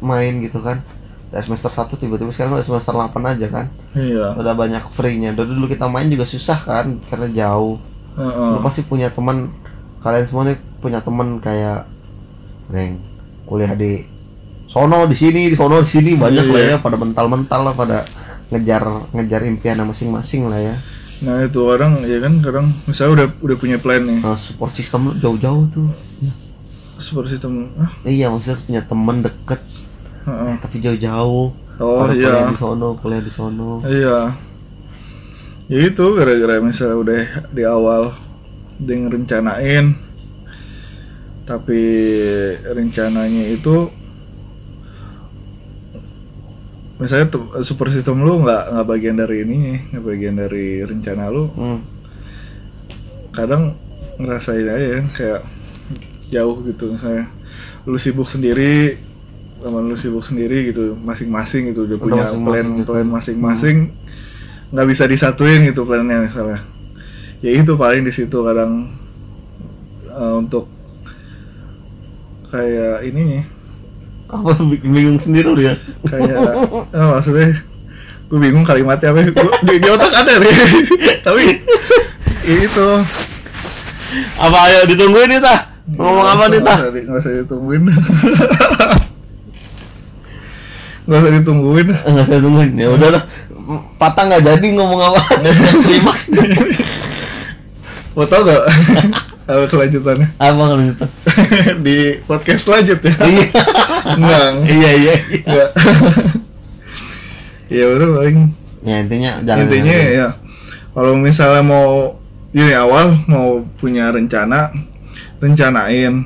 main 0.00 0.42
gitu 0.42 0.58
kan. 0.58 0.82
Dari 1.30 1.42
semester 1.42 1.66
1 1.68 1.94
tiba-tiba 1.94 2.30
sekarang 2.30 2.54
udah 2.54 2.62
semester 2.62 2.90
8 2.90 3.14
aja 3.22 3.46
kan. 3.48 3.66
Iya. 3.94 4.34
udah 4.34 4.50
banyak 4.52 4.82
free-nya. 4.90 5.30
Dari 5.30 5.46
dulu 5.46 5.66
kita 5.66 5.86
main 5.86 6.10
juga 6.10 6.26
susah 6.26 6.58
kan 6.58 6.98
karena 7.06 7.30
jauh 7.30 7.78
Heeh. 8.14 8.48
lu 8.54 8.58
pasti 8.62 8.80
punya 8.82 9.10
teman 9.10 9.50
kalian 9.98 10.24
semua 10.24 10.42
nih 10.46 10.58
punya 10.78 11.00
teman 11.00 11.40
kayak 11.40 11.88
Reng 12.68 13.00
kuliah 13.44 13.74
di 13.74 14.04
sono 14.64 15.04
di 15.04 15.16
sini 15.16 15.52
di 15.52 15.56
sono 15.56 15.80
di 15.80 15.88
sini 15.88 16.16
banyak 16.16 16.44
Iya. 16.46 16.52
lah 16.54 16.62
ya 16.62 16.76
pada 16.80 16.96
mental-mental 16.96 17.60
lah 17.60 17.74
pada 17.74 17.98
ngejar 18.48 18.82
ngejar 19.12 19.40
impian 19.44 19.82
masing-masing 19.82 20.48
lah 20.48 20.60
ya. 20.60 20.74
Nah 21.24 21.40
itu 21.42 21.60
orang 21.60 22.04
ya 22.04 22.20
kan 22.20 22.40
kadang 22.40 22.66
misalnya 22.84 23.12
udah 23.16 23.26
udah 23.40 23.56
punya 23.56 23.76
plan 23.80 24.04
nih. 24.04 24.20
Nah, 24.20 24.36
support 24.36 24.72
system 24.72 25.10
lu 25.10 25.12
jauh-jauh 25.16 25.64
tuh. 25.68 25.88
Super 26.96 27.26
sistem 27.26 27.74
ah 27.76 27.90
iya 28.06 28.30
maksudnya 28.30 28.56
punya 28.60 28.82
temen 28.84 29.16
deket. 29.20 29.60
Heeh. 30.24 30.52
tapi 30.62 30.76
jauh-jauh. 30.80 31.46
Oh 31.74 32.06
iya. 32.08 32.30
kuliah 32.30 32.44
di 32.48 32.56
sono 32.56 32.88
kuliah 32.96 33.22
di 33.24 33.32
sono. 33.32 33.82
Iya 33.82 34.30
ya 35.68 35.80
itu 35.80 36.04
gara-gara 36.12 36.60
misalnya 36.60 36.96
udah 37.00 37.22
di 37.52 37.62
awal 37.64 38.02
dia 38.76 38.96
ngerencanain 39.00 39.96
tapi 41.44 41.80
rencananya 42.64 43.44
itu 43.52 43.88
misalnya 47.00 47.26
super 47.64 47.88
sistem 47.92 48.24
lu 48.24 48.44
nggak 48.44 48.76
nggak 48.76 48.86
bagian 48.88 49.16
dari 49.18 49.36
ini 49.44 49.56
nggak 49.92 50.04
bagian 50.04 50.36
dari 50.40 50.80
rencana 50.84 51.28
lu 51.28 51.48
hmm. 51.52 51.80
kadang 53.34 53.76
ngerasain 54.20 54.68
aja 54.68 54.88
kan 55.00 55.06
kayak 55.12 55.40
jauh 56.30 56.56
gitu 56.64 56.94
misalnya 56.94 57.28
lu 57.84 57.98
sibuk 58.00 58.28
sendiri 58.30 58.96
sama 59.60 59.80
lu 59.80 59.96
sibuk 59.96 60.24
sendiri 60.24 60.72
gitu 60.72 60.92
masing-masing 60.96 61.72
gitu 61.72 61.88
udah 61.88 61.96
Udah 61.96 62.04
punya 62.04 62.22
masing-masing 62.24 62.44
plan 62.44 62.66
gitu. 62.76 62.88
plan 62.88 63.08
masing-masing 63.08 63.78
nggak 64.74 64.86
bisa 64.90 65.06
disatuin 65.06 65.70
gitu 65.70 65.86
plannya 65.86 66.26
misalnya. 66.26 66.66
Ya 67.38 67.54
itu 67.54 67.78
paling 67.78 68.02
di 68.02 68.10
situ 68.10 68.34
kadang 68.42 68.90
eh, 70.10 70.34
untuk 70.34 70.66
kayak 72.50 73.06
ininya. 73.06 73.46
Apa 74.26 74.58
bikin 74.66 74.90
bingung 74.90 75.20
sendiri 75.22 75.46
lu 75.46 75.62
ya? 75.62 75.78
Kayak 76.02 76.58
eh, 76.90 77.06
maksudnya 77.06 77.62
gue 78.24 78.38
bingung 78.40 78.66
kalimatnya 78.66 79.14
apa 79.14 79.30
Gua- 79.30 79.62
di, 79.62 79.74
di 79.78 79.88
otak 79.88 80.10
ada 80.10 80.42
nih. 80.42 80.54
Tapi 81.26 81.44
ya 82.42 82.56
itu. 82.66 82.88
Apa 84.38 84.58
ayo 84.70 84.78
ditungguin 84.90 85.26
nih 85.26 85.40
tah 85.42 85.70
ngomong 85.84 86.26
apa 86.26 86.44
nih 86.48 86.60
tah 86.64 86.78
Nggak 86.80 87.18
usah 87.20 87.30
di- 87.30 87.44
nggak 91.04 91.18
usah 91.20 91.32
ditungguin. 91.36 91.86
Nggak 91.92 92.24
usah 92.26 92.36
ditungguin 92.40 92.70
ya 92.74 92.88
udah 92.90 93.08
lah 93.12 93.22
patah 93.98 94.24
nggak 94.28 94.44
jadi 94.44 94.66
ngomong 94.76 95.00
apa? 95.12 95.20
Klimaks. 95.84 96.30
Mau 98.14 98.26
tau 98.30 98.46
gak 98.46 98.62
apa 99.44 99.64
kelanjutannya? 99.68 100.28
Apa 100.40 100.62
gitu 100.80 101.04
di 101.84 102.22
podcast 102.24 102.62
selanjutnya. 102.64 103.12
Iya. 103.20 103.46
Enggak 104.14 104.48
iya 104.70 104.90
iya 104.94 105.14
Enggak 105.44 105.70
ya 107.68 107.84
udah 107.90 108.08
paling. 108.20 108.38
Ya 108.84 108.96
intinya 109.00 109.32
jangan 109.42 109.64
intinya 109.68 109.94
ya. 109.96 110.28
Kalau 110.94 111.12
misalnya 111.18 111.62
mau 111.64 112.20
ini 112.54 112.72
awal 112.72 113.18
mau 113.26 113.66
punya 113.76 114.08
rencana 114.14 114.70
rencanain. 115.42 116.24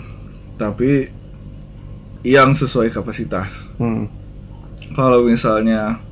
Tapi 0.59 1.09
yang 2.27 2.53
sesuai 2.53 2.91
kapasitas. 2.93 3.49
Hmm. 3.79 4.11
kalau 4.97 5.23
misalnya 5.23 6.03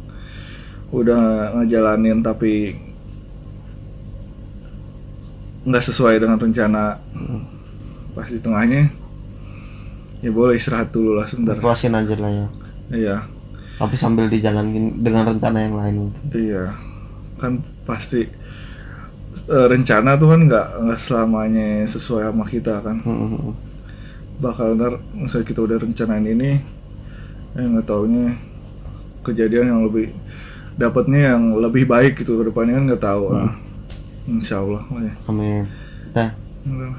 udah 0.96 1.52
ngejalanin 1.60 2.24
tapi 2.24 2.72
nggak 5.66 5.84
sesuai 5.84 6.22
dengan 6.22 6.38
rencana 6.40 6.96
pas 8.16 8.28
di 8.32 8.40
tengahnya 8.40 8.88
ya 10.24 10.30
boleh 10.32 10.56
istirahat 10.56 10.88
dulu 10.88 11.20
lah 11.20 11.28
sebentar. 11.28 11.58
Ikhlasin 11.58 11.92
aja 11.92 12.14
lah 12.16 12.32
ya. 12.32 12.46
Iya. 12.88 13.16
Tapi 13.76 13.94
sambil 14.00 14.32
dijalanin 14.32 15.04
dengan 15.04 15.36
rencana 15.36 15.58
yang 15.60 15.76
lain 15.76 15.94
iya. 16.32 16.72
Kan 17.36 17.60
pasti 17.84 18.24
eh, 19.52 19.66
rencana 19.68 20.16
tuh 20.16 20.32
kan 20.32 20.40
nggak 20.48 20.66
nggak 20.86 21.00
selamanya 21.02 21.84
sesuai 21.84 22.32
sama 22.32 22.44
kita 22.48 22.80
kan. 22.80 22.96
Hmm. 23.04 23.52
bakal 24.36 24.76
ntar 24.76 25.00
misalnya 25.16 25.48
kita 25.48 25.64
udah 25.64 25.80
rencanain 25.80 26.28
ini 26.28 26.60
eh 27.56 27.64
nggak 27.64 27.88
taunya 27.88 28.36
kejadian 29.24 29.72
yang 29.72 29.80
lebih 29.88 30.12
dapatnya 30.76 31.34
yang 31.34 31.42
lebih 31.56 31.88
baik 31.88 32.20
gitu 32.20 32.36
ke 32.36 32.52
depannya 32.52 32.76
kan 32.76 32.84
nggak 32.92 33.02
tahu. 33.02 33.24
Lah 33.32 33.52
insya 34.26 34.60
Allah 34.60 34.82
lah 34.90 35.02
ya 35.06 35.14
amin. 35.30 35.64
Dah. 36.12 36.30
Udah. 36.66 36.92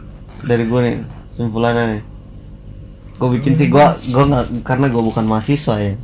dari 0.45 0.63
gue 0.69 0.79
nih 0.79 0.95
simpulannya 1.35 1.83
nih. 1.97 2.01
Gue 3.17 3.29
bikin 3.37 3.53
sih 3.57 3.67
gue 3.69 3.85
gue 4.13 4.23
nggak 4.29 4.65
karena 4.65 4.87
gue 4.89 5.03
bukan 5.03 5.25
mahasiswa 5.27 5.75
ya. 5.77 5.95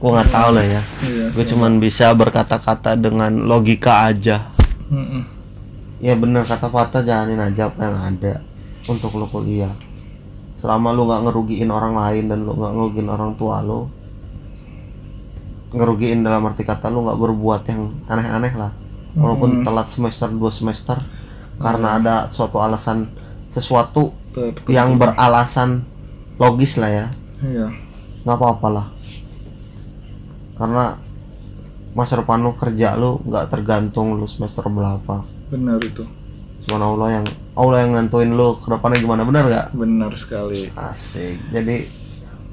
Gue 0.00 0.10
nggak 0.10 0.30
tahu 0.32 0.48
lah 0.56 0.66
ya. 0.66 0.82
Iya 1.04 1.24
gue 1.30 1.44
cuman 1.54 1.78
bisa 1.78 2.10
berkata-kata 2.16 2.98
dengan 2.98 3.46
logika 3.46 4.10
aja. 4.10 4.50
Mm-mm. 4.84 5.24
ya 6.04 6.12
bener 6.12 6.44
kata 6.44 6.68
Fata 6.68 7.00
jalanin 7.00 7.40
aja 7.40 7.72
apa 7.72 7.88
yang 7.88 7.96
ada 7.96 8.44
untuk 8.84 9.16
lo 9.16 9.24
kuliah. 9.24 9.72
Selama 10.60 10.92
lu 10.92 11.08
nggak 11.08 11.28
ngerugiin 11.28 11.70
orang 11.72 11.96
lain 11.96 12.24
dan 12.28 12.44
lu 12.44 12.52
nggak 12.56 12.72
ngerugiin 12.72 13.08
orang 13.08 13.32
tua 13.36 13.60
lu 13.64 13.88
ngerugiin 15.74 16.22
dalam 16.22 16.46
arti 16.46 16.62
kata 16.62 16.88
lu 16.88 17.02
nggak 17.04 17.18
berbuat 17.18 17.62
yang 17.68 17.82
aneh-aneh 18.06 18.54
lah. 18.54 18.72
Walaupun 19.14 19.62
telat 19.62 19.90
semester 19.94 20.26
dua 20.30 20.50
semester 20.50 20.98
karena 21.62 21.98
ada 22.02 22.14
suatu 22.26 22.58
alasan 22.58 23.06
sesuatu 23.46 24.10
Ter- 24.34 24.58
yang 24.66 24.98
beralasan 24.98 25.86
logis 26.38 26.74
lah 26.78 26.90
ya. 26.90 27.06
Iya. 27.38 27.70
Nggak 28.26 28.36
apa-apa 28.38 28.68
lah. 28.70 28.86
Karena 30.58 30.98
masa 31.94 32.18
depan 32.18 32.42
lu 32.42 32.58
kerja 32.58 32.98
lu 32.98 33.22
nggak 33.22 33.54
tergantung 33.54 34.18
lu 34.18 34.26
semester 34.26 34.66
berapa. 34.66 35.22
Benar 35.50 35.78
itu. 35.78 36.02
Cuman 36.66 36.82
Allah 36.82 37.22
yang 37.22 37.26
Allah 37.54 37.86
yang 37.86 37.90
nentuin 37.94 38.34
lu 38.34 38.58
ke 38.58 38.66
depannya 38.66 38.98
gimana 38.98 39.22
benar 39.22 39.44
nggak? 39.46 39.66
Benar 39.78 40.10
sekali. 40.18 40.74
Asik. 40.74 41.38
Jadi 41.54 41.86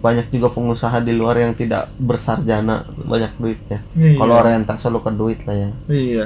banyak 0.01 0.33
juga 0.33 0.49
pengusaha 0.49 0.97
di 0.99 1.13
luar 1.13 1.37
yang 1.37 1.53
tidak 1.53 1.87
bersarjana 1.95 2.83
banyak 3.05 3.31
duitnya 3.37 3.79
Iya. 3.93 4.17
kalau 4.17 4.33
orientasi 4.41 4.85
lu 4.89 4.99
ke 4.99 5.11
duit 5.13 5.39
lah 5.45 5.55
ya. 5.55 5.69
Iya. 5.87 6.25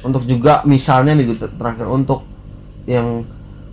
Untuk 0.00 0.24
juga 0.24 0.62
misalnya 0.64 1.12
nih 1.12 1.34
gitu, 1.34 1.50
terakhir 1.50 1.84
untuk 1.84 2.24
yang 2.86 3.26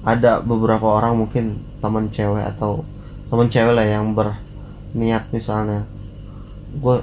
ada 0.03 0.41
beberapa 0.41 0.83
orang 0.83 1.15
mungkin 1.15 1.61
teman 1.79 2.09
cewek 2.09 2.43
atau 2.57 2.83
teman 3.29 3.47
cewek 3.47 3.71
lah 3.71 3.85
yang 3.85 4.11
berniat 4.11 5.29
misalnya 5.29 5.85
gue 6.73 6.97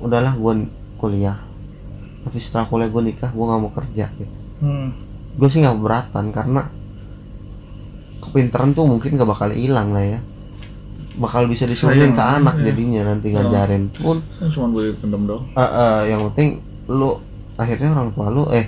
udahlah 0.00 0.32
gue 0.32 0.64
kuliah 0.96 1.36
tapi 2.20 2.36
setelah 2.36 2.68
kuliah 2.68 2.88
gue 2.88 3.02
nikah 3.04 3.30
gue 3.32 3.44
nggak 3.44 3.60
mau 3.60 3.72
kerja 3.72 4.06
gitu. 4.16 4.36
Hmm. 4.60 4.92
gue 5.36 5.48
sih 5.48 5.60
nggak 5.60 5.76
keberatan 5.76 6.24
karena 6.32 6.62
kepintaran 8.20 8.76
tuh 8.76 8.84
mungkin 8.84 9.16
gak 9.16 9.28
bakal 9.28 9.48
hilang 9.50 9.96
lah 9.96 10.04
ya 10.04 10.20
bakal 11.20 11.44
bisa 11.44 11.68
disuruhin 11.68 12.16
ke 12.16 12.22
anak 12.24 12.56
iya. 12.58 12.72
jadinya 12.72 13.00
nanti 13.12 13.28
ngajarin 13.36 13.92
pun 13.92 14.24
saya 14.32 14.48
cuma 14.48 14.72
boleh 14.72 14.96
pendem 14.96 15.28
dong 15.28 15.44
eh, 15.52 15.60
eh, 15.60 15.98
yang 16.08 16.20
penting 16.32 16.64
lu 16.88 17.20
akhirnya 17.60 17.92
orang 17.92 18.10
tua 18.16 18.26
lu 18.32 18.48
eh 18.50 18.66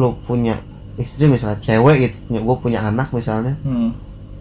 lu 0.00 0.16
punya 0.24 0.56
istri 0.96 1.28
misalnya 1.28 1.60
cewek 1.60 1.96
gitu 2.08 2.16
punya 2.28 2.40
gue 2.40 2.56
punya 2.64 2.80
anak 2.88 3.12
misalnya 3.12 3.54
hmm. 3.60 3.90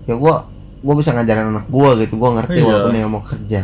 ya 0.07 0.15
gue 0.15 0.33
gue 0.81 0.93
bisa 0.95 1.11
ngajarin 1.11 1.51
anak 1.51 1.67
gue 1.67 1.89
gitu 2.07 2.13
gue 2.15 2.29
ngerti 2.39 2.59
Iya. 2.59 2.65
walaupun 2.65 2.93
yang 2.95 3.11
mau 3.11 3.23
kerja 3.23 3.61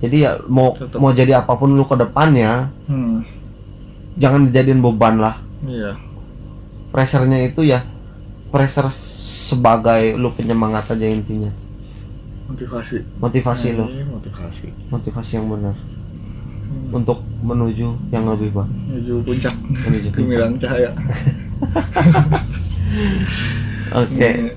jadi 0.00 0.16
ya 0.16 0.30
mau 0.48 0.72
Tetep. 0.78 0.96
mau 0.96 1.10
jadi 1.12 1.32
apa 1.42 1.52
pun 1.58 1.74
lu 1.74 1.84
ke 1.84 1.98
depannya 1.98 2.70
Hmm. 2.86 3.26
jangan 4.18 4.46
dijadiin 4.48 4.80
beban 4.82 5.18
lah 5.18 5.36
iya 5.66 5.98
pressernya 6.90 7.42
itu 7.46 7.66
ya 7.66 7.82
pressure 8.50 8.90
sebagai 8.90 10.18
lu 10.18 10.30
penyemangat 10.34 10.94
aja 10.94 11.06
intinya 11.06 11.50
motivasi. 12.50 12.96
Motivasi 13.16 13.66
lu 13.72 13.84
Ini 13.86 14.04
motivasi. 14.04 14.66
Motivasi 14.88 15.32
yang 15.36 15.46
benar. 15.48 15.76
Untuk 16.90 17.22
menuju 17.40 17.88
yang 18.10 18.26
lebih 18.26 18.50
baik 18.50 18.70
menuju 18.86 19.12
puncak. 19.22 19.54
Menuju 19.58 20.08
puncak. 20.10 20.18
gemilang 20.18 20.52
cahaya. 20.56 20.90
Oke. 23.96 24.28
Ini. 24.28 24.50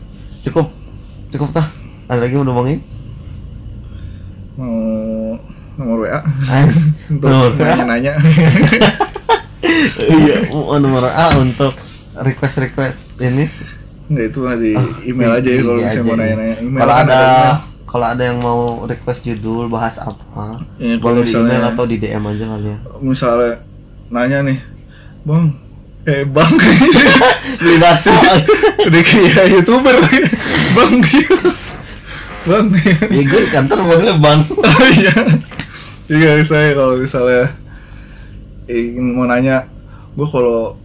Cukup. 0.43 0.67
Cukup 1.29 1.49
tah. 1.51 1.67
Ada 2.05 2.25
lagi 2.25 2.35
mau 2.35 2.45
ngomongin 2.45 2.79
mau 4.53 5.33
nomor 5.73 6.05
WA 6.05 6.21
untuk 7.09 7.25
Nomor 7.25 7.57
WA. 7.57 7.73
nanya-nanya 7.73 8.13
iya 10.13 10.45
nomor 10.53 11.09
A 11.09 11.33
untuk 11.41 11.73
request 12.21 12.61
request 12.61 12.99
ini. 13.17 13.49
Nggak 14.05 14.25
itu 14.29 14.39
di 14.61 14.71
Ah, 14.77 14.85
email 15.09 15.31
aja 15.33 15.49
ya 15.49 15.61
kalau 15.65 15.81
misalnya 15.81 16.05
mau 16.05 16.13
nanya-nanya. 16.13 16.55
Kalau 16.77 16.93
kan 16.93 17.01
ada 17.01 17.17
email. 17.17 17.72
Kalau 17.93 18.09
ada 18.09 18.25
yang 18.25 18.41
mau 18.41 18.89
request 18.89 19.21
judul 19.21 19.69
bahas 19.69 20.01
apa 20.01 20.65
kalau 20.97 21.21
boleh 21.21 21.29
di 21.29 21.37
email 21.37 21.61
atau 21.69 21.85
di 21.85 22.01
DM 22.01 22.25
aja 22.25 22.45
kali 22.57 22.73
ya. 22.73 22.77
Misalnya 22.97 23.61
nanya 24.09 24.41
nih 24.49 24.57
bang 25.21 25.53
eh 26.09 26.25
bang. 26.25 26.53
Beli 27.61 27.77
bakso 27.77 28.09
udah 28.89 29.03
kayak 29.05 29.45
youtuber 29.53 29.93
bang. 29.93 30.25
Bang. 32.49 32.65
Ya 33.13 33.21
gue 33.21 33.41
kantor 33.53 33.77
panggilnya 33.85 34.17
bang. 34.17 34.39
Oh 34.49 34.87
iya. 34.89 35.13
Iya 36.09 36.41
saya 36.43 36.73
kalau 36.73 36.97
misalnya 36.97 37.53
ingin 38.67 39.15
mau 39.15 39.29
nanya 39.29 39.69
gua 40.17 40.27
kalau 40.27 40.75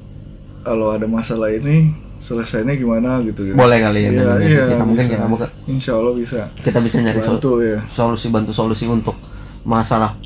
kalau 0.63 0.95
ada 0.95 1.09
masalah 1.11 1.51
ini 1.51 1.91
selesainya 2.19 2.75
gimana 2.75 3.23
gitu 3.23 3.47
gitu. 3.47 3.55
Boleh 3.55 3.79
kali 3.79 4.05
ya 4.05 4.11
Iya, 4.11 4.23
nanya 4.27 4.43
iya, 4.43 4.64
kita 4.69 4.85
mungkin 4.85 5.05
bisa. 5.07 5.14
kita 5.14 5.27
buka. 5.27 5.47
Insya 5.66 5.93
Allah 5.95 6.14
bisa. 6.14 6.41
Kita 6.59 6.79
bisa 6.83 6.97
nyari 6.99 7.19
sol- 7.19 7.31
bantu 7.33 7.51
ya 7.62 7.79
solusi 7.87 8.27
bantu 8.29 8.51
solusi 8.51 8.85
untuk 8.85 9.14
masalah 9.62 10.19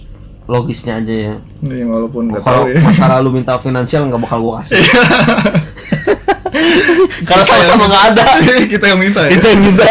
logisnya 0.44 0.98
aja 0.98 1.14
ya. 1.30 1.34
Nih, 1.62 1.84
walaupun 1.84 2.28
nggak 2.28 2.42
kalau 2.42 2.66
tahu 2.66 2.74
ya 2.74 2.80
masalah 2.82 3.16
lu 3.20 3.30
minta 3.30 3.54
finansial 3.56 4.08
nggak 4.08 4.20
bakal 4.20 4.38
gua 4.40 4.60
kasih. 4.60 4.80
Karena 7.22 7.44
sama-sama 7.44 7.84
nggak 7.86 8.04
ada. 8.12 8.24
Kita 8.72 8.84
yang 8.88 9.00
minta 9.00 9.20
ya. 9.28 9.30
Kita 9.36 9.46
yang 9.52 9.62
minta. 9.62 9.84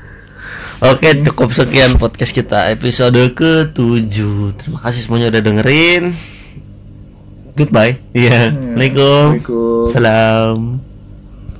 Oke 0.90 1.12
cukup 1.20 1.52
sekian 1.52 1.92
podcast 1.94 2.32
kita. 2.32 2.72
Episode 2.72 3.36
ke-7 3.36 4.16
Terima 4.56 4.80
kasih 4.80 5.04
semuanya 5.04 5.28
udah 5.28 5.42
dengerin. 5.44 6.16
Goodbye. 7.52 8.00
Iya. 8.16 8.48
Assalamualaikum. 8.56 9.28
Assalamualaikum 9.36 9.92
Salam 9.92 10.89